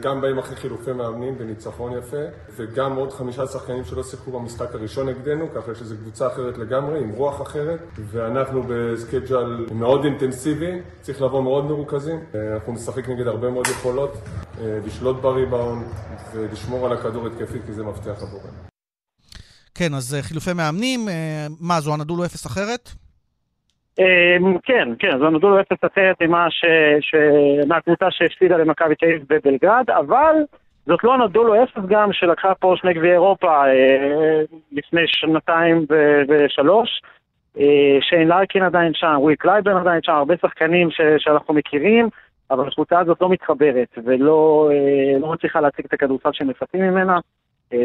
גם 0.00 0.20
באים 0.20 0.38
אחרי 0.38 0.56
חילופי 0.56 0.92
מאמנים 0.92 1.34
וניצחון 1.38 1.98
יפה, 1.98 2.22
וגם 2.56 2.96
עוד 2.96 3.12
חמישה 3.12 3.46
שחקנים 3.46 3.84
שלא 3.84 4.02
שיחקו 4.02 4.30
במשחק 4.30 4.74
הראשון 4.74 5.08
נגדנו, 5.08 5.46
ככה 5.54 5.74
שזו 5.74 5.94
קבוצה 5.96 6.26
אחרת 6.26 6.58
לגמרי, 6.58 7.00
עם 7.00 7.10
רוח 7.10 7.42
אחרת, 7.42 7.80
ואנחנו 7.98 8.62
בסקייג'ל 8.68 9.66
מאוד 9.72 10.04
אינטנסיבי, 10.04 10.80
צריך 11.00 11.22
לבוא 11.22 11.42
מאוד 11.42 11.64
מרוכזים. 11.64 12.20
אנחנו 12.54 12.72
נשחק 12.72 13.08
נגד 13.08 13.26
הרבה 13.26 13.50
מאוד 13.50 13.66
יכולות, 13.66 14.12
אה, 14.60 14.78
לשלוט 14.86 15.16
בריבאונד 15.16 15.86
ולשמור 16.34 16.86
על 16.86 16.92
הכדור 16.92 17.26
התקפי, 17.26 17.58
כי 17.66 17.72
זה 17.72 17.84
מפתח 17.84 18.22
עבורנו. 18.22 18.76
כן, 19.74 19.94
אז 19.94 20.14
אה, 20.14 20.22
חילופי 20.22 20.52
מאמנים, 20.52 21.08
אה, 21.08 21.46
מה, 21.60 21.80
זו 21.80 21.94
הנדולו 21.94 22.24
אפס 22.24 22.46
אחרת? 22.46 22.90
אמ, 23.98 24.58
כן, 24.58 24.88
כן, 24.98 25.18
זו 25.18 25.30
נדולו 25.30 25.60
אפס 25.60 25.84
אחרת 25.92 26.22
ממה 26.22 26.46
ש... 26.50 26.64
מהקבוצה 27.66 28.10
שהפסידה 28.10 28.56
למכבי 28.56 28.94
תל 28.94 29.18
בבלגרד, 29.28 29.90
אבל 29.90 30.34
זאת 30.86 31.04
לא 31.04 31.18
אנאדולו 31.18 31.62
אפס 31.62 31.82
גם 31.86 32.12
שלקחה 32.12 32.54
פה 32.54 32.74
שני 32.76 32.94
גביעי 32.94 33.12
אירופה 33.12 33.66
אה, 33.66 34.42
לפני 34.72 35.00
שנתיים 35.06 35.86
ושלוש. 36.28 37.02
אה, 37.58 37.98
שיין 38.00 38.28
לארקין 38.28 38.62
עדיין 38.62 38.92
שם, 38.94 39.16
וויל 39.18 39.36
קלייברן 39.36 39.76
עדיין 39.76 40.00
שם, 40.02 40.12
הרבה 40.12 40.34
שחקנים. 40.42 40.88
שאנחנו 41.18 41.54
מכירים, 41.54 42.08
אבל 42.50 42.68
הקבוצה 42.68 42.98
הזאת 42.98 43.20
לא 43.20 43.28
מתחברת 43.28 43.98
ולא 44.04 44.70
אה, 44.72 45.18
לא 45.18 45.32
מצליחה 45.32 45.60
להציג 45.60 45.84
את 45.84 45.92
הכדורסל 45.92 46.32
שמצפים 46.32 46.80
ממנה. 46.80 47.18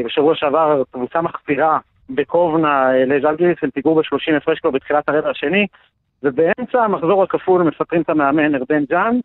בשבוע 0.05 0.35
שעבר 0.35 0.83
תבוסה 0.91 1.21
מחפירה 1.21 1.79
בקובנה 2.09 2.91
לז'לגיריס, 3.05 3.57
הם 3.61 3.69
פיגרו 3.69 3.95
ב-30 3.95 4.37
הפרש 4.37 4.59
כבר 4.59 4.69
בתחילת 4.69 5.09
הרבע 5.09 5.29
השני. 5.29 5.67
ובאמצע 6.23 6.83
המחזור 6.83 7.23
הכפול 7.23 7.63
מפטרים 7.63 8.01
את 8.01 8.09
המאמן 8.09 8.55
ארדן 8.55 8.83
ג'אן. 8.89 9.19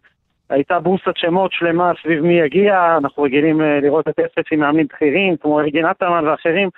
הייתה 0.51 0.81
בורסת 0.81 1.17
שמות 1.17 1.53
שלמה 1.53 1.93
סביב 2.03 2.21
מי 2.23 2.41
יגיע, 2.41 2.97
אנחנו 2.99 3.23
רגילים 3.23 3.61
אה, 3.61 3.81
לראות 3.81 4.09
את 4.09 4.19
אפס 4.19 4.45
עם 4.53 4.61
מאמנים 4.61 4.87
בכירים, 4.93 5.37
כמו 5.37 5.61
אריגי 5.61 5.83
נתמן 5.83 6.25
ואחרים. 6.27 6.69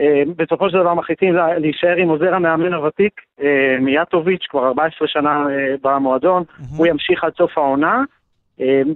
אה, 0.00 0.22
בסופו 0.36 0.70
של 0.70 0.78
דבר 0.78 0.94
מחליטים 0.94 1.34
לה- 1.34 1.58
להישאר 1.58 1.96
עם 1.96 2.08
עוזר 2.08 2.34
המאמן 2.34 2.74
הוותיק, 2.74 3.20
אה, 3.42 3.76
מיאטוביץ', 3.80 4.46
כבר 4.48 4.66
14 4.66 5.08
שנה 5.08 5.46
במועדון, 5.82 6.42
הוא 6.76 6.86
ימשיך 6.86 7.24
עד 7.24 7.32
סוף 7.36 7.58
העונה. 7.58 8.02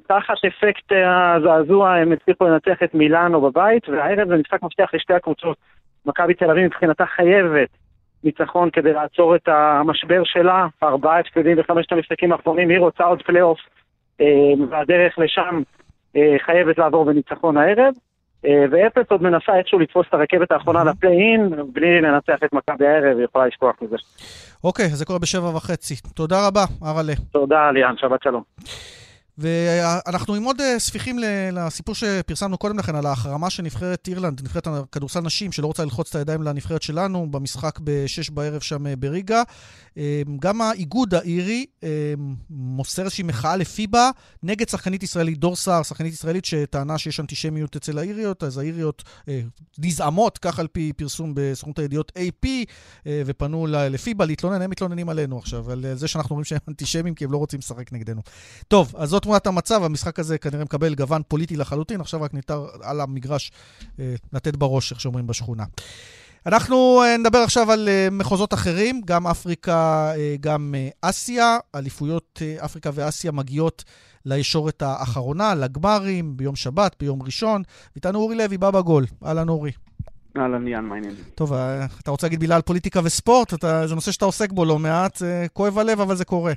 תחת 0.09 0.35
אפקט 0.47 0.93
הזעזוע 1.07 1.95
הם 1.95 2.13
הצליחו 2.13 2.45
לנצח 2.45 2.83
את 2.85 2.95
מילאנו 2.95 3.41
בבית, 3.41 3.89
והערב 3.89 4.29
זה 4.29 4.37
משחק 4.37 4.63
מפתח 4.63 4.91
לשתי 4.95 5.15
הקבוצות. 5.15 5.57
מכבי 6.07 6.35
תל 6.35 6.51
אביב 6.51 6.65
מבחינתה 6.65 7.07
חייבת 7.07 7.69
ניצחון 8.25 8.71
כדי 8.71 8.93
לעצור 8.93 9.37
את 9.37 9.49
המשבר 9.49 10.23
שלה, 10.25 10.67
ארבעה 10.83 11.21
הפסדים 11.21 11.57
בחמשת 11.57 11.93
המשחקים 11.93 12.33
האחרונים, 12.33 12.69
היא 12.69 12.79
רוצה 12.79 13.05
עוד 13.05 13.23
פלייאוף, 13.23 13.59
אה, 14.21 14.27
והדרך 14.71 15.19
לשם 15.19 15.63
אה, 16.17 16.37
חייבת 16.45 16.79
לעבור 16.79 17.05
בניצחון 17.05 17.57
הערב. 17.57 17.95
אה, 18.47 18.65
ואפס 18.71 19.11
עוד 19.11 19.23
מנסה 19.23 19.59
איכשהו 19.59 19.79
לתפוס 19.79 20.07
את 20.09 20.15
הרכבת 20.15 20.53
האחרונה 20.53 20.85
לפליי-אין, 20.85 21.51
בלי 21.73 22.01
לנצח 22.01 22.39
את 22.45 22.53
מכבי 22.53 22.87
הערב, 22.87 23.17
היא 23.17 23.25
יכולה 23.25 23.47
לשכוח 23.47 23.77
מזה. 23.83 23.97
אוקיי, 24.65 24.89
זה 24.89 25.05
קורה 25.05 25.19
בשבע 25.19 25.49
וחצי. 25.57 25.95
תודה 26.15 26.47
רבה, 26.47 26.65
הרלה. 26.83 27.13
תודה, 27.33 27.71
ליאן, 27.71 27.95
שבת 27.97 28.23
שלום. 28.23 28.43
ואנחנו 29.39 30.35
עם 30.35 30.45
עוד 30.45 30.61
אה, 30.61 30.79
ספיחים 30.79 31.19
לסיפור 31.53 31.95
שפרסמנו 31.95 32.59
קודם 32.59 32.79
לכן 32.79 32.97
על 32.97 33.07
ההחרמה 33.07 33.51
של 33.51 33.63
נבחרת 33.63 34.09
אירלנד, 34.09 34.41
נבחרת 34.43 34.67
הכדורסל 34.67 35.21
נשים, 35.21 35.53
שלא 35.53 35.67
רוצה 35.67 35.85
ללחוץ 35.85 36.09
את 36.09 36.15
הידיים 36.15 36.43
לנבחרת 36.43 36.83
שלנו 36.83 37.31
במשחק 37.31 37.79
בשש 37.85 38.31
בערב 38.31 38.61
שם 38.61 38.87
אה, 38.87 38.97
בריגה. 38.97 39.43
אה, 39.99 40.23
גם 40.41 40.63
האיגוד 40.63 41.15
האירי 41.15 41.67
מוסר 42.51 43.03
איזושהי 43.03 43.25
מחאה 43.25 43.57
לפיבה 43.57 44.11
נגד 44.43 44.69
שחקנית 44.69 45.03
ישראלית, 45.03 45.39
דור 45.39 45.57
סער, 45.57 45.83
שחקנית 45.83 46.13
ישראלית 46.13 46.45
שטענה 46.45 46.99
שיש 46.99 47.21
אנטישמיות 47.21 47.77
אצל 47.77 47.99
האיריות, 47.99 48.43
אז 48.43 48.59
האיריות 48.59 49.03
נזעמות, 49.79 50.39
כך 50.39 50.59
על 50.59 50.67
פי 50.67 50.93
פרסום 50.93 51.33
בסוכנות 51.35 51.79
הידיעות 51.79 52.13
AP, 52.19 52.47
ופנו 53.27 53.67
לפיבה 53.67 54.25
להתלונן, 54.25 54.63
הם 54.63 54.71
מתלוננים 54.71 55.09
עלינו 55.09 55.39
עכשיו, 55.39 55.71
על 55.71 55.85
זה 55.95 56.09
שאנחנו 56.09 56.31
אומרים 56.31 56.45
שהם 56.45 56.59
אנטישמים 56.69 57.15
כי 57.15 57.25
הם 57.25 57.33
לא 57.33 57.37
רוצים 57.37 57.59
לשחק 57.59 57.93
נגדנו. 57.93 58.23
טוב, 58.69 58.95
אז 58.97 59.09
זאת 59.09 59.26
תמונת 59.27 59.47
המצב, 59.47 59.83
המשחק 59.83 60.19
הזה 60.19 60.39
כנראה 60.39 60.65
מקבל 60.65 60.95
גוון 60.95 61.23
פוליטי 61.29 61.57
לחלוטין, 61.57 62.01
עכשיו 62.01 62.23
רק 62.23 62.35
ניתן 62.35 62.55
על 62.83 63.01
המגרש 63.01 63.53
אה, 64.01 64.15
לתת 64.33 64.57
בראש, 64.57 64.93
איך 64.93 65.01
שאומרים 65.01 65.27
בשכונה. 65.27 65.65
אנחנו 66.47 67.03
אה, 67.03 67.17
נדבר 67.17 67.39
עכשיו 67.39 67.73
על 67.73 67.89
אה, 67.89 68.09
מחוזות 68.11 68.55
אחרים, 68.55 69.01
גם 69.05 69.27
אפריקה, 69.27 70.13
גם 70.41 70.75
אסיה. 71.03 71.59
אליפויות 71.75 72.43
אפריקה 72.65 72.91
ואסיה 72.95 73.33
מגיעות 73.33 73.85
לישורת 74.25 74.83
האחרונה, 74.83 75.55
לגמרים, 75.55 76.37
ביום 76.37 76.57
שבת, 76.57 76.97
ביום 77.01 77.23
ראשון. 77.23 77.63
ואיתנו 77.95 78.19
אורי 78.19 78.37
לוי, 78.37 78.59
בא 78.59 78.71
בגול. 78.71 79.07
אהלן 79.27 79.49
אורי. 79.49 79.73
אהלן, 80.37 80.69
יאן, 80.69 80.85
מה 80.85 80.95
העניינים? 80.95 81.25
טוב, 81.35 81.53
אתה 82.03 82.11
רוצה 82.11 82.27
להגיד 82.27 82.41
מילה 82.41 82.57
על 82.57 82.63
פוליטיקה 82.63 83.01
וספורט? 83.05 83.55
אתה, 83.55 83.87
זה 83.87 83.95
נושא 83.95 84.13
שאתה 84.13 84.25
עוסק 84.25 84.53
בו 84.53 84.65
לא 84.65 84.79
מעט, 84.79 85.23
כואב 85.53 85.79
הלב, 85.79 86.01
אבל 86.01 86.17
זה 86.17 86.25
קורה. 86.25 86.53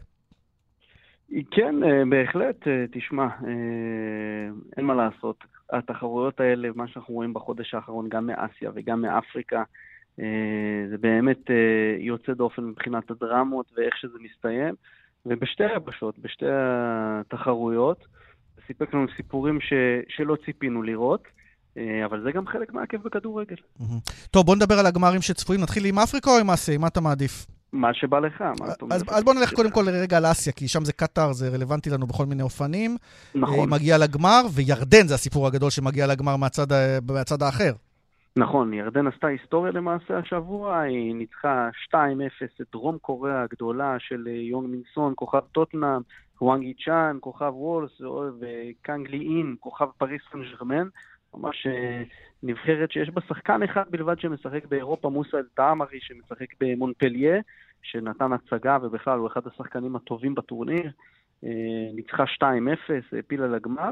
כן, 1.52 1.84
אה, 1.84 2.04
בהחלט, 2.10 2.68
אה, 2.68 2.86
תשמע, 2.92 3.24
אה, 3.24 4.50
אין 4.78 4.86
מה 4.86 4.94
לעשות. 4.94 5.44
התחרויות 5.74 6.40
האלה, 6.40 6.70
מה 6.76 6.88
שאנחנו 6.88 7.14
רואים 7.14 7.34
בחודש 7.34 7.74
האחרון, 7.74 8.10
גם 8.10 8.28
מאסיה 8.28 8.72
וגם 8.76 9.02
מאפריקה, 9.02 9.64
זה 10.90 10.98
באמת 11.00 11.50
יוצא 12.00 12.34
דופן 12.34 12.64
מבחינת 12.64 13.12
הדרמות 13.12 13.66
ואיך 13.78 13.98
שזה 13.98 14.18
מסתיים. 14.22 14.76
ובשתי 15.26 15.64
היבשות, 15.64 16.20
בשתי 16.20 16.46
התחרויות, 16.50 18.06
זה 18.56 18.62
סיפק 18.68 18.94
לנו 18.94 19.06
סיפורים 19.16 19.62
ש, 19.62 19.74
שלא 20.10 20.38
ציפינו 20.46 20.84
לראות, 20.84 21.24
אבל 22.06 22.22
זה 22.24 22.32
גם 22.32 22.48
חלק 22.48 22.74
מהכיף 22.74 23.02
בכדורגל. 23.02 23.56
טוב, 24.32 24.46
בוא 24.46 24.56
נדבר 24.56 24.76
על 24.80 24.86
הגמרים 24.86 25.22
שצפויים. 25.22 25.62
נתחיל 25.62 25.86
עם 25.86 26.00
אפריקה 26.00 26.32
או 26.32 26.40
עם 26.40 26.50
אסיה? 26.50 26.78
מה 26.78 26.88
אתה 26.88 27.02
מעדיף? 27.02 27.59
מה 27.74 27.94
שבא 27.94 28.20
לך, 28.20 28.42
מה 28.42 28.66
אומר? 28.82 28.96
אז, 28.96 29.04
אז 29.10 29.24
בוא 29.24 29.34
נלך 29.34 29.54
קודם 29.54 29.72
כל 29.72 29.90
רגע 29.90 30.18
על 30.18 30.26
אסיה, 30.32 30.54
כי 30.54 30.68
שם 30.68 30.86
זה 30.86 30.94
קטאר, 30.94 31.34
זה 31.34 31.50
רלוונטי 31.50 31.90
לנו 31.90 32.08
בכל 32.08 32.26
מיני 32.26 32.44
אופנים. 32.44 32.98
נכון. 33.36 33.60
היא 33.60 33.68
מגיעה 33.68 33.98
לגמר, 33.98 34.42
וירדן 34.56 35.08
זה 35.08 35.14
הסיפור 35.14 35.48
הגדול 35.48 35.70
שמגיע 35.70 36.08
לגמר 36.08 36.38
מהצד, 36.38 36.68
מהצד 37.12 37.42
האחר. 37.44 37.72
נכון, 38.38 38.74
ירדן 38.74 39.08
עשתה 39.08 39.28
היסטוריה 39.28 39.72
למעשה 39.72 40.18
השבוע, 40.18 40.80
היא 40.80 41.16
ניצחה 41.16 41.70
2-0 41.88 41.96
את 42.62 42.66
דרום 42.72 42.98
קוריאה 42.98 43.44
הגדולה 43.44 43.96
של 44.00 44.28
אה, 44.28 44.34
יונג 44.34 44.70
מינסון, 44.70 45.14
כוכב 45.16 45.40
טוטנאם, 45.52 46.02
וואנגי 46.42 46.74
צ'אן, 46.86 47.18
כוכב 47.20 47.52
וולס 47.56 48.02
וקאנג 48.40 49.08
לי 49.08 49.18
אין, 49.18 49.56
כוכב 49.60 49.86
פריס 49.98 50.22
סן 50.32 50.42
ג'רמן. 50.42 50.88
ממש 51.34 51.68
אה, 51.68 52.04
נבחרת 52.44 52.92
שיש 52.92 53.10
בה 53.10 53.22
שחקן 53.22 53.64
אחד 53.64 53.84
בלבד 53.90 54.20
שמשחק 54.20 54.66
באירופה, 54.66 55.10
מוסא 55.10 55.38
אל-תעמרי, 55.38 56.00
שמשחק 56.02 56.48
במונפליה, 56.60 57.42
שנתן 57.82 58.34
הצגה 58.34 58.78
ובכלל 58.82 59.20
הוא 59.20 59.28
אחד 59.28 59.48
השחקנים 59.48 59.96
הטובים 59.96 60.36
בטורניר. 60.36 60.92
אה, 61.44 61.50
ניצחה 61.94 62.24
2-0, 62.24 62.44
העפילה 63.12 63.48
לגמר. 63.48 63.92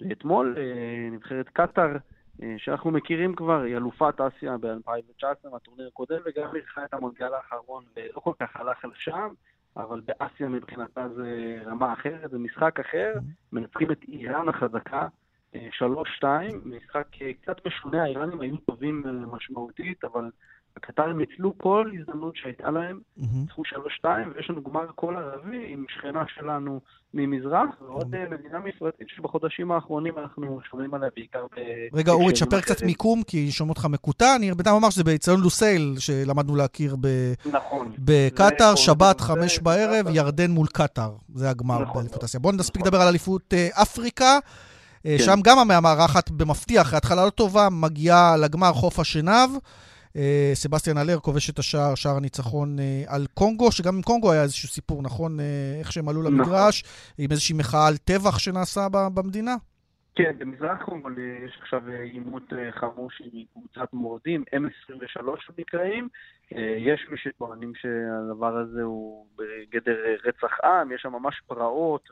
ואתמול 0.00 0.54
אה, 0.58 1.08
נבחרת 1.12 1.48
קטאר, 1.48 1.96
אה, 2.42 2.54
שאנחנו 2.58 2.90
מכירים 2.90 3.34
כבר, 3.34 3.62
היא 3.62 3.76
אלופת 3.76 4.20
אסיה 4.20 4.56
ב-2019 4.58 5.50
מהטורניר 5.52 5.88
הקודם, 5.88 6.18
וגם 6.26 6.56
אירחה 6.56 6.84
את 6.84 6.94
המונדיאל 6.94 7.34
האחרון, 7.34 7.84
ולא 7.96 8.20
כל 8.20 8.32
כך 8.40 8.56
הלך 8.56 8.84
לשם, 8.84 9.28
אבל 9.76 10.00
באסיה 10.00 10.48
מבחינתה 10.48 11.08
זה 11.08 11.58
רמה 11.66 11.92
אחרת, 11.92 12.30
זה 12.30 12.38
משחק 12.38 12.80
אחר, 12.80 13.14
מנצחים 13.52 13.92
את 13.92 14.02
איראן 14.08 14.48
החזקה, 14.48 15.08
3-2, 15.54 16.24
משחק 16.64 17.06
קצת 17.42 17.66
משונה, 17.66 18.02
האיראנים 18.02 18.40
היו 18.40 18.56
טובים 18.56 19.02
משמעותית, 19.32 20.04
אבל 20.04 20.30
הקטרים 20.76 21.18
ניצלו 21.18 21.58
כל 21.58 21.90
הזדמנות 22.00 22.36
שהייתה 22.36 22.70
להם, 22.70 23.00
ניצחו 23.16 23.62
3-2, 24.02 24.06
ויש 24.34 24.50
לנו 24.50 24.62
גמר 24.62 24.86
כל 24.94 25.16
ערבי 25.16 25.64
עם 25.68 25.84
שכנה 25.88 26.24
שלנו 26.34 26.80
ממזרח, 27.14 27.68
ועוד 27.80 28.14
אה, 28.14 28.24
מדינה 28.30 28.58
מפרטית 28.58 29.08
שבחודשים 29.08 29.72
האחרונים 29.72 30.18
אנחנו 30.18 30.60
שומעים 30.70 30.94
עליה 30.94 31.08
בעיקר 31.16 31.46
ב... 31.46 31.58
רגע, 31.96 32.12
אורי, 32.12 32.32
תשפר 32.32 32.60
קצת 32.60 32.82
מיקום, 32.82 33.22
כי 33.22 33.50
שומעים 33.52 33.70
אותך 33.70 33.86
מקוטע. 33.90 34.36
אני 34.36 34.54
בינתיים 34.54 34.76
אומר 34.76 34.90
שזה 34.90 35.04
באצטדיון 35.04 35.40
לוסייל, 35.40 35.94
שלמדנו 35.98 36.56
להכיר 36.56 36.96
ב... 37.00 37.08
נכון. 37.52 37.92
בקטאר, 37.98 38.74
שבת, 38.74 39.20
חמש 39.20 39.58
בערב, 39.58 40.06
ירדן 40.14 40.50
מול 40.50 40.66
קטאר. 40.66 41.10
זה 41.34 41.50
הגמר 41.50 41.82
נכון, 41.82 41.94
באליפות 41.94 42.24
אסיה. 42.24 42.40
בואו 42.40 42.56
נספיק 42.56 42.82
לדבר 42.82 43.00
על 43.00 43.08
אליפות 43.08 43.54
אה, 43.54 43.68
אפריקה. 43.82 44.38
אה, 45.06 45.18
שם 45.18 45.38
גם 45.44 45.58
המארחת 45.58 46.30
במפתיע, 46.30 46.82
אחרי 46.82 46.96
התחלה 46.96 47.24
לא 47.24 47.30
טובה, 47.30 47.68
מגיעה 47.70 48.36
לגמר 48.36 48.72
חוף 48.72 48.98
השנהב. 48.98 49.50
אה, 50.16 50.50
סבסטיאן 50.54 50.98
אלר 50.98 51.18
כובש 51.18 51.50
את 51.50 51.58
השער, 51.58 51.94
שער 51.94 52.16
הניצחון 52.16 52.78
אה, 52.78 53.02
על 53.08 53.26
קונגו, 53.34 53.72
שגם 53.72 53.94
עם 53.96 54.02
קונגו 54.02 54.32
היה 54.32 54.42
איזשהו 54.42 54.68
סיפור, 54.68 55.02
נכון? 55.02 55.36
איך 55.80 55.92
שהם 55.92 56.08
עלו 56.08 56.22
למגרש, 56.22 56.84
עם 57.18 57.30
איזושהי 57.30 57.56
מחאה 57.58 57.86
על 57.88 57.96
טבח 57.96 58.38
שנעשה 58.38 58.88
במדינה? 59.14 59.54
כן, 60.14 60.32
במזרח 60.38 60.82
קונגו 60.84 61.08
יש 61.46 61.58
עכשיו 61.60 61.82
עימות 62.12 62.52
חמוש 62.80 63.22
עם 63.32 63.42
קבוצת 63.52 63.92
מורדים, 63.92 64.44
M23 64.54 65.52
נקראים. 65.58 66.08
יש 66.78 67.06
מי 67.10 67.18
שטוענים 67.18 67.72
שהדבר 67.74 68.56
הזה 68.56 68.82
הוא 68.82 69.26
בגדר 69.36 69.96
רצח 70.24 70.64
עם, 70.64 70.92
יש 70.92 71.02
שם 71.02 71.12
ממש 71.12 71.40
פרעות 71.46 72.08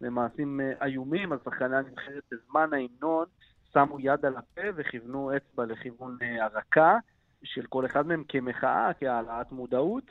ומעשים 0.00 0.60
איומים, 0.82 1.32
אז 1.32 1.38
שחקני 1.44 1.76
הנבחרת 1.76 2.22
בזמן 2.32 2.70
ההמנון 2.72 3.26
שמו 3.72 4.00
יד 4.00 4.24
על 4.26 4.36
הפה 4.36 4.68
וכיוונו 4.76 5.36
אצבע 5.36 5.64
לכיוון 5.64 6.18
הרקה. 6.40 6.98
של 7.46 7.66
כל 7.66 7.86
אחד 7.86 8.06
מהם 8.06 8.24
כמחאה, 8.28 8.90
כהעלאת 9.00 9.52
מודעות, 9.52 10.10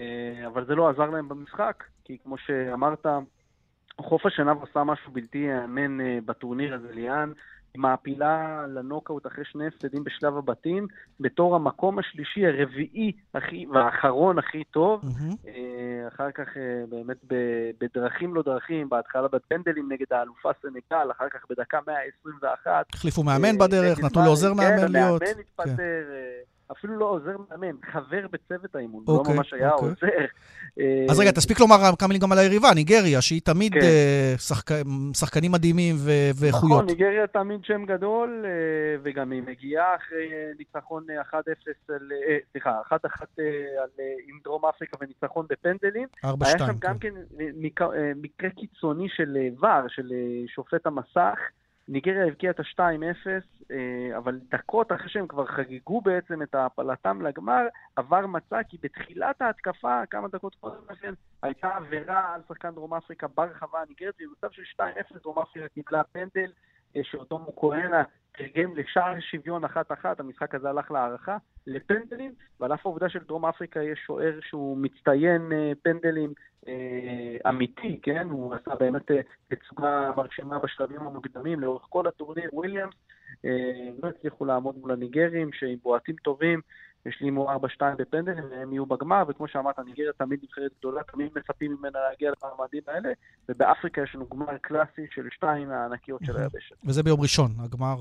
אה, 0.00 0.46
אבל 0.46 0.66
זה 0.66 0.74
לא 0.74 0.90
עזר 0.90 1.10
להם 1.10 1.28
במשחק, 1.28 1.84
כי 2.04 2.18
כמו 2.18 2.38
שאמרת, 2.38 3.06
חוף 4.00 4.26
השנהב 4.26 4.62
עשה 4.62 4.84
משהו 4.84 5.12
בלתי 5.12 5.38
ייאמן 5.38 6.00
אה, 6.00 6.18
בטורניר 6.24 6.74
הזה, 6.74 6.92
ליאן. 6.92 7.32
מעפילה 7.76 8.64
לנוקאוט 8.68 9.26
אחרי 9.26 9.44
שני 9.44 9.66
הפסדים 9.66 10.04
בשלב 10.04 10.36
הבתים, 10.36 10.86
בתור 11.20 11.56
המקום 11.56 11.98
השלישי, 11.98 12.46
הרביעי 12.46 13.12
הכי, 13.34 13.66
והאחרון 13.72 14.38
הכי 14.38 14.64
טוב. 14.64 15.02
Mm-hmm. 15.04 15.48
אחר 16.08 16.30
כך 16.30 16.48
באמת 16.88 17.16
בדרכים 17.80 18.34
לא 18.34 18.42
דרכים, 18.42 18.88
בהתחלה 18.88 19.28
בפנדלים 19.28 19.92
נגד 19.92 20.06
האלופה 20.10 20.50
סנגל, 20.62 21.10
אחר 21.10 21.28
כך 21.28 21.40
בדקה 21.50 21.78
121. 21.86 22.86
החליפו 22.94 23.22
מאמן 23.22 23.58
בדרך, 23.58 24.04
נתנו 24.04 24.22
לעוזר 24.22 24.50
כן, 24.50 24.56
מאמן 24.56 24.92
להיות. 24.92 25.22
כן, 25.22 25.26
המאמן 25.26 25.40
התפטר. 25.40 25.76
כן. 25.76 26.55
אפילו 26.72 26.98
לא 26.98 27.04
עוזר 27.04 27.36
מאמן, 27.50 27.76
חבר 27.92 28.26
בצוות 28.32 28.74
האימון, 28.74 29.04
okay, 29.04 29.12
לא 29.12 29.16
אוקיי, 29.16 29.34
ממש 29.34 29.52
היה 29.52 29.70
okay. 29.70 29.80
עוזר. 29.80 30.06
אז 31.10 31.20
רגע, 31.20 31.30
תספיק 31.30 31.60
לומר 31.60 31.76
כמה 31.98 32.08
מילים 32.08 32.22
גם 32.22 32.32
על 32.32 32.38
היריבה, 32.38 32.68
ניגריה, 32.74 33.20
שהיא 33.20 33.40
תמיד 33.44 33.72
כן. 33.72 33.80
uh, 33.80 34.40
שחק... 34.40 34.70
שחקנים 35.12 35.52
מדהימים 35.52 35.94
ו... 35.98 36.10
ואיכויות. 36.40 36.72
נכון, 36.72 36.86
ניגריה 36.86 37.26
תמיד 37.26 37.64
שם 37.64 37.84
גדול, 37.84 38.44
uh, 38.44 39.00
וגם 39.02 39.30
היא 39.30 39.42
מגיעה 39.42 39.96
אחרי 39.96 40.28
ניצחון 40.58 41.06
1-0, 41.32 41.34
על, 41.34 41.44
uh, 41.88 42.50
סליחה, 42.52 42.80
1-1 42.90 42.92
uh, 42.92 43.40
על, 43.82 43.88
עם 44.28 44.38
דרום 44.44 44.66
אפריקה 44.66 44.96
וניצחון 45.00 45.46
בפנדלים. 45.48 46.08
4-2. 46.24 46.28
היה 46.40 46.58
שם 46.58 46.78
גם 46.78 46.98
כן 46.98 47.14
מק... 47.38 47.80
מקרה 48.16 48.50
קיצוני 48.50 49.08
של 49.08 49.36
ור, 49.62 49.88
של 49.88 50.12
שופט 50.54 50.86
המסך. 50.86 51.38
ניגריה 51.88 52.26
הבקיעה 52.26 52.50
את 52.50 52.60
ה-2-0, 52.60 53.26
אה, 53.70 54.16
אבל 54.18 54.40
דקות 54.50 54.92
אחרי 54.92 55.08
שהם 55.08 55.26
כבר 55.26 55.46
חגגו 55.46 56.00
בעצם 56.00 56.42
את 56.42 56.54
העפלתם 56.54 57.22
לגמר, 57.22 57.66
עבר 57.96 58.26
מצא 58.26 58.62
כי 58.62 58.76
בתחילת 58.82 59.42
ההתקפה, 59.42 60.06
כמה 60.06 60.28
דקות 60.28 60.54
קודם 60.54 60.80
לכן, 60.90 61.14
הייתה 61.42 61.76
עבירה 61.76 62.34
על 62.34 62.40
שחקן 62.48 62.70
דרום 62.70 62.94
אפריקה 62.94 63.26
ברחבה 63.28 63.82
הניגרית, 63.82 64.14
ובמצב 64.20 64.50
של 64.50 64.62
2-0 64.82 65.18
דרום 65.22 65.38
אפריקה 65.38 65.68
קיבלה 65.68 66.04
פנדל 66.04 66.52
שאותו 67.04 67.38
מוקואנה 67.38 68.02
תרגם 68.36 68.76
לשער 68.76 69.20
שוויון 69.20 69.64
אחת-אחת, 69.64 70.20
המשחק 70.20 70.54
הזה 70.54 70.70
הלך 70.70 70.90
להערכה, 70.90 71.36
לפנדלים, 71.66 72.32
ועל 72.60 72.74
אף 72.74 72.86
העובדה 72.86 73.08
של 73.08 73.18
דרום 73.18 73.46
אפריקה 73.46 73.82
יש 73.82 73.98
שוער 74.06 74.38
שהוא 74.40 74.78
מצטיין 74.78 75.52
אה, 75.52 75.72
פנדלים 75.82 76.32
אה, 76.68 77.48
אמיתי, 77.48 78.00
כן? 78.02 78.28
הוא 78.30 78.54
עשה 78.54 78.74
באמת 78.74 79.10
אה, 79.10 79.20
תצוגה 79.48 80.10
מרשימה 80.16 80.58
בשלבים 80.58 81.00
המוקדמים 81.00 81.60
לאורך 81.60 81.86
כל 81.88 82.06
הטורניר, 82.06 82.50
וויליאמס, 82.52 82.94
לא 84.02 84.08
הצליחו 84.08 84.44
לעמוד 84.44 84.78
מול 84.78 84.92
הניגרים, 84.92 85.52
שעם 85.52 85.76
בועטים 85.82 86.14
טובים 86.24 86.60
השלימו 87.06 87.50
4-2 87.50 87.56
בפנדלים 87.98 88.44
והם 88.50 88.72
יהיו 88.72 88.86
בגמר, 88.86 89.24
וכמו 89.28 89.48
שאמרת, 89.48 89.78
ניגריה 89.78 90.12
תמיד 90.18 90.40
נבחרת 90.42 90.70
גדולה, 90.78 91.02
תמיד 91.12 91.30
מצפים 91.36 91.76
ממנה 91.78 91.98
להגיע 92.10 92.30
למעמדים 92.44 92.82
האלה, 92.86 93.08
ובאפריקה 93.48 94.02
יש 94.02 94.14
לנו 94.14 94.26
גמר 94.32 94.58
קלאסי 94.60 95.06
של 95.14 95.28
שתיים 95.34 95.70
הענקיות 95.70 96.20
של 96.24 96.36
היבשת. 96.36 96.76
וזה 96.84 97.02
ביום 97.02 97.20
ראשון, 97.20 97.50
הגמר 97.58 97.96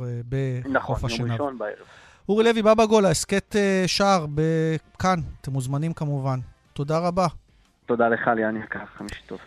בחוף 0.71 1.03
השנהב. 1.03 1.21
נכון, 1.21 1.27
ביום 1.27 1.31
ראשון 1.31 1.57
בערב. 1.57 1.87
אורי 2.29 2.43
לוי, 2.43 2.61
בבא 2.61 2.85
גול, 2.85 3.05
ההסכת 3.05 3.55
שער 3.87 4.25
בכאן, 4.35 5.19
אתם 5.41 5.51
מוזמנים 5.51 5.93
כמובן. 5.93 6.39
תודה 6.73 6.99
רבה. 6.99 7.27
תודה 7.85 8.07
לך, 8.07 8.27
ליאן 8.27 8.57
יקר, 8.57 8.85
חמישי 8.85 9.21
טוב. 9.27 9.39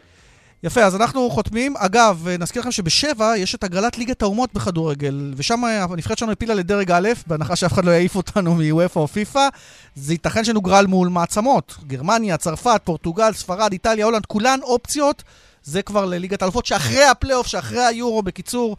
יפה, 0.62 0.84
אז 0.84 0.96
אנחנו 0.96 1.30
חותמים. 1.30 1.76
אגב, 1.76 2.26
נזכיר 2.38 2.62
לכם 2.62 2.70
שבשבע 2.72 3.36
יש 3.36 3.54
את 3.54 3.64
הגרלת 3.64 3.98
ליגת 3.98 4.22
האומות 4.22 4.54
בכדורגל, 4.54 5.34
ושם 5.36 5.64
הנבחרת 5.64 6.18
שלנו 6.18 6.32
הפילה 6.32 6.54
לדרג 6.54 6.90
א', 6.90 7.08
בהנחה 7.26 7.56
שאף 7.56 7.72
אחד 7.72 7.84
לא 7.84 7.90
יעיף 7.90 8.16
אותנו 8.16 8.54
מוופא 8.54 8.98
או 8.98 9.08
פיפא. 9.08 9.48
זה 9.94 10.14
ייתכן 10.14 10.44
שנוגרל 10.44 10.86
מול 10.86 11.08
מעצמות. 11.08 11.76
גרמניה, 11.86 12.36
צרפת, 12.36 12.80
פורטוגל, 12.84 13.32
ספרד, 13.32 13.72
איטליה, 13.72 14.04
הולנד, 14.04 14.26
כולן 14.26 14.58
אופציות. 14.62 15.22
זה 15.62 15.82
כבר 15.82 16.04
לליגת 16.04 16.42
האלופות 16.42 16.66
שאחרי 16.66 17.04
הפלייאוף, 17.04 17.46
שאחרי 17.46 17.84
היורו, 17.84 18.22
בקיצור, 18.22 18.76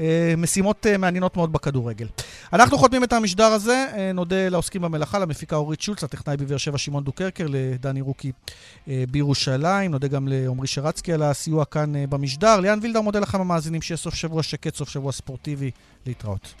אה, 0.00 0.34
משימות 0.36 0.86
אה, 0.86 0.98
מעניינות 0.98 1.36
מאוד 1.36 1.52
בכדורגל. 1.52 2.06
אנחנו 2.52 2.78
חותמים 2.78 3.04
את 3.04 3.12
המשדר 3.12 3.44
הזה, 3.44 3.86
אה, 3.96 4.12
נודה 4.12 4.48
לעוסקים 4.48 4.82
במלאכה, 4.82 5.18
למפיקה 5.18 5.56
אורית 5.56 5.80
שולץ, 5.80 6.04
לטכנאי 6.04 6.36
בבאר 6.36 6.56
שבע 6.56 6.78
שמעון 6.78 7.04
דוקרקר, 7.04 7.46
לדני 7.48 8.00
רוקי 8.00 8.32
בירושלים, 8.86 9.90
נודה 9.90 10.08
גם 10.08 10.28
לעמרי 10.28 10.66
שרצקי 10.66 11.12
על 11.12 11.22
הסיוע 11.22 11.64
כאן 11.64 11.92
במשדר. 12.08 12.60
ליאן 12.60 12.78
וילדר 12.82 13.00
מודה 13.00 13.20
לכם 13.20 13.40
המאזינים, 13.40 13.82
שיהיה 13.82 13.98
סוף 13.98 14.14
שבוע 14.14 14.42
שקט, 14.42 14.74
סוף 14.74 14.88
שבוע 14.88 15.12
ספורטיבי, 15.12 15.70
להתראות. 16.06 16.54